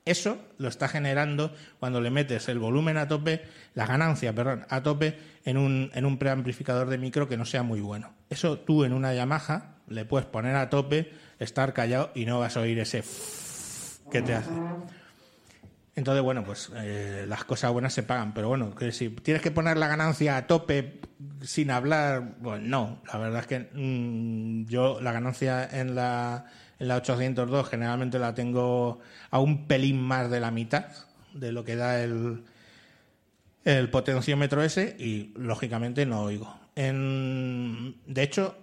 eso 0.06 0.38
lo 0.60 0.68
está 0.68 0.88
generando 0.88 1.52
cuando 1.80 2.00
le 2.00 2.12
metes 2.12 2.48
el 2.48 2.60
volumen 2.60 2.98
a 2.98 3.08
tope, 3.08 3.44
la 3.74 3.88
ganancia, 3.88 4.34
perdón, 4.34 4.66
a 4.70 4.84
tope 4.84 5.18
en 5.44 5.58
un, 5.58 5.90
en 5.96 6.06
un 6.06 6.20
preamplificador 6.20 6.90
de 6.90 7.00
micro 7.00 7.28
que 7.28 7.38
no 7.38 7.46
sea 7.46 7.64
muy 7.64 7.82
bueno. 7.82 8.14
Eso 8.30 8.60
tú 8.60 8.84
en 8.84 8.94
una 8.94 9.16
Yamaha 9.16 9.78
le 9.88 10.06
puedes 10.06 10.28
poner 10.28 10.56
a 10.56 10.70
tope, 10.70 11.12
estar 11.40 11.74
callado 11.74 12.12
y 12.14 12.26
no 12.26 12.40
vas 12.40 12.56
a 12.56 12.62
oír 12.62 12.78
ese 12.78 13.04
que 14.12 14.22
te 14.22 14.36
hace. 14.36 14.52
Entonces, 15.96 16.22
bueno, 16.22 16.44
pues 16.44 16.72
eh, 16.76 17.26
las 17.28 17.44
cosas 17.46 17.72
buenas 17.72 17.94
se 17.94 18.04
pagan, 18.04 18.34
pero 18.34 18.50
bueno, 18.50 18.76
que 18.76 18.92
si 18.92 19.10
tienes 19.10 19.42
que 19.42 19.50
poner 19.50 19.78
la 19.78 19.88
ganancia 19.88 20.38
a 20.38 20.46
tope 20.46 21.00
sin 21.42 21.72
hablar, 21.72 22.36
pues 22.44 22.62
no, 22.62 23.02
la 23.12 23.18
verdad 23.18 23.40
es 23.40 23.48
que 23.48 23.60
mm, 23.74 24.68
yo 24.68 25.00
la 25.02 25.14
ganancia 25.14 25.68
en 25.72 25.96
la 25.96 26.46
en 26.80 26.88
la 26.88 26.98
802 26.98 27.70
generalmente 27.70 28.20
la 28.20 28.34
tengo 28.34 29.00
a 29.30 29.40
un 29.40 29.68
pelín 29.68 30.02
más 30.02 30.30
de 30.30 30.40
la 30.40 30.52
mitad 30.52 30.86
de 31.34 31.52
lo 31.52 31.64
que 31.64 31.76
da 31.76 32.02
el, 32.04 32.44
potenciómetro 33.92 34.64
ese 34.64 34.96
y 35.00 35.34
lógicamente 35.36 36.06
no 36.06 36.22
oigo. 36.22 36.56
De 36.76 38.24
hecho, 38.24 38.56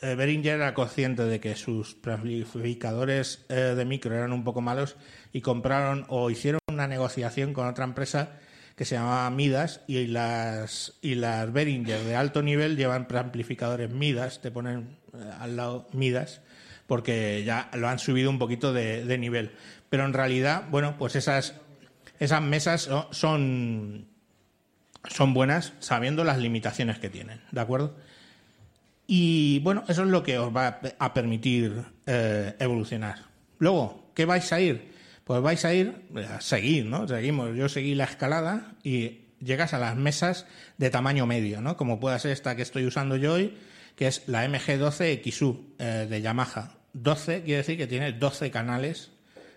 eh, 0.00 0.14
Beringer 0.14 0.56
era 0.56 0.74
consciente 0.74 1.24
de 1.24 1.40
que 1.40 1.56
sus 1.56 1.96
amplificadores 2.04 3.44
eh, 3.48 3.54
de 3.54 3.84
micro 3.84 4.14
eran 4.14 4.32
un 4.32 4.44
poco 4.44 4.60
malos 4.60 4.96
y 5.32 5.40
compraron 5.40 6.04
o 6.08 6.30
hicieron 6.30 6.60
una 6.68 6.86
negociación 6.86 7.52
con 7.52 7.66
otra 7.66 7.84
empresa 7.84 8.38
que 8.76 8.84
se 8.84 8.94
llamaba 8.94 9.30
Midas 9.30 9.80
y 9.86 10.06
las 10.06 10.94
y 11.00 11.14
las 11.14 11.50
Behringer 11.50 12.00
de 12.04 12.14
alto 12.14 12.42
nivel 12.42 12.76
llevan 12.76 13.08
preamplificadores 13.08 13.90
Midas, 13.90 14.42
te 14.42 14.50
ponen 14.50 14.98
eh, 15.14 15.30
al 15.40 15.56
lado 15.56 15.88
Midas 15.92 16.42
porque 16.86 17.42
ya 17.44 17.70
lo 17.74 17.88
han 17.88 17.98
subido 17.98 18.30
un 18.30 18.38
poquito 18.38 18.72
de, 18.72 19.18
nivel. 19.18 19.52
Pero 19.88 20.04
en 20.04 20.12
realidad, 20.12 20.64
bueno, 20.70 20.96
pues 20.98 21.16
esas, 21.16 21.54
esas 22.18 22.42
mesas 22.42 22.88
son, 23.10 24.08
buenas 25.28 25.72
sabiendo 25.80 26.24
las 26.24 26.38
limitaciones 26.38 26.98
que 26.98 27.10
tienen, 27.10 27.40
¿de 27.50 27.60
acuerdo? 27.60 27.96
Y 29.06 29.60
bueno, 29.60 29.84
eso 29.88 30.02
es 30.02 30.08
lo 30.08 30.22
que 30.22 30.38
os 30.38 30.54
va 30.54 30.80
a 30.98 31.14
permitir 31.14 31.84
eh, 32.06 32.54
evolucionar. 32.58 33.18
Luego, 33.58 34.10
¿qué 34.14 34.24
vais 34.24 34.52
a 34.52 34.60
ir? 34.60 34.92
Pues 35.24 35.42
vais 35.42 35.64
a 35.64 35.74
ir 35.74 36.06
a 36.28 36.40
seguir, 36.40 36.86
¿no? 36.86 37.06
Seguimos. 37.08 37.56
Yo 37.56 37.68
seguí 37.68 37.94
la 37.94 38.04
escalada 38.04 38.74
y 38.82 39.22
llegas 39.40 39.74
a 39.74 39.78
las 39.78 39.96
mesas 39.96 40.46
de 40.78 40.90
tamaño 40.90 41.26
medio, 41.26 41.60
¿no? 41.60 41.76
Como 41.76 42.00
pueda 42.00 42.18
ser 42.18 42.32
esta 42.32 42.56
que 42.56 42.62
estoy 42.62 42.86
usando 42.86 43.16
yo 43.16 43.34
hoy, 43.34 43.56
que 43.96 44.06
es 44.06 44.22
la 44.28 44.46
MG12 44.46 45.22
XU 45.28 45.74
eh, 45.78 46.06
de 46.08 46.22
Yamaha. 46.22 46.75
12 47.02 47.42
quiere 47.42 47.58
decir 47.58 47.76
que 47.76 47.86
tiene 47.86 48.12
12 48.12 48.50
canales, 48.50 49.10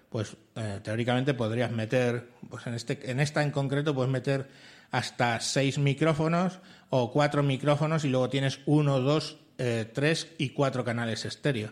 pues 0.10 0.36
eh, 0.56 0.80
teóricamente 0.84 1.34
podrías 1.34 1.72
meter, 1.72 2.30
pues 2.50 2.68
en, 2.68 2.74
este, 2.74 3.12
en 3.12 3.20
esta 3.20 3.44
en 3.44 3.52
concreto 3.52 3.96
puedes 3.96 4.12
meter 4.12 4.48
hasta 4.92 5.40
6 5.40 5.78
micrófonos 5.80 6.60
o 6.90 7.12
4 7.12 7.44
micrófonos 7.44 8.04
y 8.06 8.10
luego 8.10 8.30
tienes 8.30 8.60
1, 8.66 9.00
2, 9.00 9.38
3 9.94 10.28
y 10.38 10.50
4 10.50 10.84
canales 10.84 11.26
estéreo. 11.26 11.72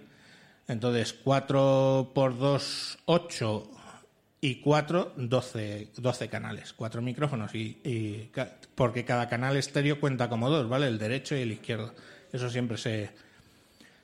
Entonces 0.68 1.14
4 1.14 2.12
por 2.14 2.38
2, 2.38 3.00
8 3.06 3.72
y 4.42 4.56
4, 4.62 5.14
12, 5.16 5.92
12 5.98 6.30
canales, 6.30 6.74
4 6.74 7.02
micrófonos 7.02 7.56
y, 7.56 7.80
y, 7.84 8.32
porque 8.76 9.06
cada 9.06 9.28
canal 9.28 9.58
estéreo 9.58 10.00
cuenta 10.00 10.30
como 10.30 10.50
dos, 10.50 10.70
¿vale? 10.70 10.88
El 10.88 11.00
derecho 11.00 11.36
y 11.36 11.42
el 11.42 11.54
izquierdo. 11.54 11.94
Eso 12.32 12.50
siempre 12.50 12.78
se, 12.78 13.10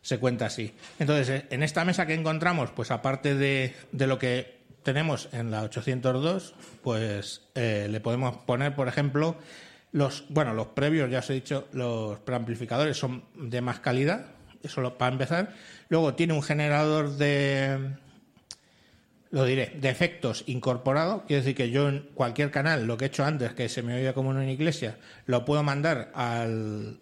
se 0.04 0.20
cuenta 0.20 0.46
así. 0.46 0.74
Entonces, 1.00 1.30
eh, 1.30 1.48
en 1.50 1.64
esta 1.64 1.84
mesa 1.86 2.06
que 2.06 2.14
encontramos, 2.14 2.70
pues 2.70 2.92
aparte 2.92 3.34
de, 3.34 3.74
lo 3.92 4.20
que 4.20 4.60
tenemos 4.84 5.30
en 5.32 5.50
la 5.50 5.64
802, 5.64 6.54
pues 6.84 7.42
eh, 7.56 7.88
le 7.90 8.00
podemos 8.02 8.38
poner, 8.38 8.76
por 8.76 8.88
ejemplo, 8.88 9.38
los, 9.92 10.26
bueno, 10.30 10.54
los 10.54 10.68
previos, 10.68 11.10
ya 11.10 11.20
os 11.20 11.30
he 11.30 11.34
dicho, 11.34 11.68
los 11.72 12.20
preamplificadores 12.20 12.98
son 12.98 13.24
de 13.36 13.62
más 13.62 13.80
calidad, 13.80 14.28
eso 14.62 14.98
para 14.98 15.14
empezar. 15.14 15.54
Luego 15.88 16.16
tiene 16.16 16.34
un 16.34 16.44
generador 16.44 17.16
de, 17.16 17.96
lo 19.32 19.46
diré, 19.46 19.72
de 19.80 19.90
efectos 19.90 20.44
incorporado, 20.48 21.24
quiere 21.28 21.44
decir 21.44 21.56
que 21.56 21.70
yo 21.70 21.88
en 21.88 22.10
cualquier 22.14 22.52
canal, 22.52 22.86
lo 22.86 22.98
que 22.98 23.06
he 23.06 23.08
hecho 23.08 23.24
antes, 23.24 23.54
que 23.54 23.70
se 23.70 23.84
me 23.84 23.96
oía 23.96 24.14
como 24.14 24.32
en 24.32 24.38
una 24.38 24.52
iglesia, 24.52 24.98
lo 25.28 25.46
puedo 25.46 25.64
mandar 25.64 26.12
al, 26.14 27.00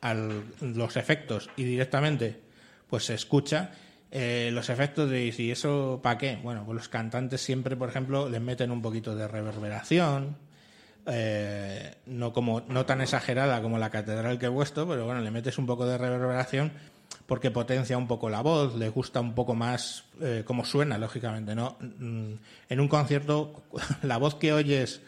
al 0.00 0.44
los 0.60 0.96
efectos 0.96 1.50
y 1.56 1.64
directamente 1.64 2.43
pues 2.94 3.06
se 3.06 3.14
escucha 3.14 3.72
eh, 4.12 4.50
los 4.52 4.68
efectos 4.68 5.10
de 5.10 5.34
¿y 5.36 5.50
eso 5.50 5.98
para 6.00 6.16
qué? 6.16 6.38
Bueno, 6.40 6.62
pues 6.64 6.76
los 6.76 6.88
cantantes 6.88 7.40
siempre, 7.40 7.74
por 7.74 7.88
ejemplo, 7.88 8.28
les 8.28 8.40
meten 8.40 8.70
un 8.70 8.82
poquito 8.82 9.16
de 9.16 9.26
reverberación, 9.26 10.36
eh, 11.04 11.96
no 12.06 12.32
como 12.32 12.60
no 12.60 12.86
tan 12.86 13.00
exagerada 13.00 13.60
como 13.62 13.78
la 13.78 13.90
catedral 13.90 14.38
que 14.38 14.46
he 14.46 14.50
puesto, 14.52 14.86
pero 14.86 15.06
bueno, 15.06 15.22
le 15.22 15.32
metes 15.32 15.58
un 15.58 15.66
poco 15.66 15.86
de 15.86 15.98
reverberación 15.98 16.70
porque 17.26 17.50
potencia 17.50 17.98
un 17.98 18.06
poco 18.06 18.30
la 18.30 18.42
voz, 18.42 18.76
le 18.76 18.90
gusta 18.90 19.18
un 19.18 19.34
poco 19.34 19.56
más 19.56 20.04
eh, 20.20 20.44
cómo 20.46 20.64
suena, 20.64 20.96
lógicamente, 20.96 21.56
¿no? 21.56 21.76
Mm, 21.80 22.34
en 22.68 22.80
un 22.80 22.86
concierto, 22.86 23.64
la 24.04 24.18
voz 24.18 24.36
que 24.36 24.52
oyes 24.52 25.00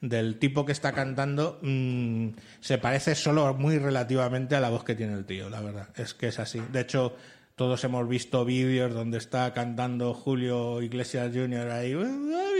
del 0.00 0.38
tipo 0.38 0.64
que 0.64 0.72
está 0.72 0.92
cantando 0.92 1.58
mm, 1.62 2.28
se 2.60 2.78
parece 2.78 3.14
solo 3.14 3.54
muy 3.54 3.78
relativamente 3.78 4.56
a 4.56 4.60
la 4.60 4.70
voz 4.70 4.84
que 4.84 4.94
tiene 4.94 5.14
el 5.14 5.24
tío, 5.26 5.50
la 5.50 5.60
verdad. 5.60 5.88
Es 5.96 6.14
que 6.14 6.28
es 6.28 6.38
así. 6.38 6.60
De 6.72 6.80
hecho, 6.80 7.14
todos 7.54 7.84
hemos 7.84 8.08
visto 8.08 8.44
vídeos 8.46 8.94
donde 8.94 9.18
está 9.18 9.52
cantando 9.52 10.14
Julio 10.14 10.80
Iglesias 10.80 11.30
Jr. 11.34 11.70
ahí 11.70 11.94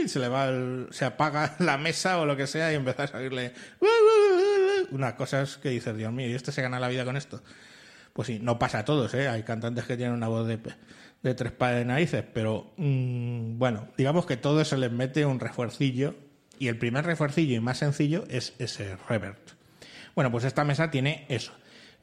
y 0.03 0.07
se 0.07 0.19
le 0.19 0.27
va 0.27 0.51
se 0.91 1.05
apaga 1.05 1.55
la 1.59 1.77
mesa 1.77 2.19
o 2.19 2.25
lo 2.25 2.37
que 2.37 2.45
sea 2.45 2.71
y 2.71 2.75
empieza 2.75 3.03
a 3.03 3.07
salirle 3.07 3.53
unas 4.91 5.13
cosas 5.13 5.57
que 5.57 5.69
dices, 5.69 5.97
Dios 5.97 6.11
mío, 6.13 6.27
¿y 6.27 6.33
este 6.33 6.51
se 6.51 6.61
gana 6.61 6.79
la 6.79 6.89
vida 6.89 7.05
con 7.05 7.17
esto? 7.17 7.41
Pues 8.13 8.27
sí, 8.27 8.39
no 8.39 8.59
pasa 8.59 8.79
a 8.79 8.85
todos, 8.85 9.13
¿eh? 9.13 9.27
Hay 9.27 9.41
cantantes 9.41 9.85
que 9.85 9.97
tienen 9.97 10.13
una 10.13 10.27
voz 10.27 10.45
de, 10.45 10.59
de 11.23 11.33
tres 11.33 11.53
pares 11.53 11.79
de 11.79 11.85
narices, 11.85 12.23
pero 12.33 12.73
mm, 12.77 13.57
bueno, 13.57 13.87
digamos 13.97 14.25
que 14.25 14.37
todo 14.37 14.63
se 14.65 14.77
les 14.77 14.91
mete 14.91 15.25
un 15.25 15.39
refuercillo 15.39 16.13
y 16.61 16.67
el 16.67 16.77
primer 16.77 17.03
refuercillo 17.05 17.55
y 17.55 17.59
más 17.59 17.79
sencillo 17.79 18.23
es 18.29 18.53
ese 18.59 18.95
revert. 19.09 19.53
Bueno, 20.13 20.29
pues 20.29 20.43
esta 20.43 20.63
mesa 20.63 20.91
tiene 20.91 21.25
eso. 21.27 21.53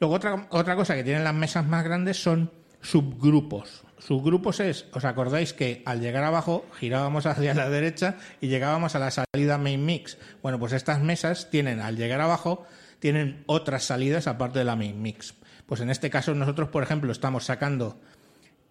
Luego 0.01 0.17
otra, 0.17 0.49
otra 0.51 0.75
cosa 0.75 0.97
que 0.97 1.05
tienen 1.05 1.23
las 1.23 1.35
mesas 1.35 1.65
más 1.65 1.85
grandes 1.85 2.21
son 2.21 2.51
subgrupos. 2.81 3.85
Subgrupos 4.01 4.59
es, 4.59 4.87
¿os 4.93 5.05
acordáis 5.05 5.53
que 5.53 5.85
al 5.87 6.01
llegar 6.01 6.25
abajo 6.25 6.67
girábamos 6.77 7.27
hacia 7.27 7.55
la 7.55 7.71
derecha 7.71 8.17
y 8.41 8.49
llegábamos 8.49 8.97
a 8.97 8.99
la 8.99 9.13
salida 9.13 9.59
main 9.59 9.87
mix? 9.87 10.19
Bueno, 10.43 10.59
pues 10.59 10.73
estas 10.73 11.01
mesas 11.01 11.51
tienen, 11.51 11.79
al 11.79 11.97
llegar 11.97 12.21
abajo, 12.21 12.67
tienen 12.99 13.45
otras 13.47 13.85
salidas 13.85 14.27
aparte 14.27 14.59
de 14.59 14.65
la 14.65 14.75
main 14.75 15.01
mix. 15.01 15.35
Pues 15.67 15.81
en 15.81 15.89
este 15.89 16.11
caso 16.11 16.35
nosotros, 16.35 16.71
por 16.71 16.83
ejemplo, 16.83 17.13
estamos 17.13 17.45
sacando 17.45 18.01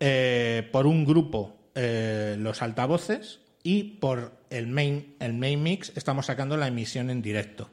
eh, 0.02 0.68
por 0.74 0.86
un 0.86 1.06
grupo 1.06 1.56
eh, 1.76 2.36
los 2.38 2.62
altavoces 2.62 3.47
y 3.68 3.84
por 3.84 4.32
el 4.50 4.68
main, 4.68 5.18
el 5.20 5.34
main 5.34 5.62
mix 5.62 5.92
estamos 5.98 6.28
sacando 6.28 6.56
la 6.56 6.70
emisión 6.70 7.10
en 7.10 7.22
directo. 7.22 7.70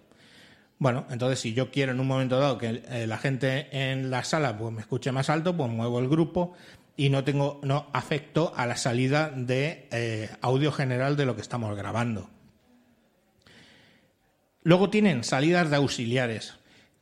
Bueno, 0.77 1.07
entonces 1.09 1.39
si 1.39 1.55
yo 1.55 1.71
quiero 1.71 1.93
en 1.93 2.01
un 2.01 2.09
momento 2.09 2.41
dado 2.41 2.59
que 2.59 2.83
eh, 2.89 3.07
la 3.07 3.17
gente 3.17 3.69
en 3.71 4.11
la 4.11 4.25
sala 4.25 4.59
pues, 4.59 4.75
me 4.75 4.81
escuche 4.81 5.13
más 5.13 5.31
alto, 5.31 5.57
pues 5.57 5.71
muevo 5.71 6.01
el 6.01 6.09
grupo 6.09 6.55
y 6.97 7.11
no 7.11 7.23
tengo, 7.23 7.61
no 7.63 7.91
afecto 7.93 8.53
a 8.57 8.67
la 8.67 8.77
salida 8.77 9.31
de 9.31 9.87
eh, 9.93 10.31
audio 10.41 10.73
general 10.73 11.17
de 11.17 11.27
lo 11.27 11.37
que 11.37 11.43
estamos 11.43 11.77
grabando. 11.77 12.29
Luego 14.65 14.91
tienen 14.91 15.23
salidas 15.23 15.71
de 15.71 15.77
auxiliares. 15.77 16.55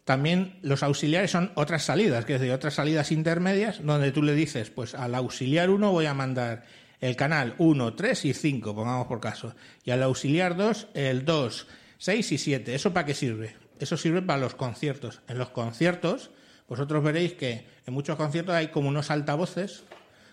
También 0.05 0.59
los 0.61 0.83
auxiliares 0.83 1.31
son 1.31 1.51
otras 1.55 1.83
salidas, 1.83 2.27
que 2.27 2.35
es 2.35 2.41
decir, 2.43 2.53
otras 2.53 2.75
salidas 2.75 3.11
intermedias, 3.11 3.83
donde 3.83 4.13
tú 4.13 4.23
le 4.23 4.35
dices, 4.35 4.69
pues 4.69 4.95
al 4.95 5.15
auxiliar 5.15 5.71
1 5.71 5.91
voy 5.91 6.05
a 6.05 6.13
mandar 6.13 6.65
el 7.03 7.17
canal 7.17 7.57
1, 7.59 7.95
3 7.95 8.25
y 8.27 8.33
5, 8.33 8.75
pongamos 8.77 9.09
por 9.09 9.21
caso. 9.21 9.55
Y 9.85 9.91
al 9.91 10.05
auxiliar 10.05 10.57
2, 10.57 10.87
el 10.95 11.25
2, 11.25 11.67
6 11.99 12.33
y 12.33 12.39
7. 12.39 12.75
¿Eso 12.77 12.95
para 12.95 13.05
qué 13.05 13.13
sirve? 13.13 13.57
Eso 13.81 13.97
sirve 13.97 14.23
para 14.23 14.39
los 14.39 14.55
conciertos. 14.55 15.21
En 15.27 15.37
los 15.37 15.51
conciertos, 15.51 16.31
vosotros 16.69 17.03
veréis 17.03 17.35
que 17.35 17.67
en 17.87 17.93
muchos 17.93 18.17
conciertos 18.17 18.55
hay 18.55 18.69
como 18.69 18.89
unos 18.89 19.11
altavoces, 19.11 19.83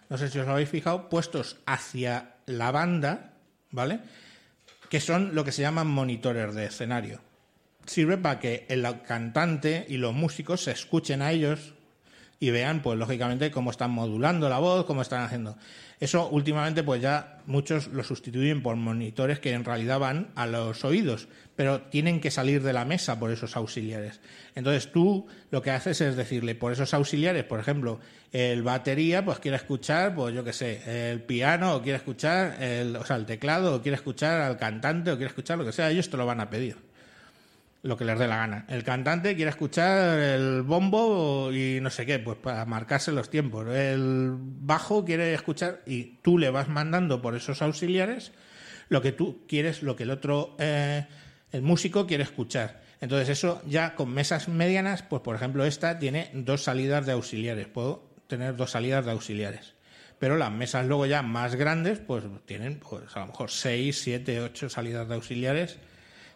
no 0.10 0.20
sé 0.20 0.30
si 0.30 0.38
os 0.38 0.46
lo 0.46 0.54
habéis 0.54 0.70
fijado, 0.70 1.10
puestos 1.10 1.58
hacia 1.66 2.36
la 2.46 2.70
banda, 2.70 3.34
¿vale? 3.72 4.02
Que 4.90 5.02
son 5.02 5.34
lo 5.34 5.44
que 5.44 5.52
se 5.52 5.64
llaman 5.64 5.88
monitores 5.88 6.54
de 6.54 6.66
escenario. 6.66 7.20
Sirve 7.88 8.20
para 8.20 8.40
que 8.40 8.68
el 8.70 8.86
cantante 9.08 9.88
y 9.90 9.98
los 9.98 10.14
músicos 10.14 10.66
se 10.66 10.72
escuchen 10.72 11.24
a 11.24 11.32
ellos 11.32 11.74
y 12.40 12.52
vean, 12.52 12.82
pues 12.82 12.98
lógicamente, 12.98 13.52
cómo 13.52 13.72
están 13.72 13.92
modulando 13.92 14.48
la 14.48 14.60
voz, 14.60 14.86
cómo 14.86 15.02
están 15.02 15.24
haciendo. 15.24 15.58
Eso 16.00 16.30
últimamente, 16.30 16.84
pues 16.84 17.02
ya 17.02 17.40
muchos 17.46 17.88
lo 17.88 18.04
sustituyen 18.04 18.64
por 18.64 18.78
monitores 18.78 19.40
que 19.40 19.52
en 19.52 19.66
realidad 19.66 20.00
van 20.00 20.30
a 20.36 20.48
los 20.48 20.86
oídos, 20.86 21.28
pero 21.58 21.82
tienen 21.82 22.22
que 22.22 22.32
salir 22.32 22.64
de 22.64 22.72
la 22.72 22.86
mesa 22.86 23.20
por 23.20 23.32
esos 23.32 23.58
auxiliares. 23.58 24.22
Entonces 24.56 24.94
tú 24.94 25.28
lo 25.52 25.62
que 25.62 25.72
haces 25.72 26.00
es 26.00 26.16
decirle, 26.16 26.56
por 26.56 26.72
esos 26.72 26.94
auxiliares, 26.94 27.44
por 27.44 27.60
ejemplo, 27.60 28.00
el 28.32 28.64
batería, 28.64 29.26
pues 29.26 29.40
quiere 29.40 29.58
escuchar, 29.58 30.16
pues 30.16 30.34
yo 30.34 30.46
qué 30.46 30.54
sé, 30.54 31.12
el 31.12 31.22
piano, 31.22 31.76
o 31.76 31.82
quiere 31.82 31.98
escuchar, 31.98 32.64
el, 32.64 32.96
o 32.96 33.04
sea, 33.04 33.18
el 33.18 33.26
teclado, 33.26 33.76
o 33.76 33.82
quiere 33.82 33.98
escuchar 33.98 34.40
al 34.40 34.58
cantante, 34.58 35.12
o 35.12 35.18
quiere 35.18 35.28
escuchar 35.28 35.58
lo 35.58 35.66
que 35.66 35.74
sea, 35.74 35.92
ellos 35.92 36.10
te 36.10 36.16
lo 36.16 36.26
van 36.26 36.40
a 36.40 36.50
pedir 36.50 36.89
lo 37.82 37.98
que 37.98 38.06
les 38.06 38.20
dé 38.20 38.28
la 38.28 38.38
gana. 38.38 38.66
El 38.68 38.84
cantante 38.84 39.36
quiere 39.36 39.52
escuchar 39.52 40.20
el 40.20 40.64
bombo 40.64 41.52
y 41.52 41.80
no 41.82 41.90
sé 41.90 42.06
qué, 42.06 42.20
pues 42.20 42.38
para 42.38 42.66
marcarse 42.66 43.12
los 43.12 43.30
tiempos. 43.30 43.68
El 43.70 44.36
bajo 44.38 45.06
quiere 45.06 45.34
escuchar 45.34 45.82
y 45.86 46.18
tú 46.22 46.38
le 46.38 46.50
vas 46.50 46.68
mandando 46.68 47.22
por 47.22 47.36
esos 47.36 47.62
auxiliares 47.62 48.32
lo 48.90 49.02
que 49.02 49.12
tú 49.12 49.46
quieres, 49.48 49.84
lo 49.84 49.96
que 49.96 50.04
el 50.04 50.12
otro, 50.12 50.56
eh, 50.60 51.06
el 51.52 51.62
músico 51.62 52.06
quiere 52.06 52.24
escuchar. 52.24 52.82
Entonces 53.02 53.30
eso 53.30 53.62
ya 53.66 53.96
con 53.96 54.10
mesas 54.10 54.50
medianas, 54.50 55.04
pues 55.04 55.22
por 55.22 55.36
ejemplo 55.36 55.64
esta 55.64 56.00
tiene 56.00 56.32
dos 56.34 56.64
salidas 56.64 57.06
de 57.06 57.14
auxiliares. 57.14 57.68
Puedo 57.68 58.10
tener 58.28 58.56
dos 58.56 58.72
salidas 58.72 59.06
de 59.06 59.12
auxiliares. 59.12 59.76
Pero 60.18 60.36
las 60.36 60.52
mesas 60.52 60.86
luego 60.86 61.06
ya 61.06 61.22
más 61.22 61.56
grandes, 61.56 62.00
pues 62.00 62.26
tienen 62.46 62.80
pues 62.80 63.16
a 63.16 63.22
lo 63.22 63.28
mejor 63.28 63.52
seis, 63.52 64.02
siete, 64.02 64.42
ocho 64.42 64.70
salidas 64.70 65.08
de 65.08 65.16
auxiliares 65.16 65.78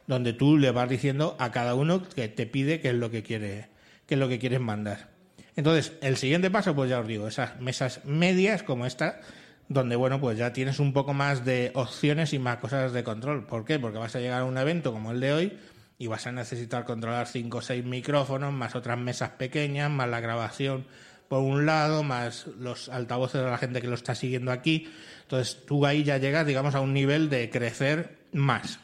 donde 0.08 0.34
tú 0.34 0.58
le 0.58 0.72
vas 0.72 0.90
diciendo 0.90 1.36
a 1.40 1.52
cada 1.52 1.76
uno 1.76 2.04
que 2.04 2.28
te 2.28 2.46
pide 2.46 2.80
qué 2.80 2.90
es 2.90 2.96
lo 2.96 3.10
que 3.10 3.24
quiere, 3.24 3.70
qué 4.06 4.16
es 4.16 4.20
lo 4.20 4.28
que 4.28 4.40
quieres 4.40 4.60
mandar. 4.60 5.10
Entonces, 5.56 5.94
el 6.02 6.18
siguiente 6.18 6.50
paso, 6.50 6.76
pues 6.76 6.90
ya 6.90 7.00
os 7.00 7.08
digo, 7.08 7.28
esas 7.28 7.60
mesas 7.60 8.02
medias 8.06 8.64
como 8.64 8.86
esta, 8.86 9.22
donde 9.70 9.96
bueno, 9.96 10.20
pues 10.20 10.38
ya 10.38 10.52
tienes 10.52 10.80
un 10.80 10.94
poco 10.94 11.14
más 11.14 11.46
de 11.46 11.72
opciones 11.76 12.34
y 12.34 12.40
más 12.40 12.58
cosas 12.58 12.92
de 12.92 13.04
control. 13.04 13.46
¿Por 13.46 13.66
qué? 13.66 13.80
Porque 13.80 13.98
vas 13.98 14.16
a 14.16 14.20
llegar 14.20 14.42
a 14.42 14.46
un 14.46 14.58
evento 14.58 14.92
como 14.92 15.12
el 15.12 15.20
de 15.20 15.34
hoy 15.34 15.60
y 15.98 16.08
vas 16.08 16.26
a 16.28 16.32
necesitar 16.32 16.86
controlar 16.86 17.28
cinco 17.28 17.60
o 17.60 17.62
seis 17.62 17.86
micrófonos, 17.86 18.52
más 18.52 18.76
otras 18.76 18.98
mesas 18.98 19.32
pequeñas, 19.32 19.90
más 19.92 20.10
la 20.10 20.20
grabación 20.20 20.86
por 21.28 21.40
un 21.40 21.66
lado, 21.66 22.04
más 22.04 22.48
los 22.60 22.90
altavoces 22.90 23.42
de 23.42 23.50
la 23.50 23.58
gente 23.58 23.82
que 23.82 23.88
lo 23.88 23.96
está 23.96 24.14
siguiendo 24.14 24.52
aquí. 24.52 24.92
Entonces, 25.24 25.66
tú 25.66 25.86
ahí 25.86 26.04
ya 26.04 26.18
llegas, 26.18 26.46
digamos, 26.46 26.76
a 26.76 26.82
un 26.82 26.94
nivel 26.94 27.30
de 27.30 27.50
crecer 27.50 28.18
más. 28.34 28.80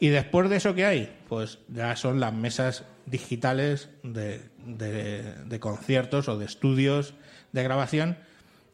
Y 0.00 0.08
después 0.08 0.48
de 0.48 0.56
eso, 0.56 0.74
¿qué 0.74 0.86
hay? 0.86 1.14
Pues 1.28 1.58
ya 1.68 1.94
son 1.94 2.20
las 2.20 2.32
mesas 2.32 2.84
digitales 3.04 3.90
de, 4.02 4.40
de, 4.64 5.60
conciertos 5.60 6.26
o 6.28 6.38
de 6.38 6.46
estudios 6.46 7.12
de 7.52 7.62
grabación, 7.62 8.16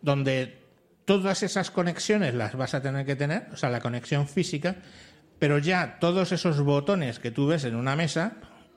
donde 0.02 0.62
todas 1.04 1.42
esas 1.42 1.72
conexiones 1.72 2.34
las 2.34 2.54
vas 2.54 2.74
a 2.74 2.82
tener 2.82 3.04
que 3.04 3.16
tener, 3.16 3.48
o 3.52 3.56
sea, 3.56 3.70
la 3.70 3.80
conexión 3.80 4.28
física, 4.28 4.76
pero 5.40 5.58
ya 5.58 5.98
todos 5.98 6.30
esos 6.30 6.60
botones 6.60 7.18
que 7.18 7.32
tú 7.32 7.48
ves 7.48 7.64
en 7.64 7.74
una 7.74 7.96
mesa, 7.96 8.34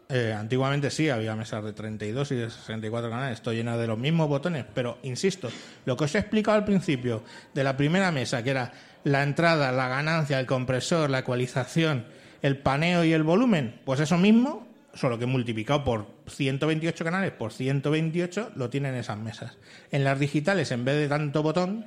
eh, 0.09 0.33
antiguamente 0.35 0.89
sí, 0.89 1.09
había 1.09 1.35
mesas 1.35 1.63
de 1.63 1.73
32 1.73 2.31
y 2.31 2.35
de 2.35 2.49
64 2.49 3.11
canales, 3.11 3.35
estoy 3.35 3.57
llena 3.57 3.77
de 3.77 3.85
los 3.85 3.99
mismos 3.99 4.27
botones, 4.27 4.65
pero 4.73 4.97
insisto, 5.03 5.49
lo 5.85 5.95
que 5.95 6.05
os 6.05 6.15
he 6.15 6.19
explicado 6.19 6.57
al 6.57 6.65
principio 6.65 7.23
de 7.53 7.63
la 7.63 7.77
primera 7.77 8.11
mesa, 8.11 8.41
que 8.41 8.49
era 8.49 8.71
la 9.03 9.21
entrada, 9.21 9.71
la 9.71 9.87
ganancia, 9.87 10.39
el 10.39 10.47
compresor, 10.47 11.11
la 11.11 11.19
ecualización, 11.19 12.05
el 12.41 12.57
paneo 12.57 13.03
y 13.03 13.13
el 13.13 13.23
volumen, 13.23 13.79
pues 13.85 13.99
eso 13.99 14.17
mismo, 14.17 14.67
solo 14.93 15.19
que 15.19 15.25
multiplicado 15.25 15.83
por 15.83 16.07
128 16.27 17.03
canales 17.03 17.31
por 17.31 17.51
128 17.51 18.51
lo 18.55 18.69
tienen 18.69 18.95
esas 18.95 19.17
mesas. 19.17 19.57
En 19.91 20.03
las 20.03 20.19
digitales, 20.19 20.71
en 20.71 20.85
vez 20.85 20.95
de 20.95 21.07
tanto 21.07 21.43
botón, 21.43 21.85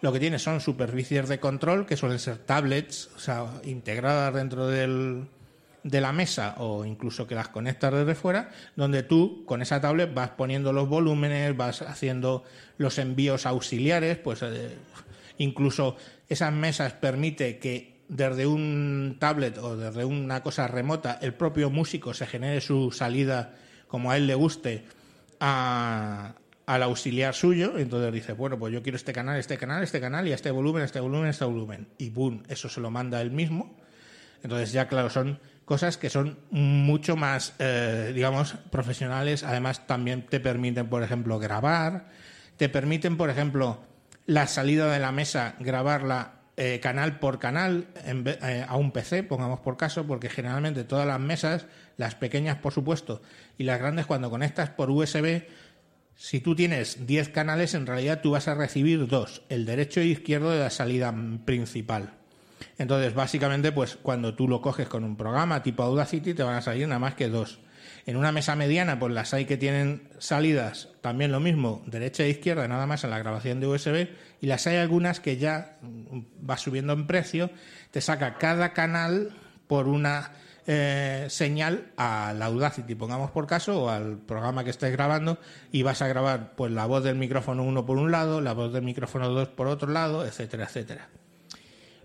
lo 0.00 0.12
que 0.12 0.20
tiene 0.20 0.38
son 0.38 0.60
superficies 0.60 1.28
de 1.28 1.40
control 1.40 1.86
que 1.86 1.96
suelen 1.96 2.18
ser 2.18 2.38
tablets, 2.38 3.10
o 3.16 3.18
sea, 3.18 3.46
integradas 3.64 4.34
dentro 4.34 4.66
del, 4.68 5.26
de 5.86 6.00
la 6.00 6.12
mesa 6.12 6.56
o 6.58 6.84
incluso 6.84 7.26
que 7.26 7.34
las 7.34 7.48
conectas 7.48 7.92
desde 7.92 8.14
fuera, 8.14 8.50
donde 8.74 9.02
tú 9.02 9.44
con 9.46 9.62
esa 9.62 9.80
tablet 9.80 10.12
vas 10.12 10.30
poniendo 10.30 10.72
los 10.72 10.88
volúmenes, 10.88 11.56
vas 11.56 11.82
haciendo 11.82 12.44
los 12.76 12.98
envíos 12.98 13.46
auxiliares, 13.46 14.18
pues 14.18 14.42
eh, 14.42 14.76
incluso 15.38 15.96
esas 16.28 16.52
mesas 16.52 16.92
permite 16.94 17.58
que 17.58 17.95
desde 18.08 18.46
un 18.46 19.16
tablet 19.18 19.58
o 19.58 19.76
desde 19.76 20.04
una 20.04 20.42
cosa 20.42 20.68
remota 20.68 21.18
el 21.20 21.34
propio 21.34 21.70
músico 21.70 22.14
se 22.14 22.26
genere 22.26 22.60
su 22.60 22.92
salida 22.92 23.54
como 23.88 24.10
a 24.10 24.16
él 24.16 24.26
le 24.26 24.34
guste 24.34 24.84
al 25.38 26.34
auxiliar 26.82 27.34
suyo, 27.34 27.78
entonces 27.78 28.12
dice, 28.12 28.32
bueno, 28.32 28.58
pues 28.58 28.72
yo 28.72 28.82
quiero 28.82 28.96
este 28.96 29.12
canal, 29.12 29.38
este 29.38 29.58
canal, 29.58 29.82
este 29.82 30.00
canal 30.00 30.26
y 30.26 30.32
este 30.32 30.50
volumen, 30.50 30.82
este 30.82 30.98
volumen, 30.98 31.28
este 31.28 31.44
volumen. 31.44 31.86
Y 31.98 32.10
boom, 32.10 32.42
eso 32.48 32.68
se 32.68 32.80
lo 32.80 32.90
manda 32.90 33.20
él 33.20 33.30
mismo. 33.30 33.76
Entonces 34.42 34.72
ya, 34.72 34.88
claro, 34.88 35.10
son 35.10 35.38
cosas 35.64 35.98
que 35.98 36.10
son 36.10 36.38
mucho 36.50 37.16
más, 37.16 37.54
eh, 37.58 38.12
digamos, 38.14 38.54
profesionales. 38.70 39.44
Además, 39.44 39.86
también 39.86 40.26
te 40.26 40.40
permiten, 40.40 40.88
por 40.88 41.02
ejemplo, 41.02 41.38
grabar. 41.38 42.08
Te 42.56 42.68
permiten, 42.68 43.16
por 43.16 43.30
ejemplo, 43.30 43.80
la 44.26 44.46
salida 44.46 44.90
de 44.90 44.98
la 44.98 45.12
mesa, 45.12 45.54
grabarla 45.60 46.35
eh, 46.56 46.80
canal 46.80 47.18
por 47.18 47.38
canal 47.38 47.86
eh, 48.04 48.64
a 48.66 48.76
un 48.76 48.90
PC, 48.90 49.22
pongamos 49.22 49.60
por 49.60 49.76
caso, 49.76 50.06
porque 50.06 50.30
generalmente 50.30 50.84
todas 50.84 51.06
las 51.06 51.20
mesas, 51.20 51.66
las 51.98 52.14
pequeñas 52.14 52.58
por 52.58 52.72
supuesto, 52.72 53.20
y 53.58 53.64
las 53.64 53.78
grandes 53.78 54.06
cuando 54.06 54.30
conectas 54.30 54.70
por 54.70 54.90
USB, 54.90 55.44
Si 56.18 56.40
tú 56.40 56.56
tienes 56.56 57.06
10 57.06 57.28
canales, 57.28 57.74
en 57.74 57.86
realidad 57.86 58.22
tú 58.22 58.30
vas 58.30 58.48
a 58.48 58.54
recibir 58.54 59.06
dos, 59.06 59.42
el 59.50 59.66
derecho 59.66 60.00
e 60.00 60.06
izquierdo 60.06 60.50
de 60.50 60.60
la 60.60 60.70
salida 60.70 61.14
principal. 61.44 62.14
Entonces, 62.78 63.12
básicamente, 63.12 63.70
pues 63.70 63.98
cuando 64.00 64.34
tú 64.34 64.48
lo 64.48 64.62
coges 64.62 64.88
con 64.88 65.04
un 65.04 65.16
programa 65.16 65.62
tipo 65.62 65.82
Audacity, 65.82 66.32
te 66.32 66.42
van 66.42 66.56
a 66.56 66.62
salir 66.62 66.88
nada 66.88 66.98
más 66.98 67.14
que 67.14 67.28
dos. 67.28 67.58
En 68.06 68.16
una 68.16 68.30
mesa 68.30 68.54
mediana, 68.54 69.00
pues 69.00 69.12
las 69.12 69.34
hay 69.34 69.46
que 69.46 69.56
tienen 69.56 70.08
salidas 70.18 70.90
también 71.00 71.32
lo 71.32 71.40
mismo, 71.40 71.82
derecha 71.86 72.22
e 72.22 72.30
izquierda, 72.30 72.68
nada 72.68 72.86
más 72.86 73.02
en 73.02 73.10
la 73.10 73.18
grabación 73.18 73.58
de 73.58 73.66
USB, 73.66 74.08
y 74.40 74.46
las 74.46 74.64
hay 74.68 74.76
algunas 74.76 75.18
que 75.18 75.38
ya 75.38 75.78
mm, 75.82 76.48
va 76.48 76.56
subiendo 76.56 76.92
en 76.92 77.08
precio, 77.08 77.50
te 77.90 78.00
saca 78.00 78.38
cada 78.38 78.72
canal 78.72 79.34
por 79.66 79.88
una 79.88 80.30
eh, 80.68 81.26
señal 81.28 81.88
al 81.96 82.40
Audacity, 82.42 82.94
pongamos 82.94 83.32
por 83.32 83.48
caso, 83.48 83.82
o 83.82 83.90
al 83.90 84.18
programa 84.18 84.62
que 84.62 84.70
estés 84.70 84.92
grabando, 84.92 85.40
y 85.72 85.82
vas 85.82 86.00
a 86.00 86.06
grabar 86.06 86.52
pues 86.54 86.70
la 86.70 86.86
voz 86.86 87.02
del 87.02 87.16
micrófono 87.16 87.64
uno 87.64 87.86
por 87.86 87.98
un 87.98 88.12
lado, 88.12 88.40
la 88.40 88.52
voz 88.52 88.72
del 88.72 88.82
micrófono 88.82 89.28
dos 89.30 89.48
por 89.48 89.66
otro 89.66 89.90
lado, 89.90 90.24
etcétera, 90.24 90.66
etcétera. 90.66 91.08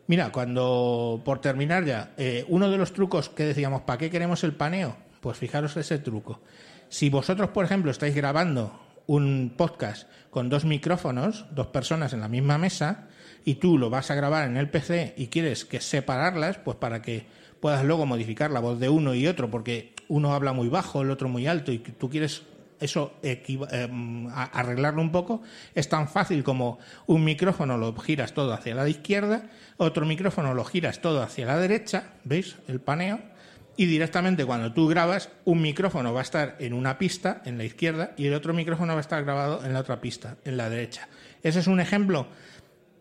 Mira, 0.07 0.31
cuando, 0.31 1.21
por 1.23 1.41
terminar 1.41 1.85
ya, 1.85 2.13
eh, 2.17 2.43
uno 2.47 2.71
de 2.71 2.77
los 2.77 2.91
trucos 2.91 3.29
que 3.29 3.45
decíamos, 3.45 3.81
¿para 3.81 3.99
qué 3.99 4.09
queremos 4.09 4.43
el 4.43 4.53
paneo? 4.53 5.10
Pues 5.21 5.37
fijaros 5.37 5.77
ese 5.77 5.99
truco. 5.99 6.41
Si 6.89 7.09
vosotros, 7.09 7.51
por 7.51 7.63
ejemplo, 7.63 7.89
estáis 7.89 8.13
grabando 8.13 8.77
un 9.07 9.53
podcast 9.55 10.09
con 10.29 10.49
dos 10.49 10.65
micrófonos, 10.65 11.45
dos 11.51 11.67
personas 11.67 12.13
en 12.13 12.19
la 12.19 12.27
misma 12.27 12.57
mesa, 12.57 13.07
y 13.45 13.55
tú 13.55 13.77
lo 13.77 13.89
vas 13.89 14.11
a 14.11 14.15
grabar 14.15 14.47
en 14.47 14.57
el 14.57 14.69
PC 14.69 15.13
y 15.17 15.27
quieres 15.27 15.65
que 15.65 15.79
separarlas, 15.79 16.57
pues 16.57 16.77
para 16.77 17.01
que 17.01 17.25
puedas 17.59 17.83
luego 17.83 18.05
modificar 18.05 18.51
la 18.51 18.59
voz 18.59 18.79
de 18.79 18.89
uno 18.89 19.13
y 19.13 19.27
otro, 19.27 19.49
porque 19.49 19.93
uno 20.07 20.33
habla 20.33 20.53
muy 20.53 20.67
bajo, 20.67 21.01
el 21.01 21.11
otro 21.11 21.29
muy 21.29 21.47
alto, 21.47 21.71
y 21.71 21.79
tú 21.79 22.09
quieres 22.09 22.43
eso 22.79 23.13
em, 23.21 24.27
arreglarlo 24.33 25.01
un 25.01 25.11
poco, 25.11 25.43
es 25.75 25.87
tan 25.87 26.07
fácil 26.07 26.43
como 26.43 26.79
un 27.05 27.23
micrófono 27.23 27.77
lo 27.77 27.95
giras 27.95 28.33
todo 28.33 28.53
hacia 28.53 28.73
la 28.73 28.89
izquierda, 28.89 29.49
otro 29.77 30.05
micrófono 30.05 30.53
lo 30.55 30.65
giras 30.65 30.99
todo 30.99 31.21
hacia 31.21 31.45
la 31.45 31.57
derecha, 31.57 32.13
¿veis? 32.23 32.57
El 32.67 32.81
paneo. 32.81 33.30
Y 33.77 33.85
directamente 33.85 34.45
cuando 34.45 34.73
tú 34.73 34.87
grabas, 34.87 35.29
un 35.45 35.61
micrófono 35.61 36.13
va 36.13 36.19
a 36.19 36.23
estar 36.23 36.55
en 36.59 36.73
una 36.73 36.97
pista, 36.97 37.41
en 37.45 37.57
la 37.57 37.63
izquierda, 37.63 38.13
y 38.17 38.27
el 38.27 38.33
otro 38.33 38.53
micrófono 38.53 38.93
va 38.93 38.99
a 38.99 39.01
estar 39.01 39.23
grabado 39.23 39.65
en 39.65 39.73
la 39.73 39.79
otra 39.79 40.01
pista, 40.01 40.37
en 40.45 40.57
la 40.57 40.69
derecha. 40.69 41.07
Ese 41.41 41.59
es 41.59 41.67
un 41.67 41.79
ejemplo 41.79 42.27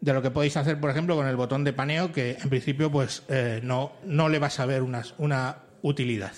de 0.00 0.14
lo 0.14 0.22
que 0.22 0.30
podéis 0.30 0.56
hacer, 0.56 0.80
por 0.80 0.90
ejemplo, 0.90 1.16
con 1.16 1.26
el 1.26 1.36
botón 1.36 1.64
de 1.64 1.72
paneo, 1.72 2.12
que 2.12 2.38
en 2.42 2.48
principio 2.48 2.90
pues 2.90 3.24
eh, 3.28 3.60
no, 3.62 3.92
no 4.04 4.28
le 4.28 4.38
vas 4.38 4.60
a 4.60 4.66
ver 4.66 4.82
una, 4.82 5.02
una 5.18 5.56
utilidad. 5.82 6.32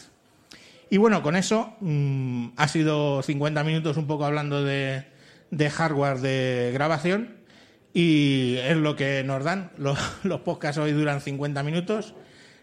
Y 0.91 0.99
bueno, 0.99 1.23
con 1.23 1.37
eso 1.37 1.75
mm, 1.81 2.49
ha 2.57 2.69
sido 2.69 3.23
50 3.23 3.65
minutos 3.65 3.97
un 3.97 4.07
poco 4.07 4.25
hablando 4.25 4.63
de, 4.63 5.05
de, 5.51 5.71
hardware 5.71 6.19
de 6.19 6.71
grabación 6.75 7.37
y 7.95 8.57
es 8.59 8.77
lo 8.77 8.97
que 8.97 9.23
nos 9.25 9.45
dan. 9.45 9.71
Los, 9.79 9.99
los, 10.25 10.41
podcasts 10.41 10.79
hoy 10.79 10.93
duran 10.93 11.21
50 11.21 11.63
minutos 11.63 12.15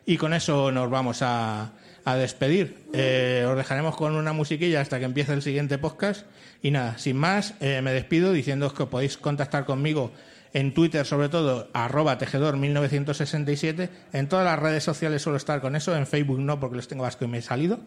y 0.10 0.18
con 0.18 0.34
eso 0.34 0.72
nos 0.72 0.89
vamos 0.89 1.20
a, 1.22 1.72
despedir. 2.18 2.78
Eh, 2.93 3.45
os 3.47 3.55
dejaremos 3.55 3.95
con 3.95 4.16
una 4.16 4.34
musiquilla 4.34 4.82
hasta 4.82 4.97
que 4.97 5.05
empiece 5.05 5.34
el 5.34 5.43
siguiente 5.43 5.78
podcast. 5.78 6.26
Y 6.64 6.72
nada, 6.72 6.97
sin 6.97 7.16
más, 7.16 7.53
eh, 7.60 7.84
me 7.84 7.93
despido 7.93 8.34
diciendo 8.34 8.74
que 8.74 8.88
podéis 8.88 9.20
contactar 9.20 9.66
conmigo 9.66 10.12
en 10.51 10.74
Twitter 10.74 11.05
sobre 11.05 11.30
todo, 11.30 11.70
arroba 11.74 12.18
tejedor1967. 12.18 13.89
En 14.14 14.28
todas 14.28 14.45
las 14.45 14.57
redes 14.57 14.84
sociales 14.84 15.22
suelo 15.22 15.38
estar 15.38 15.62
con 15.62 15.76
eso, 15.76 15.95
en 15.95 16.07
Facebook 16.07 16.39
no 16.39 16.60
porque 16.60 16.78
les 16.78 16.88
tengo 16.88 17.03
vasco 17.03 17.26
y 17.26 17.28
me 17.28 17.38
he 17.38 17.41
salido. 17.43 17.80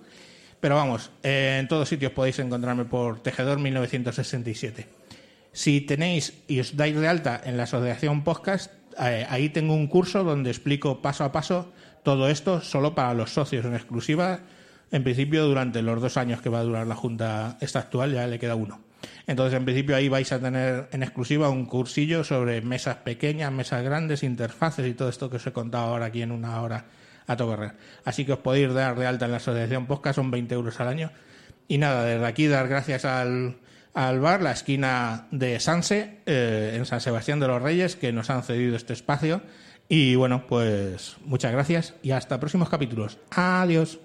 Pero 0.60 0.76
vamos, 0.76 1.10
eh, 1.24 1.56
en 1.58 1.66
todos 1.66 1.88
sitios 1.88 2.12
podéis 2.12 2.38
encontrarme 2.38 2.84
por 2.84 3.20
tejedor1967. 3.24 4.86
Si 5.50 5.80
tenéis 5.80 6.34
y 6.46 6.60
os 6.60 6.76
dais 6.76 6.94
de 6.94 7.08
alta 7.08 7.40
en 7.44 7.56
la 7.56 7.64
asociación 7.64 8.22
podcast, 8.22 8.70
ahí 8.96 9.48
tengo 9.48 9.74
un 9.74 9.88
curso 9.88 10.22
donde 10.22 10.50
explico 10.50 11.02
paso 11.02 11.24
a 11.24 11.32
paso 11.32 11.72
todo 12.02 12.28
esto 12.28 12.60
solo 12.60 12.94
para 12.94 13.14
los 13.14 13.32
socios 13.32 13.64
en 13.64 13.74
exclusiva. 13.74 14.40
En 14.90 15.04
principio, 15.04 15.46
durante 15.46 15.82
los 15.82 16.00
dos 16.00 16.16
años 16.16 16.42
que 16.42 16.48
va 16.48 16.60
a 16.60 16.64
durar 16.64 16.86
la 16.86 16.94
Junta 16.94 17.56
esta 17.60 17.78
actual, 17.78 18.12
ya 18.12 18.26
le 18.26 18.38
queda 18.38 18.54
uno. 18.54 18.80
Entonces, 19.26 19.56
en 19.56 19.64
principio, 19.64 19.96
ahí 19.96 20.08
vais 20.08 20.30
a 20.32 20.40
tener 20.40 20.88
en 20.92 21.02
exclusiva 21.02 21.48
un 21.48 21.66
cursillo 21.66 22.24
sobre 22.24 22.60
mesas 22.60 22.96
pequeñas, 22.96 23.52
mesas 23.52 23.82
grandes, 23.82 24.22
interfaces 24.22 24.86
y 24.86 24.94
todo 24.94 25.08
esto 25.08 25.30
que 25.30 25.36
os 25.36 25.46
he 25.46 25.52
contado 25.52 25.86
ahora 25.86 26.06
aquí 26.06 26.22
en 26.22 26.32
una 26.32 26.60
hora 26.60 26.84
a 27.26 27.36
todo 27.36 27.56
Así 28.04 28.24
que 28.24 28.32
os 28.32 28.38
podéis 28.40 28.72
dar 28.74 28.98
de 28.98 29.06
alta 29.06 29.26
en 29.26 29.30
la 29.30 29.36
asociación 29.36 29.86
Podcast, 29.86 30.16
son 30.16 30.30
20 30.30 30.54
euros 30.54 30.80
al 30.80 30.88
año. 30.88 31.10
Y 31.68 31.78
nada, 31.78 32.04
desde 32.04 32.26
aquí 32.26 32.48
dar 32.48 32.68
gracias 32.68 33.04
al, 33.04 33.56
bar, 33.94 34.42
la 34.42 34.52
esquina 34.52 35.26
de 35.30 35.60
Sanse, 35.60 36.18
eh, 36.26 36.74
en 36.76 36.84
San 36.84 37.00
Sebastián 37.00 37.40
de 37.40 37.48
los 37.48 37.62
Reyes, 37.62 37.96
que 37.96 38.12
nos 38.12 38.28
han 38.30 38.42
cedido 38.42 38.76
este 38.76 38.92
espacio. 38.92 39.40
Y 39.94 40.14
bueno, 40.14 40.46
pues 40.48 41.16
muchas 41.26 41.52
gracias 41.52 41.92
y 42.02 42.12
hasta 42.12 42.40
próximos 42.40 42.70
capítulos. 42.70 43.18
Adiós. 43.30 43.98